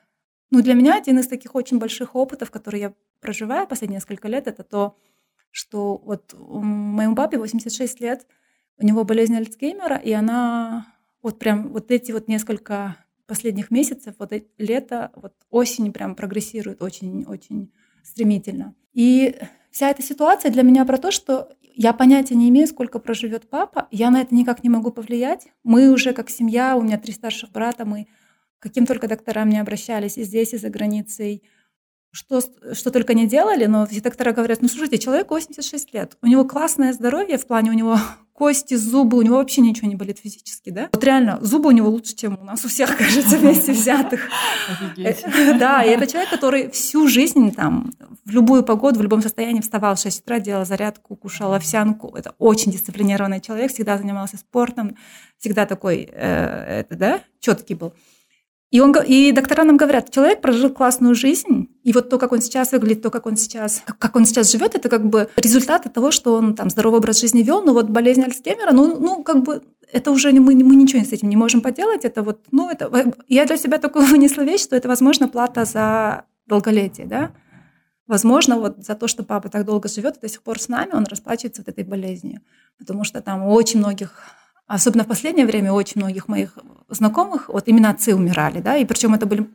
Ну, 0.50 0.62
для 0.62 0.74
меня 0.74 0.96
один 0.96 1.18
из 1.18 1.26
таких 1.26 1.54
очень 1.54 1.78
больших 1.78 2.14
опытов, 2.14 2.50
которые 2.50 2.80
я 2.80 2.94
проживаю 3.20 3.66
последние 3.66 3.96
несколько 3.96 4.28
лет, 4.28 4.46
это 4.46 4.62
то, 4.62 4.96
что 5.50 5.96
вот 5.96 6.34
моему 6.38 7.16
папе 7.16 7.38
86 7.38 8.00
лет, 8.00 8.26
у 8.78 8.84
него 8.84 9.04
болезнь 9.04 9.36
Альцгеймера, 9.36 9.96
и 9.96 10.12
она 10.12 10.86
вот 11.22 11.38
прям 11.38 11.72
вот 11.72 11.90
эти 11.90 12.12
вот 12.12 12.28
несколько 12.28 12.96
последних 13.26 13.70
месяцев, 13.70 14.14
вот 14.18 14.32
лето, 14.58 15.10
вот 15.16 15.34
осень 15.50 15.92
прям 15.92 16.14
прогрессирует 16.14 16.82
очень-очень 16.82 17.72
стремительно. 18.02 18.74
И 18.92 19.36
вся 19.70 19.90
эта 19.90 20.02
ситуация 20.02 20.50
для 20.50 20.62
меня 20.62 20.84
про 20.84 20.98
то, 20.98 21.10
что 21.10 21.50
я 21.74 21.92
понятия 21.92 22.34
не 22.34 22.48
имею, 22.48 22.66
сколько 22.66 22.98
проживет 22.98 23.50
папа, 23.50 23.88
я 23.90 24.10
на 24.10 24.22
это 24.22 24.34
никак 24.34 24.62
не 24.62 24.70
могу 24.70 24.90
повлиять. 24.90 25.48
Мы 25.64 25.90
уже 25.90 26.12
как 26.12 26.30
семья, 26.30 26.76
у 26.76 26.82
меня 26.82 26.98
три 26.98 27.12
старших 27.12 27.50
брата, 27.50 27.84
мы 27.84 28.06
каким 28.58 28.86
только 28.86 29.08
докторам 29.08 29.48
не 29.50 29.58
обращались 29.58 30.16
и 30.16 30.22
здесь, 30.22 30.54
и 30.54 30.56
за 30.56 30.70
границей, 30.70 31.42
что, 32.16 32.40
что 32.72 32.90
только 32.90 33.12
не 33.12 33.26
делали, 33.26 33.66
но 33.66 33.87
все 33.87 34.00
доктора 34.00 34.33
говорят, 34.33 34.62
ну, 34.62 34.68
слушайте, 34.68 34.98
человеку 34.98 35.35
86 35.35 35.92
лет, 35.92 36.16
у 36.22 36.26
него 36.26 36.44
классное 36.44 36.94
здоровье 36.94 37.37
в 37.37 37.46
плане 37.46 37.70
у 37.70 37.74
него 37.74 37.98
кости, 38.33 38.74
зубы, 38.74 39.18
у 39.18 39.22
него 39.22 39.37
вообще 39.37 39.61
ничего 39.61 39.88
не 39.88 39.96
болит 39.96 40.18
физически, 40.18 40.70
да? 40.70 40.88
Вот 40.92 41.05
реально, 41.05 41.38
зубы 41.42 41.68
у 41.68 41.72
него 41.72 41.90
лучше, 41.90 42.16
чем 42.16 42.38
у 42.40 42.44
нас 42.44 42.64
у 42.64 42.68
всех, 42.68 42.96
кажется, 42.98 43.37
вместе 43.37 43.72
взятых. 43.72 44.29
Да, 45.59 45.83
и 45.85 45.90
это 45.90 46.07
человек, 46.07 46.31
который 46.31 46.70
всю 46.70 47.07
жизнь 47.07 47.52
там, 47.55 47.92
в 48.24 48.31
любую 48.31 48.62
погоду, 48.62 48.98
в 48.98 49.02
любом 49.02 49.20
состоянии 49.20 49.61
вставал 49.61 49.94
в 49.94 50.00
6 50.00 50.22
утра, 50.22 50.38
делал 50.40 50.64
зарядку, 50.64 51.16
кушал 51.16 51.52
овсянку. 51.52 52.14
Это 52.16 52.35
очень 52.38 52.72
дисциплинированный 52.72 53.40
человек, 53.42 53.72
всегда 53.72 53.98
занимался 53.98 54.38
спортом, 54.38 54.96
всегда 55.38 55.66
такой, 55.66 56.09
э, 56.11 56.81
это, 56.81 56.96
да, 56.96 57.20
четкий 57.40 57.74
был. 57.74 57.92
И, 58.70 58.81
он, 58.81 58.94
и 59.07 59.31
доктора 59.31 59.62
нам 59.64 59.76
говорят, 59.76 60.11
человек 60.11 60.40
прожил 60.40 60.70
классную 60.70 61.14
жизнь, 61.14 61.68
и 61.85 61.92
вот 61.92 62.11
то, 62.11 62.18
как 62.18 62.33
он 62.33 62.40
сейчас 62.40 62.72
выглядит, 62.72 63.02
то, 63.02 63.11
как 63.11 63.26
он 63.26 63.37
сейчас, 63.37 63.83
как 63.98 64.16
он 64.16 64.24
сейчас 64.24 64.50
живет, 64.50 64.74
это 64.74 64.88
как 64.88 65.07
бы 65.07 65.29
результат 65.37 65.92
того, 65.92 66.11
что 66.11 66.35
он 66.35 66.55
там 66.57 66.68
здоровый 66.68 66.98
образ 66.98 67.20
жизни 67.20 67.42
вел, 67.42 67.62
но 67.62 67.72
вот 67.72 67.88
болезнь 67.90 68.22
Альцгеймера, 68.22 68.72
ну, 68.72 68.98
ну 68.98 69.22
как 69.22 69.44
бы 69.44 69.62
это 69.92 70.11
уже 70.11 70.33
мы, 70.33 70.55
мы 70.57 70.74
ничего 70.74 71.05
с 71.05 71.12
этим 71.12 71.29
не 71.29 71.37
можем 71.37 71.61
поделать, 71.61 72.05
это 72.05 72.24
вот, 72.24 72.40
ну, 72.50 72.68
это, 72.68 73.14
я 73.29 73.46
для 73.46 73.57
себя 73.57 73.79
такую 73.79 74.05
вынесла 74.11 74.42
вещь, 74.42 74.62
что 74.62 74.74
это, 74.74 74.88
возможно, 74.88 75.29
плата 75.29 75.64
за 75.64 76.24
долголетие, 76.46 77.07
да, 77.07 77.31
Возможно, 78.07 78.61
вот 78.61 78.85
за 78.85 78.94
то, 78.94 79.09
что 79.09 79.24
папа 79.24 79.48
так 79.48 79.64
долго 79.64 79.88
живет 79.88 80.16
и 80.16 80.20
до 80.20 80.29
сих 80.29 80.42
пор 80.42 80.61
с 80.61 80.68
нами, 80.68 80.94
он 80.94 81.07
расплачивается 81.07 81.62
вот 81.62 81.68
этой 81.68 81.83
болезнью. 81.83 82.40
Потому 82.79 83.02
что 83.02 83.20
там 83.20 83.42
у 83.42 83.52
очень 83.52 83.81
многих 83.81 84.22
Особенно 84.66 85.05
в 85.05 85.09
последнее 85.09 85.46
время 85.46 85.72
очень 85.72 86.00
многих 86.00 86.29
моих 86.29 86.59
знакомых 86.88 87.48
вот 87.48 87.68
именно 87.68 87.90
отцы 87.90 88.14
умирали, 88.14 88.61
да, 88.61 88.76
и 88.76 88.85
причем 88.85 89.14
это 89.14 89.26
были 89.26 89.48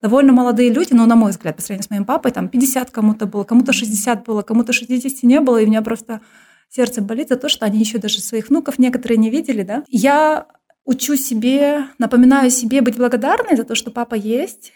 довольно 0.00 0.32
молодые 0.32 0.72
люди, 0.72 0.92
но, 0.92 1.06
на 1.06 1.16
мой 1.16 1.32
взгляд, 1.32 1.56
по 1.56 1.62
сравнению 1.62 1.84
с 1.84 1.90
моим 1.90 2.04
папой, 2.04 2.30
там 2.30 2.48
50 2.48 2.90
кому-то 2.90 3.26
было, 3.26 3.44
кому-то 3.44 3.72
60 3.72 4.24
было, 4.24 4.42
кому-то 4.42 4.72
60 4.72 5.22
не 5.24 5.40
было, 5.40 5.58
и 5.58 5.64
у 5.64 5.68
меня 5.68 5.82
просто 5.82 6.20
сердце 6.68 7.02
болит 7.02 7.28
за 7.28 7.36
то, 7.36 7.48
что 7.48 7.66
они 7.66 7.78
еще 7.78 7.98
даже 7.98 8.20
своих 8.20 8.48
внуков 8.48 8.78
некоторые 8.78 9.18
не 9.18 9.30
видели, 9.30 9.62
да. 9.62 9.84
Я 9.88 10.46
учу 10.84 11.16
себе, 11.16 11.86
напоминаю 11.98 12.50
себе 12.50 12.80
быть 12.82 12.96
благодарной 12.96 13.56
за 13.56 13.64
то, 13.64 13.74
что 13.74 13.90
папа 13.90 14.14
есть, 14.14 14.72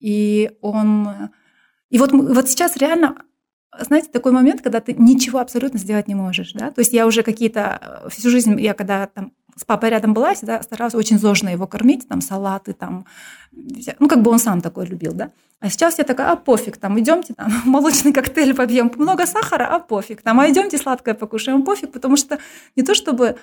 и 0.00 0.50
он... 0.60 1.30
И 1.90 1.98
вот, 1.98 2.10
вот 2.10 2.48
сейчас 2.48 2.76
реально 2.76 3.16
знаете, 3.80 4.08
такой 4.10 4.32
момент, 4.32 4.62
когда 4.62 4.80
ты 4.80 4.94
ничего 4.94 5.38
абсолютно 5.38 5.78
сделать 5.78 6.08
не 6.08 6.14
можешь, 6.14 6.52
да, 6.52 6.70
то 6.70 6.80
есть 6.80 6.92
я 6.92 7.06
уже 7.06 7.22
какие-то, 7.22 8.02
э, 8.04 8.08
всю 8.10 8.30
жизнь 8.30 8.60
я 8.60 8.74
когда 8.74 9.06
там 9.06 9.32
с 9.56 9.64
папой 9.64 9.88
рядом 9.88 10.12
была, 10.12 10.34
всегда 10.34 10.62
старалась 10.62 10.94
очень 10.94 11.18
зожно 11.18 11.50
его 11.50 11.66
кормить, 11.66 12.06
там 12.06 12.20
салаты, 12.20 12.74
там, 12.74 13.06
ну 13.98 14.06
как 14.08 14.22
бы 14.22 14.30
он 14.30 14.38
сам 14.38 14.60
такой 14.60 14.86
любил, 14.86 15.12
да. 15.14 15.32
А 15.60 15.70
сейчас 15.70 15.98
я 15.98 16.04
такая, 16.04 16.30
а 16.32 16.36
пофиг, 16.36 16.76
там, 16.76 17.00
идемте, 17.00 17.32
там, 17.32 17.50
молочный 17.64 18.12
коктейль 18.12 18.54
побьем, 18.54 18.92
много 18.96 19.26
сахара, 19.26 19.66
а 19.66 19.78
пофиг, 19.78 20.20
там, 20.20 20.40
а 20.40 20.50
идемте 20.50 20.76
сладкое 20.76 21.14
покушаем, 21.14 21.62
пофиг, 21.62 21.92
потому 21.92 22.16
что 22.16 22.38
не 22.76 22.82
то 22.82 22.94
чтобы 22.94 23.36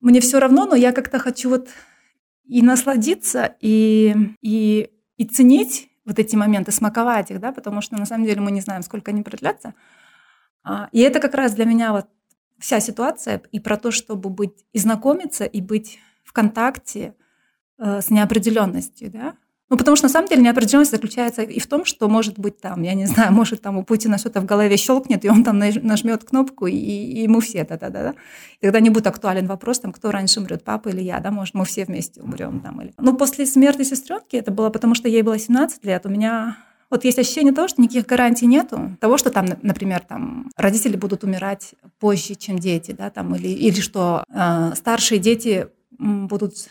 мне 0.00 0.20
все 0.20 0.40
равно, 0.40 0.66
но 0.66 0.74
я 0.74 0.92
как-то 0.92 1.18
хочу 1.20 1.48
вот 1.48 1.68
и 2.44 2.62
насладиться, 2.62 3.54
и, 3.60 4.14
и, 4.42 4.90
и 5.16 5.24
ценить 5.24 5.88
вот 6.06 6.18
эти 6.18 6.36
моменты, 6.36 6.72
смаковать 6.72 7.30
их, 7.30 7.40
да, 7.40 7.52
потому 7.52 7.80
что 7.80 7.96
на 7.96 8.06
самом 8.06 8.24
деле 8.24 8.40
мы 8.40 8.50
не 8.52 8.60
знаем, 8.60 8.82
сколько 8.82 9.10
они 9.10 9.22
продлятся. 9.22 9.74
А, 10.64 10.88
и 10.92 11.00
это 11.00 11.20
как 11.20 11.34
раз 11.34 11.52
для 11.52 11.64
меня 11.64 11.92
вот 11.92 12.06
вся 12.58 12.80
ситуация 12.80 13.42
и 13.52 13.60
про 13.60 13.76
то, 13.76 13.90
чтобы 13.90 14.30
быть 14.30 14.64
и 14.72 14.78
знакомиться, 14.78 15.44
и 15.44 15.60
быть 15.60 15.98
в 16.24 16.32
контакте 16.32 17.14
э, 17.78 18.00
с 18.00 18.10
неопределенностью, 18.10 19.10
да, 19.10 19.36
ну, 19.68 19.76
потому 19.76 19.96
что 19.96 20.06
на 20.06 20.10
самом 20.10 20.28
деле 20.28 20.42
неопределенность 20.42 20.92
заключается 20.92 21.42
и 21.42 21.58
в 21.58 21.66
том, 21.66 21.84
что 21.84 22.08
может 22.08 22.38
быть 22.38 22.60
там, 22.60 22.82
я 22.82 22.94
не 22.94 23.06
знаю, 23.06 23.32
может 23.32 23.62
там 23.62 23.76
у 23.76 23.82
Путина 23.82 24.16
что-то 24.16 24.40
в 24.40 24.44
голове 24.44 24.76
щелкнет, 24.76 25.24
и 25.24 25.28
он 25.28 25.42
там 25.42 25.58
нажмет 25.58 26.24
кнопку, 26.24 26.66
и, 26.66 26.76
и 26.76 27.22
ему 27.22 27.40
все 27.40 27.64
да-да-да. 27.64 28.14
Тогда 28.60 28.80
не 28.80 28.90
будет 28.90 29.08
актуален 29.08 29.46
вопрос, 29.46 29.80
там, 29.80 29.92
кто 29.92 30.12
раньше 30.12 30.40
умрет, 30.40 30.62
папа 30.62 30.90
или 30.90 31.02
я, 31.02 31.18
да, 31.18 31.32
может, 31.32 31.54
мы 31.54 31.64
все 31.64 31.84
вместе 31.84 32.22
умрем 32.22 32.60
там. 32.60 32.80
Или... 32.80 32.92
Ну, 32.98 33.16
после 33.16 33.44
смерти 33.44 33.82
сестренки 33.82 34.36
это 34.36 34.52
было 34.52 34.70
потому, 34.70 34.94
что 34.94 35.08
ей 35.08 35.22
было 35.22 35.38
17 35.38 35.84
лет, 35.84 36.06
у 36.06 36.10
меня 36.10 36.58
вот 36.88 37.04
есть 37.04 37.18
ощущение 37.18 37.52
того, 37.52 37.66
что 37.66 37.82
никаких 37.82 38.06
гарантий 38.06 38.46
нету. 38.46 38.96
Того, 39.00 39.18
что 39.18 39.30
там, 39.30 39.46
например, 39.62 40.02
там 40.08 40.50
родители 40.56 40.96
будут 40.96 41.24
умирать 41.24 41.74
позже, 41.98 42.36
чем 42.36 42.60
дети, 42.60 42.92
да, 42.92 43.10
там, 43.10 43.34
или, 43.34 43.48
или 43.48 43.80
что 43.80 44.22
э, 44.28 44.72
старшие 44.76 45.18
дети 45.18 45.66
будут 45.98 46.68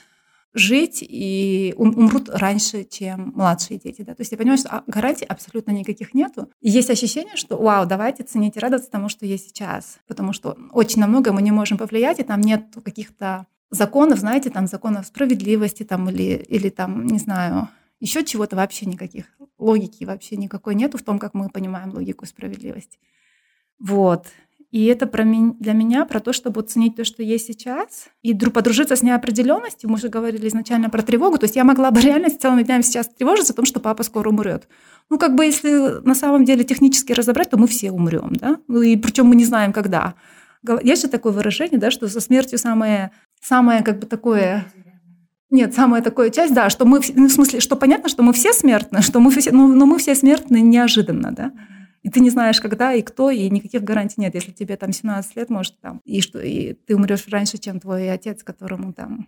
жить 0.56 1.00
и 1.02 1.74
умрут 1.78 2.30
раньше, 2.30 2.86
чем 2.86 3.34
младшие 3.36 3.78
дети. 3.78 4.02
Да? 4.02 4.16
То 4.16 4.22
есть 4.22 4.32
я 4.32 4.38
понимаю, 4.38 4.58
что 4.58 4.84
гарантий 4.88 5.26
абсолютно 5.26 5.72
никаких 5.72 6.14
нету. 6.14 6.50
И 6.62 6.70
есть 6.70 6.90
ощущение, 6.90 7.36
что 7.36 7.58
вау, 7.58 7.86
давайте 7.86 8.24
ценить 8.24 8.56
и 8.56 8.60
радоваться 8.60 8.90
тому, 8.90 9.10
что 9.10 9.26
есть 9.26 9.50
сейчас. 9.50 10.00
Потому 10.08 10.32
что 10.34 10.58
очень 10.72 11.02
на 11.02 11.08
многое 11.08 11.34
мы 11.34 11.42
не 11.42 11.52
можем 11.52 11.78
повлиять, 11.78 12.20
и 12.20 12.24
там 12.24 12.42
нет 12.42 12.68
каких-то 12.84 13.46
законов, 13.70 14.20
знаете, 14.20 14.50
там 14.50 14.68
законов 14.68 15.06
справедливости 15.08 15.84
там, 15.84 16.10
или, 16.10 16.44
или 16.48 16.70
там, 16.70 17.06
не 17.06 17.20
знаю, 17.20 17.68
еще 18.00 18.24
чего-то 18.24 18.56
вообще 18.56 18.86
никаких. 18.86 19.26
Логики 19.58 20.06
вообще 20.06 20.38
никакой 20.38 20.76
нету 20.76 20.98
в 20.98 21.04
том, 21.04 21.20
как 21.20 21.34
мы 21.34 21.50
понимаем 21.50 21.94
логику 21.94 22.26
справедливости. 22.26 22.98
Вот. 23.80 24.28
И 24.76 24.88
это 24.88 25.08
про 25.08 25.24
ми- 25.24 25.56
для 25.58 25.72
меня 25.72 26.04
про 26.04 26.20
то, 26.20 26.34
чтобы 26.34 26.60
оценить 26.60 26.98
то, 26.98 27.06
что 27.06 27.24
есть 27.24 27.48
сейчас, 27.48 28.10
и 28.24 28.34
подружиться 28.34 28.98
с 28.98 29.04
неопределенностью. 29.04 29.90
Мы 29.90 29.98
же 29.98 30.10
говорили 30.10 30.50
изначально 30.50 30.90
про 30.90 31.02
тревогу. 31.02 31.38
То 31.38 31.46
есть 31.46 31.56
я 31.56 31.64
могла 31.64 31.92
бы 31.92 32.02
реально 32.02 32.30
целыми 32.30 32.64
днями 32.64 32.82
сейчас 32.82 33.08
тревожиться 33.08 33.54
о 33.54 33.56
том, 33.56 33.64
что 33.64 33.80
папа 33.80 34.04
скоро 34.04 34.28
умрет. 34.28 34.68
Ну, 35.10 35.18
как 35.18 35.34
бы 35.34 35.46
если 35.46 36.06
на 36.06 36.14
самом 36.14 36.44
деле 36.44 36.66
технически 36.66 37.14
разобрать, 37.14 37.52
то 37.52 37.58
мы 37.58 37.68
все 37.68 37.90
умрем, 37.90 38.34
да? 38.34 38.58
Ну, 38.68 38.82
и 38.82 38.98
причем 38.98 39.28
мы 39.28 39.38
не 39.38 39.46
знаем, 39.46 39.72
когда. 39.72 40.16
Есть 40.84 41.04
же 41.04 41.08
такое 41.08 41.32
выражение, 41.32 41.80
да, 41.80 41.90
что 41.90 42.10
со 42.10 42.20
смертью 42.20 42.60
самое, 42.60 43.12
самое 43.42 43.82
как 43.82 44.00
бы 44.00 44.08
такое 44.08 44.66
нет, 45.52 45.74
самая 45.74 46.02
такая 46.02 46.32
часть, 46.32 46.54
да, 46.54 46.70
что 46.70 46.84
мы, 46.84 47.00
ну, 47.16 47.30
в 47.30 47.32
смысле, 47.32 47.62
что 47.62 47.78
понятно, 47.78 48.10
что 48.10 48.24
мы 48.24 48.34
все 48.34 48.52
смертны, 48.52 49.02
что 49.02 49.22
мы 49.22 49.32
все, 49.32 49.54
но, 49.54 49.68
но 49.68 49.86
мы 49.86 50.00
все 50.00 50.16
смертны 50.16 50.60
неожиданно, 50.60 51.32
да. 51.32 51.54
И 52.06 52.10
ты 52.12 52.20
не 52.20 52.30
знаешь, 52.30 52.62
когда 52.62 52.94
и 52.94 53.02
кто, 53.02 53.32
и 53.32 53.50
никаких 53.50 53.84
гарантий 53.84 54.22
нет. 54.22 54.36
Если 54.36 54.52
тебе 54.52 54.78
там 54.78 54.92
17 54.92 55.36
лет, 55.38 55.50
может, 55.50 55.82
там, 55.82 56.02
и 56.06 56.22
что, 56.22 56.40
и 56.40 56.74
ты 56.74 56.96
умрешь 56.96 57.28
раньше, 57.30 57.58
чем 57.58 57.80
твой 57.80 58.12
отец, 58.12 58.44
которому 58.44 58.94
там 58.94 59.28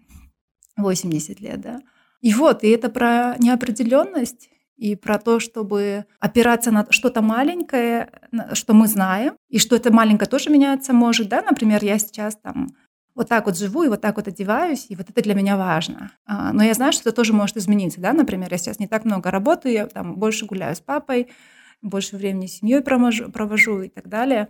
80 0.75 1.41
лет, 1.41 1.59
да. 1.59 1.81
И 2.21 2.35
вот, 2.35 2.63
и 2.63 2.67
это 2.67 2.89
про 2.89 3.35
неопределенность, 3.39 4.49
и 4.75 4.95
про 4.95 5.17
то, 5.17 5.39
чтобы 5.39 6.05
опираться 6.19 6.69
на 6.69 6.85
что-то 6.91 7.23
маленькое, 7.23 8.11
что 8.53 8.75
мы 8.75 8.85
знаем, 8.87 9.33
и 9.49 9.57
что 9.57 9.75
это 9.75 9.91
маленькое 9.91 10.29
тоже 10.29 10.51
меняться 10.51 10.93
может, 10.93 11.29
да, 11.29 11.41
например, 11.41 11.83
я 11.83 11.97
сейчас 11.97 12.35
там 12.35 12.75
вот 13.15 13.27
так 13.27 13.47
вот 13.47 13.57
живу 13.57 13.81
и 13.81 13.87
вот 13.87 14.01
так 14.01 14.17
вот 14.17 14.27
одеваюсь, 14.27 14.85
и 14.89 14.95
вот 14.95 15.09
это 15.09 15.23
для 15.23 15.33
меня 15.33 15.57
важно. 15.57 16.11
А, 16.27 16.53
но 16.53 16.63
я 16.63 16.75
знаю, 16.75 16.93
что 16.93 17.09
это 17.09 17.15
тоже 17.15 17.33
может 17.33 17.57
измениться, 17.57 17.99
да, 17.99 18.13
например, 18.13 18.49
я 18.51 18.59
сейчас 18.59 18.77
не 18.77 18.87
так 18.87 19.03
много 19.03 19.31
работаю, 19.31 19.73
я 19.73 19.87
там 19.87 20.15
больше 20.15 20.45
гуляю 20.45 20.75
с 20.75 20.79
папой, 20.79 21.29
больше 21.81 22.17
времени 22.17 22.47
с 22.47 22.59
семьей 22.59 22.81
провожу, 22.81 23.81
и 23.81 23.89
так 23.89 24.07
далее. 24.07 24.49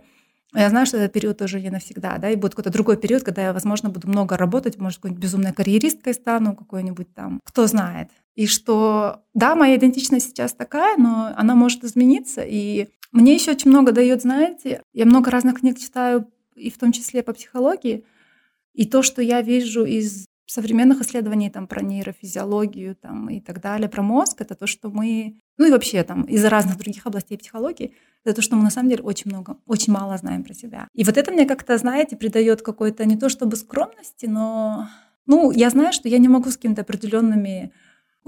Я 0.54 0.70
знаю, 0.70 0.86
что 0.86 0.96
этот 0.96 1.12
период 1.12 1.36
тоже 1.36 1.60
не 1.60 1.68
навсегда, 1.68 2.16
да, 2.16 2.30
и 2.30 2.36
будет 2.36 2.52
какой-то 2.52 2.70
другой 2.70 2.96
период, 2.96 3.22
когда 3.22 3.42
я, 3.42 3.52
возможно, 3.52 3.90
буду 3.90 4.08
много 4.08 4.36
работать, 4.36 4.78
может, 4.78 4.98
какой-нибудь 4.98 5.22
безумной 5.22 5.52
карьеристкой 5.52 6.14
стану, 6.14 6.56
какой-нибудь 6.56 7.12
там, 7.14 7.40
кто 7.44 7.66
знает. 7.66 8.08
И 8.34 8.46
что, 8.46 9.24
да, 9.34 9.54
моя 9.54 9.76
идентичность 9.76 10.28
сейчас 10.28 10.54
такая, 10.54 10.96
но 10.96 11.34
она 11.36 11.54
может 11.54 11.84
измениться, 11.84 12.42
и 12.42 12.88
мне 13.12 13.34
еще 13.34 13.50
очень 13.50 13.70
много 13.70 13.92
дает, 13.92 14.22
знаете, 14.22 14.82
я 14.94 15.04
много 15.04 15.30
разных 15.30 15.60
книг 15.60 15.78
читаю, 15.78 16.30
и 16.54 16.70
в 16.70 16.78
том 16.78 16.92
числе 16.92 17.22
по 17.22 17.34
психологии, 17.34 18.04
и 18.72 18.86
то, 18.86 19.02
что 19.02 19.20
я 19.20 19.42
вижу 19.42 19.84
из 19.84 20.26
современных 20.46 21.02
исследований 21.02 21.50
там, 21.50 21.66
про 21.66 21.82
нейрофизиологию 21.82 22.96
там, 22.96 23.28
и 23.28 23.40
так 23.40 23.60
далее, 23.60 23.88
про 23.88 24.02
мозг, 24.02 24.40
это 24.40 24.54
то, 24.54 24.66
что 24.66 24.90
мы, 24.90 25.40
ну 25.58 25.66
и 25.66 25.70
вообще 25.70 26.02
там 26.04 26.22
из-за 26.22 26.48
разных 26.48 26.78
других 26.78 27.06
областей 27.06 27.36
психологии, 27.36 27.94
это 28.24 28.36
то, 28.36 28.42
что 28.42 28.56
мы 28.56 28.62
на 28.62 28.70
самом 28.70 28.90
деле 28.90 29.02
очень 29.02 29.30
много, 29.30 29.58
очень 29.66 29.92
мало 29.92 30.16
знаем 30.16 30.44
про 30.44 30.54
себя. 30.54 30.88
И 30.94 31.04
вот 31.04 31.16
это 31.16 31.32
мне 31.32 31.46
как-то, 31.46 31.76
знаете, 31.78 32.16
придает 32.16 32.62
какой-то 32.62 33.04
не 33.04 33.16
то 33.16 33.28
чтобы 33.28 33.56
скромности, 33.56 34.26
но 34.26 34.88
ну, 35.26 35.50
я 35.50 35.68
знаю, 35.70 35.92
что 35.92 36.08
я 36.08 36.18
не 36.18 36.28
могу 36.28 36.50
с 36.50 36.56
какими-то 36.56 36.82
определенными 36.82 37.72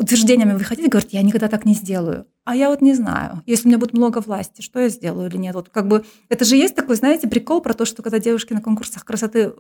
утверждениями 0.01 0.55
выходить 0.55 0.87
и 0.87 0.89
говорить, 0.89 1.13
я 1.13 1.23
никогда 1.23 1.49
так 1.49 1.67
не 1.67 1.75
сделаю. 1.75 2.27
А 2.45 2.57
я 2.57 2.71
вот 2.71 2.81
не 2.81 2.95
знаю, 2.95 3.43
если 3.45 3.67
у 3.67 3.69
меня 3.69 3.79
будет 3.79 3.93
много 3.93 4.21
власти, 4.21 4.63
что 4.63 4.81
я 4.81 4.89
сделаю 4.89 5.29
или 5.29 5.37
нет. 5.37 5.55
Вот 5.55 5.69
как 5.69 5.89
бы 5.89 6.05
это 6.31 6.47
же 6.47 6.57
есть 6.57 6.75
такой, 6.75 6.97
знаете, 6.97 7.29
прикол 7.29 7.61
про 7.61 7.75
то, 7.75 7.85
что 7.85 8.03
когда 8.03 8.19
девушки 8.19 8.55
на 8.55 8.63
конкурсах 8.63 9.05
красоты 9.05 9.53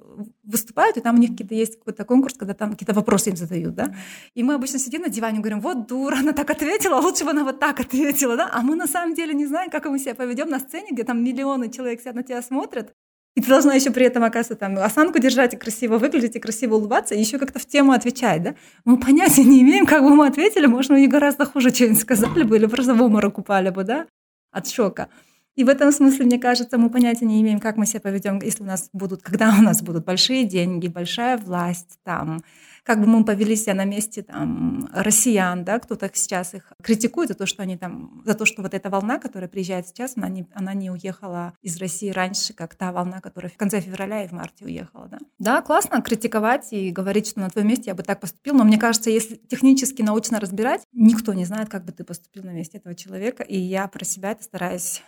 выступают, 0.42 0.96
и 0.96 1.00
там 1.00 1.16
у 1.16 1.18
них 1.18 1.32
какие-то 1.32 1.54
есть 1.54 1.78
какой-то 1.78 2.04
конкурс, 2.06 2.36
когда 2.38 2.54
там 2.54 2.70
какие-то 2.70 2.94
вопросы 2.94 3.30
им 3.30 3.36
задают, 3.36 3.74
да. 3.74 3.94
И 4.34 4.42
мы 4.42 4.54
обычно 4.54 4.78
сидим 4.78 5.02
на 5.02 5.10
диване 5.10 5.38
и 5.38 5.40
говорим, 5.40 5.60
вот 5.60 5.86
дура, 5.86 6.16
она 6.16 6.32
так 6.32 6.48
ответила, 6.50 6.98
а 6.98 7.00
лучше 7.00 7.24
бы 7.24 7.30
она 7.30 7.44
вот 7.44 7.60
так 7.60 7.78
ответила, 7.78 8.36
да. 8.36 8.50
А 8.50 8.62
мы 8.62 8.76
на 8.76 8.86
самом 8.86 9.14
деле 9.14 9.34
не 9.34 9.46
знаем, 9.46 9.70
как 9.70 9.84
мы 9.84 9.98
себя 9.98 10.14
поведем 10.14 10.48
на 10.48 10.58
сцене, 10.58 10.88
где 10.92 11.04
там 11.04 11.22
миллионы 11.22 11.70
человек 11.70 12.00
сидят 12.00 12.14
на 12.14 12.22
тебя 12.22 12.40
смотрят, 12.40 12.94
И 13.36 13.40
ты 13.40 13.48
должна 13.48 13.74
еще 13.74 13.90
при 13.90 14.04
этом, 14.04 14.24
оказывается, 14.24 14.56
там 14.56 14.76
осанку 14.78 15.20
держать 15.20 15.54
и 15.54 15.56
красиво 15.56 15.98
выглядеть, 15.98 16.36
и 16.36 16.40
красиво 16.40 16.74
улыбаться, 16.74 17.14
и 17.14 17.20
еще 17.20 17.38
как-то 17.38 17.58
в 17.58 17.66
тему 17.66 17.92
отвечать, 17.92 18.42
да? 18.42 18.54
Мы 18.84 18.98
понятия 18.98 19.44
не 19.44 19.62
имеем, 19.62 19.86
как 19.86 20.02
бы 20.02 20.14
мы 20.14 20.26
ответили, 20.26 20.66
может, 20.66 20.90
мы 20.90 21.06
гораздо 21.06 21.46
хуже 21.46 21.70
что-нибудь 21.70 22.00
сказали 22.00 22.42
бы, 22.42 22.56
или 22.56 22.66
просто 22.66 22.94
в 22.94 23.02
обморок 23.02 23.38
упали 23.38 23.70
бы, 23.70 23.84
да, 23.84 24.06
от 24.50 24.68
шока. 24.68 25.08
И 25.54 25.64
в 25.64 25.68
этом 25.68 25.92
смысле, 25.92 26.24
мне 26.26 26.38
кажется, 26.38 26.78
мы 26.78 26.90
понятия 26.90 27.24
не 27.24 27.40
имеем, 27.40 27.60
как 27.60 27.76
мы 27.76 27.86
себя 27.86 28.00
поведем, 28.00 28.40
если 28.42 28.62
у 28.62 28.66
нас 28.66 28.88
будут, 28.92 29.22
когда 29.22 29.54
у 29.58 29.62
нас 29.62 29.82
будут 29.82 30.04
большие 30.04 30.44
деньги, 30.44 30.88
большая 30.88 31.38
власть, 31.38 31.98
там, 32.02 32.42
как 32.90 33.00
бы 33.00 33.06
мы 33.06 33.24
повели 33.24 33.54
себя 33.54 33.74
на 33.74 33.84
месте 33.84 34.22
там, 34.22 34.88
россиян, 34.92 35.64
да, 35.64 35.78
кто-то 35.78 36.10
сейчас 36.12 36.54
их 36.54 36.72
критикует 36.82 37.28
за 37.28 37.36
то, 37.36 37.46
что 37.46 37.62
они 37.62 37.76
там, 37.76 38.20
за 38.26 38.34
то, 38.34 38.44
что 38.44 38.62
вот 38.62 38.74
эта 38.74 38.90
волна, 38.90 39.20
которая 39.20 39.48
приезжает 39.48 39.86
сейчас, 39.86 40.14
она 40.16 40.28
не, 40.28 40.48
она 40.54 40.74
не 40.74 40.90
уехала 40.90 41.52
из 41.62 41.76
России 41.76 42.10
раньше, 42.10 42.52
как 42.52 42.74
та 42.74 42.90
волна, 42.90 43.20
которая 43.20 43.48
в 43.48 43.56
конце 43.56 43.80
февраля 43.80 44.24
и 44.24 44.26
в 44.26 44.32
марте 44.32 44.64
уехала, 44.64 45.06
да. 45.06 45.18
Да, 45.38 45.62
классно 45.62 46.02
критиковать 46.02 46.72
и 46.72 46.90
говорить, 46.90 47.28
что 47.28 47.38
на 47.38 47.48
твоем 47.48 47.68
месте 47.68 47.90
я 47.90 47.94
бы 47.94 48.02
так 48.02 48.18
поступил, 48.18 48.54
но 48.54 48.64
мне 48.64 48.76
кажется, 48.76 49.08
если 49.08 49.36
технически 49.36 50.02
научно 50.02 50.40
разбирать, 50.40 50.82
никто 50.92 51.32
не 51.32 51.44
знает, 51.44 51.68
как 51.68 51.84
бы 51.84 51.92
ты 51.92 52.02
поступил 52.02 52.42
на 52.42 52.50
месте 52.50 52.78
этого 52.78 52.96
человека, 52.96 53.44
и 53.44 53.56
я 53.56 53.86
про 53.86 54.04
себя 54.04 54.32
это 54.32 54.42
стараюсь 54.42 55.00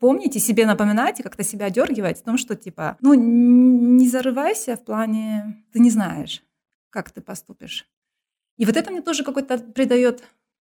помнить 0.00 0.34
и 0.34 0.40
себе 0.40 0.66
напоминать, 0.66 1.20
и 1.20 1.22
как-то 1.22 1.44
себя 1.44 1.70
дергивать 1.70 2.18
в 2.18 2.24
том, 2.24 2.36
что 2.36 2.56
типа, 2.56 2.96
ну, 3.00 3.14
не 3.14 4.08
зарывайся 4.08 4.74
в 4.74 4.84
плане, 4.84 5.62
ты 5.72 5.78
не 5.78 5.90
знаешь 5.90 6.42
как 6.90 7.10
ты 7.10 7.20
поступишь. 7.20 7.86
И 8.56 8.66
вот 8.66 8.76
это 8.76 8.90
мне 8.90 9.02
тоже 9.02 9.24
какой-то 9.24 9.58
придает 9.58 10.24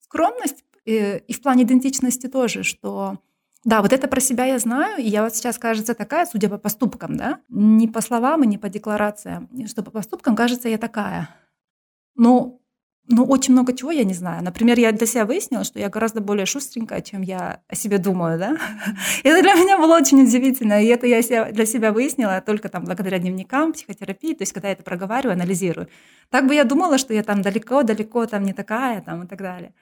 скромность, 0.01 0.65
и, 0.85 0.95
э, 0.95 1.19
и 1.19 1.33
в 1.33 1.43
плане 1.43 1.65
идентичности 1.65 2.27
тоже, 2.27 2.63
что 2.63 3.19
да, 3.65 3.81
вот 3.81 3.93
это 3.93 4.09
про 4.09 4.21
себя 4.21 4.45
я 4.45 4.59
знаю, 4.59 4.99
и 4.99 5.09
я 5.09 5.23
вот 5.23 5.35
сейчас, 5.35 5.59
кажется, 5.59 5.95
такая, 5.95 6.27
судя 6.27 6.51
по 6.51 6.59
поступкам, 6.59 7.17
да, 7.17 7.41
не 7.49 7.89
по 7.89 8.03
словам 8.03 8.45
и 8.45 8.47
не 8.47 8.59
по 8.59 8.69
декларациям, 8.69 9.49
что 9.67 9.83
по 9.83 9.91
поступкам, 9.91 10.37
кажется, 10.37 10.69
я 10.69 10.77
такая. 10.77 11.31
Но 12.15 12.61
ну, 13.07 13.25
очень 13.25 13.53
много 13.53 13.75
чего 13.75 13.91
я 13.91 14.05
не 14.05 14.15
знаю. 14.15 14.43
Например, 14.43 14.79
я 14.79 14.91
для 14.91 15.07
себя 15.07 15.27
выяснила, 15.27 15.65
что 15.65 15.79
я 15.79 15.91
гораздо 15.91 16.21
более 16.21 16.47
шустренькая, 16.47 17.03
чем 17.03 17.21
я 17.21 17.61
о 17.69 17.75
себе 17.75 17.99
думаю, 17.99 18.39
да. 18.39 18.57
Это 19.23 19.43
для 19.43 19.55
меня 19.55 19.79
было 19.79 19.97
очень 19.97 20.23
удивительно, 20.23 20.83
и 20.83 20.87
это 20.87 21.07
я 21.07 21.21
для 21.53 21.67
себя 21.67 21.93
выяснила 21.93 22.41
только 22.41 22.69
там 22.69 22.85
благодаря 22.85 23.19
дневникам, 23.19 23.75
психотерапии, 23.75 24.35
то 24.35 24.43
есть 24.43 24.53
когда 24.53 24.69
я 24.69 24.75
это 24.75 24.83
проговариваю, 24.83 25.35
анализирую. 25.35 25.89
Так 26.31 26.47
бы 26.47 26.55
я 26.55 26.65
думала, 26.65 26.97
что 26.97 27.13
я 27.13 27.23
там 27.23 27.43
далеко-далеко 27.43 28.27
там 28.27 28.43
не 28.43 28.55
такая, 28.55 29.03
там 29.03 29.25
и 29.25 29.27
так 29.27 29.39
далее. 29.39 29.75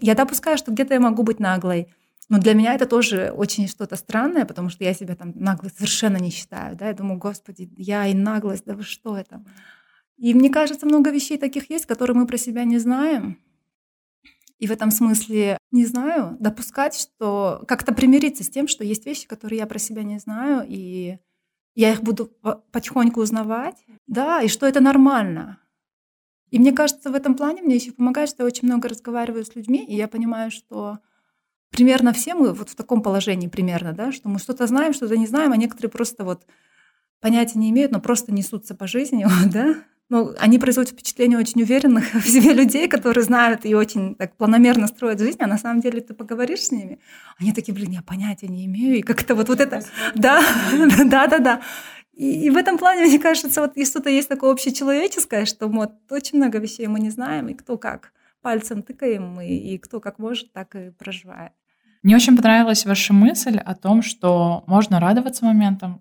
Я 0.00 0.14
допускаю, 0.14 0.56
что 0.56 0.72
где-то 0.72 0.94
я 0.94 1.00
могу 1.00 1.22
быть 1.22 1.40
наглой, 1.40 1.92
но 2.30 2.38
для 2.38 2.54
меня 2.54 2.74
это 2.74 2.86
тоже 2.86 3.30
очень 3.36 3.68
что-то 3.68 3.96
странное, 3.96 4.46
потому 4.46 4.70
что 4.70 4.84
я 4.84 4.94
себя 4.94 5.16
там 5.16 5.32
наглой 5.34 5.70
совершенно 5.70 6.16
не 6.16 6.30
считаю, 6.30 6.76
да. 6.76 6.88
Я 6.88 6.94
думаю, 6.94 7.18
господи, 7.18 7.70
я 7.76 8.06
и 8.06 8.14
наглость, 8.14 8.64
да 8.64 8.74
вы 8.74 8.82
что 8.82 9.18
это? 9.18 9.42
И 10.18 10.34
мне 10.34 10.50
кажется, 10.50 10.84
много 10.84 11.10
вещей 11.10 11.38
таких 11.38 11.70
есть, 11.70 11.86
которые 11.86 12.16
мы 12.16 12.26
про 12.26 12.36
себя 12.36 12.64
не 12.64 12.78
знаем. 12.78 13.38
И 14.58 14.66
в 14.66 14.72
этом 14.72 14.90
смысле, 14.90 15.56
не 15.70 15.86
знаю, 15.86 16.36
допускать, 16.40 16.98
что 16.98 17.62
как-то 17.68 17.94
примириться 17.94 18.42
с 18.42 18.50
тем, 18.50 18.66
что 18.66 18.82
есть 18.82 19.06
вещи, 19.06 19.28
которые 19.28 19.60
я 19.60 19.66
про 19.66 19.78
себя 19.78 20.02
не 20.02 20.18
знаю, 20.18 20.66
и 20.68 21.18
я 21.76 21.92
их 21.92 22.02
буду 22.02 22.32
потихоньку 22.72 23.20
узнавать, 23.20 23.76
да, 24.08 24.42
и 24.42 24.48
что 24.48 24.66
это 24.66 24.80
нормально. 24.80 25.60
И 26.50 26.58
мне 26.58 26.72
кажется, 26.72 27.10
в 27.10 27.14
этом 27.14 27.36
плане 27.36 27.62
мне 27.62 27.76
еще 27.76 27.92
помогает, 27.92 28.30
что 28.30 28.42
я 28.42 28.46
очень 28.48 28.66
много 28.66 28.88
разговариваю 28.88 29.44
с 29.44 29.54
людьми, 29.54 29.84
и 29.84 29.94
я 29.94 30.08
понимаю, 30.08 30.50
что 30.50 30.98
примерно 31.70 32.12
все 32.12 32.34
мы 32.34 32.52
вот 32.52 32.70
в 32.70 32.74
таком 32.74 33.02
положении 33.02 33.46
примерно, 33.46 33.92
да, 33.92 34.10
что 34.10 34.28
мы 34.28 34.40
что-то 34.40 34.66
знаем, 34.66 34.92
что-то 34.92 35.16
не 35.16 35.28
знаем, 35.28 35.52
а 35.52 35.56
некоторые 35.56 35.92
просто 35.92 36.24
вот 36.24 36.46
понятия 37.20 37.60
не 37.60 37.70
имеют, 37.70 37.92
но 37.92 38.00
просто 38.00 38.32
несутся 38.32 38.74
по 38.74 38.88
жизни, 38.88 39.24
да, 39.52 39.76
ну, 40.10 40.34
они 40.38 40.58
производят 40.58 40.92
впечатление 40.92 41.38
очень 41.38 41.62
уверенных 41.62 42.14
в 42.14 42.26
себе 42.26 42.52
людей, 42.52 42.88
которые 42.88 43.24
знают 43.24 43.66
и 43.66 43.74
очень 43.74 44.14
так 44.14 44.36
планомерно 44.36 44.86
строят 44.86 45.20
жизнь, 45.20 45.38
а 45.40 45.46
на 45.46 45.58
самом 45.58 45.80
деле 45.80 46.00
ты 46.00 46.14
поговоришь 46.14 46.64
с 46.64 46.72
ними, 46.72 46.98
они 47.38 47.52
такие, 47.52 47.74
блин, 47.74 47.90
я 47.90 48.02
понятия 48.02 48.48
не 48.48 48.66
имею, 48.66 48.98
и 48.98 49.02
как-то 49.02 49.34
вот, 49.34 49.48
вот 49.48 49.60
это... 49.60 49.82
Да, 50.14 50.42
да, 51.04 51.26
да, 51.26 51.38
да. 51.38 51.60
И, 52.14 52.46
и 52.46 52.50
в 52.50 52.56
этом 52.56 52.78
плане, 52.78 53.04
мне 53.04 53.18
кажется, 53.18 53.60
вот 53.60 53.76
и 53.76 53.84
что-то 53.84 54.10
есть 54.10 54.28
такое 54.28 54.52
общечеловеческое, 54.52 55.44
что 55.44 55.68
вот 55.68 55.92
очень 56.10 56.38
много 56.38 56.58
вещей 56.58 56.86
мы 56.86 57.00
не 57.00 57.10
знаем, 57.10 57.48
и 57.48 57.54
кто 57.54 57.78
как 57.78 58.12
пальцем 58.42 58.82
тыкаем, 58.82 59.40
и, 59.40 59.54
и 59.54 59.78
кто 59.78 60.00
как 60.00 60.18
может, 60.18 60.52
так 60.52 60.74
и 60.74 60.90
проживает. 60.90 61.52
Мне 62.02 62.16
очень 62.16 62.36
понравилась 62.36 62.86
ваша 62.86 63.12
мысль 63.12 63.58
о 63.58 63.74
том, 63.74 64.02
что 64.02 64.64
можно 64.66 65.00
радоваться 65.00 65.44
моментам, 65.44 66.00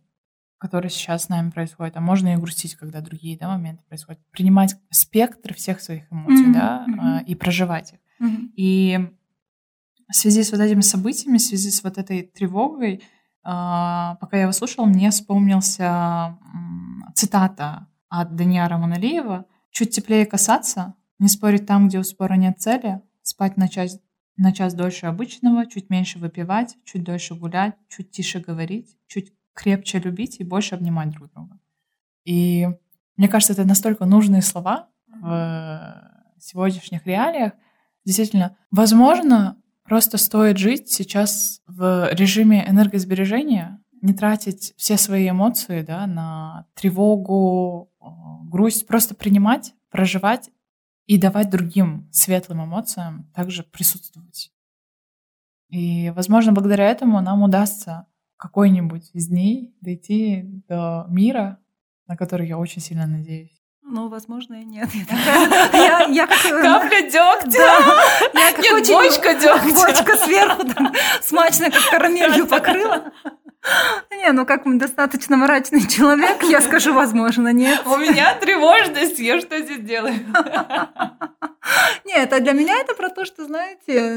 который 0.57 0.89
сейчас 0.89 1.25
с 1.25 1.29
нами 1.29 1.51
происходит, 1.51 1.97
а 1.97 2.01
можно 2.01 2.33
и 2.33 2.37
грустить, 2.37 2.75
когда 2.75 3.01
другие 3.01 3.37
да, 3.37 3.47
моменты 3.47 3.83
происходят. 3.87 4.19
Принимать 4.31 4.75
спектр 4.89 5.53
всех 5.53 5.81
своих 5.81 6.11
эмоций, 6.11 6.47
mm-hmm. 6.47 6.53
да, 6.53 6.85
mm-hmm. 6.87 7.25
и 7.25 7.35
проживать 7.35 7.93
их. 7.93 7.99
Mm-hmm. 8.21 8.49
И 8.55 9.09
в 10.09 10.15
связи 10.15 10.43
с 10.43 10.51
вот 10.51 10.61
этими 10.61 10.81
событиями, 10.81 11.37
в 11.37 11.41
связи 11.41 11.69
с 11.69 11.83
вот 11.83 11.97
этой 11.97 12.23
тревогой, 12.23 13.03
а, 13.43 14.15
пока 14.15 14.37
я 14.37 14.43
его 14.43 14.51
слушала, 14.51 14.85
мне 14.85 15.09
вспомнился 15.11 16.37
цитата 17.13 17.87
от 18.09 18.35
Даниара 18.35 18.77
Маналиева 18.77 19.45
«Чуть 19.71 19.91
теплее 19.91 20.25
касаться, 20.25 20.95
не 21.19 21.27
спорить 21.27 21.65
там, 21.65 21.87
где 21.87 21.99
у 21.99 22.03
спора 22.03 22.33
нет 22.33 22.59
цели, 22.59 23.01
спать 23.21 23.57
на 23.57 23.67
час, 23.67 23.99
на 24.37 24.53
час 24.53 24.73
дольше 24.73 25.05
обычного, 25.05 25.65
чуть 25.65 25.89
меньше 25.89 26.19
выпивать, 26.19 26.77
чуть 26.85 27.03
дольше 27.03 27.35
гулять, 27.35 27.75
чуть 27.89 28.11
тише 28.11 28.39
говорить, 28.39 28.97
чуть 29.07 29.33
крепче 29.57 29.99
любить 29.99 30.39
и 30.39 30.43
больше 30.43 30.75
обнимать 30.75 31.09
друг 31.09 31.31
друга. 31.33 31.59
И 32.23 32.67
мне 33.17 33.27
кажется, 33.27 33.53
это 33.53 33.65
настолько 33.65 34.05
нужные 34.05 34.41
слова 34.41 34.89
в 35.07 36.11
сегодняшних 36.39 37.05
реалиях. 37.07 37.53
Действительно, 38.05 38.55
возможно, 38.69 39.57
просто 39.83 40.17
стоит 40.17 40.57
жить 40.57 40.89
сейчас 40.89 41.61
в 41.65 42.13
режиме 42.13 42.65
энергосбережения, 42.69 43.81
не 44.01 44.13
тратить 44.13 44.73
все 44.77 44.95
свои 44.97 45.29
эмоции 45.29 45.81
да, 45.81 46.05
на 46.05 46.67
тревогу, 46.75 47.91
э, 47.99 48.05
грусть, 48.43 48.85
просто 48.85 49.15
принимать, 49.15 49.73
проживать 49.89 50.51
и 51.07 51.17
давать 51.17 51.49
другим 51.49 52.07
светлым 52.11 52.65
эмоциям 52.65 53.31
также 53.33 53.63
присутствовать. 53.63 54.51
И, 55.69 56.11
возможно, 56.11 56.53
благодаря 56.53 56.89
этому 56.89 57.19
нам 57.21 57.41
удастся 57.41 58.05
какой-нибудь 58.37 59.09
из 59.13 59.27
дней 59.27 59.75
дойти 59.81 60.43
до 60.67 61.05
мира, 61.09 61.59
на 62.07 62.15
который 62.15 62.47
я 62.47 62.57
очень 62.57 62.81
сильно 62.81 63.07
надеюсь. 63.07 63.57
Ну, 63.89 64.09
возможно, 64.09 64.55
и 64.55 64.65
нет. 64.65 64.89
Я, 65.73 66.07
я 66.09 66.27
как... 66.27 66.41
Капля 66.41 67.03
дегтя! 67.03 67.57
Да, 68.33 68.41
я 68.41 68.51
как 68.51 68.59
нет, 68.59 68.73
очень... 68.73 68.93
бочка 68.93 69.33
дегтя. 69.33 69.73
Бочка 69.73 70.17
сверху 70.17 70.67
там 70.73 70.93
смачно, 71.21 71.71
как 71.71 71.89
карамелью 71.89 72.47
покрыла. 72.47 73.13
Не, 74.11 74.31
ну 74.31 74.45
как 74.45 74.63
достаточно 74.77 75.37
мрачный 75.37 75.87
человек, 75.87 76.43
я 76.43 76.61
скажу, 76.61 76.93
возможно, 76.93 77.51
нет. 77.51 77.81
У 77.85 77.97
меня 77.97 78.35
тревожность, 78.35 79.19
я 79.19 79.39
что 79.39 79.59
здесь 79.59 79.81
делаю? 79.81 80.15
Нет, 82.05 82.31
а 82.31 82.39
для 82.39 82.53
меня 82.53 82.79
это 82.79 82.93
про 82.93 83.09
то, 83.09 83.25
что, 83.25 83.43
знаете, 83.43 84.15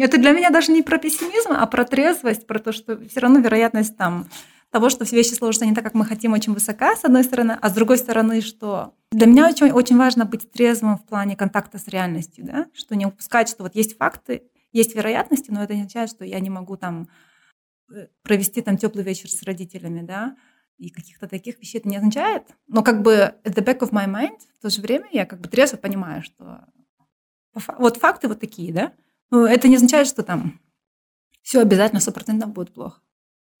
это 0.00 0.18
для 0.18 0.30
меня 0.30 0.50
даже 0.50 0.70
не 0.70 0.82
про 0.82 0.98
пессимизм, 0.98 1.50
а 1.52 1.66
про 1.66 1.84
трезвость, 1.84 2.46
про 2.46 2.60
то, 2.60 2.70
что 2.72 2.96
все 3.08 3.20
равно 3.20 3.40
вероятность 3.40 3.96
там 3.96 4.26
того, 4.70 4.88
что 4.88 5.04
все 5.04 5.16
вещи 5.16 5.34
сложатся 5.34 5.66
не 5.66 5.74
так, 5.74 5.82
как 5.82 5.94
мы 5.94 6.04
хотим, 6.04 6.32
очень 6.32 6.54
высока, 6.54 6.94
с 6.94 7.04
одной 7.04 7.24
стороны, 7.24 7.58
а 7.60 7.68
с 7.68 7.72
другой 7.72 7.98
стороны, 7.98 8.40
что 8.40 8.94
для 9.10 9.26
меня 9.26 9.48
очень, 9.48 9.72
очень 9.72 9.96
важно 9.96 10.24
быть 10.24 10.50
трезвым 10.52 10.96
в 10.96 11.04
плане 11.04 11.34
контакта 11.34 11.78
с 11.78 11.88
реальностью, 11.88 12.44
да? 12.44 12.66
что 12.72 12.94
не 12.94 13.06
упускать, 13.06 13.48
что 13.48 13.64
вот 13.64 13.74
есть 13.74 13.96
факты, 13.96 14.44
есть 14.72 14.94
вероятности, 14.94 15.50
но 15.50 15.64
это 15.64 15.74
не 15.74 15.80
означает, 15.80 16.10
что 16.10 16.24
я 16.24 16.38
не 16.38 16.50
могу 16.50 16.76
там 16.76 17.08
провести 18.22 18.62
там 18.62 18.76
теплый 18.76 19.04
вечер 19.04 19.28
с 19.30 19.42
родителями, 19.42 20.02
да, 20.02 20.36
и 20.78 20.90
каких-то 20.90 21.28
таких 21.28 21.58
вещей 21.58 21.78
это 21.78 21.88
не 21.88 21.96
означает. 21.96 22.44
Но 22.66 22.82
как 22.82 23.02
бы 23.02 23.34
at 23.44 23.54
the 23.54 23.64
back 23.64 23.80
of 23.80 23.90
my 23.90 24.06
mind 24.06 24.38
в 24.58 24.62
то 24.62 24.70
же 24.70 24.80
время 24.80 25.08
я 25.12 25.26
как 25.26 25.40
бы 25.40 25.48
трезво 25.48 25.76
понимаю, 25.76 26.22
что 26.22 26.64
вот 27.78 27.96
факты 27.96 28.28
вот 28.28 28.40
такие, 28.40 28.72
да, 28.72 28.92
но 29.30 29.46
это 29.46 29.68
не 29.68 29.76
означает, 29.76 30.06
что 30.06 30.22
там 30.22 30.60
все 31.42 31.60
обязательно 31.60 32.00
стопроцентно 32.00 32.46
будет 32.46 32.72
плохо. 32.72 33.00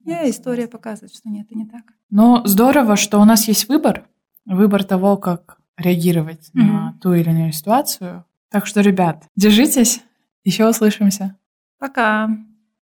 Не, 0.04 0.30
история 0.30 0.66
показывает, 0.66 1.14
что 1.14 1.28
нет, 1.28 1.46
это 1.46 1.58
не 1.58 1.66
так. 1.66 1.82
Но 2.08 2.42
здорово, 2.46 2.96
что 2.96 3.20
у 3.20 3.24
нас 3.24 3.46
есть 3.48 3.68
выбор, 3.68 4.08
выбор 4.46 4.82
того, 4.84 5.16
как 5.16 5.60
реагировать 5.76 6.50
mm-hmm. 6.50 6.62
на 6.62 6.98
ту 7.02 7.12
или 7.12 7.28
иную 7.28 7.52
ситуацию. 7.52 8.24
Так 8.48 8.66
что, 8.66 8.80
ребят, 8.80 9.24
держитесь, 9.36 10.02
еще 10.42 10.68
услышимся. 10.68 11.36
Пока. 11.78 12.30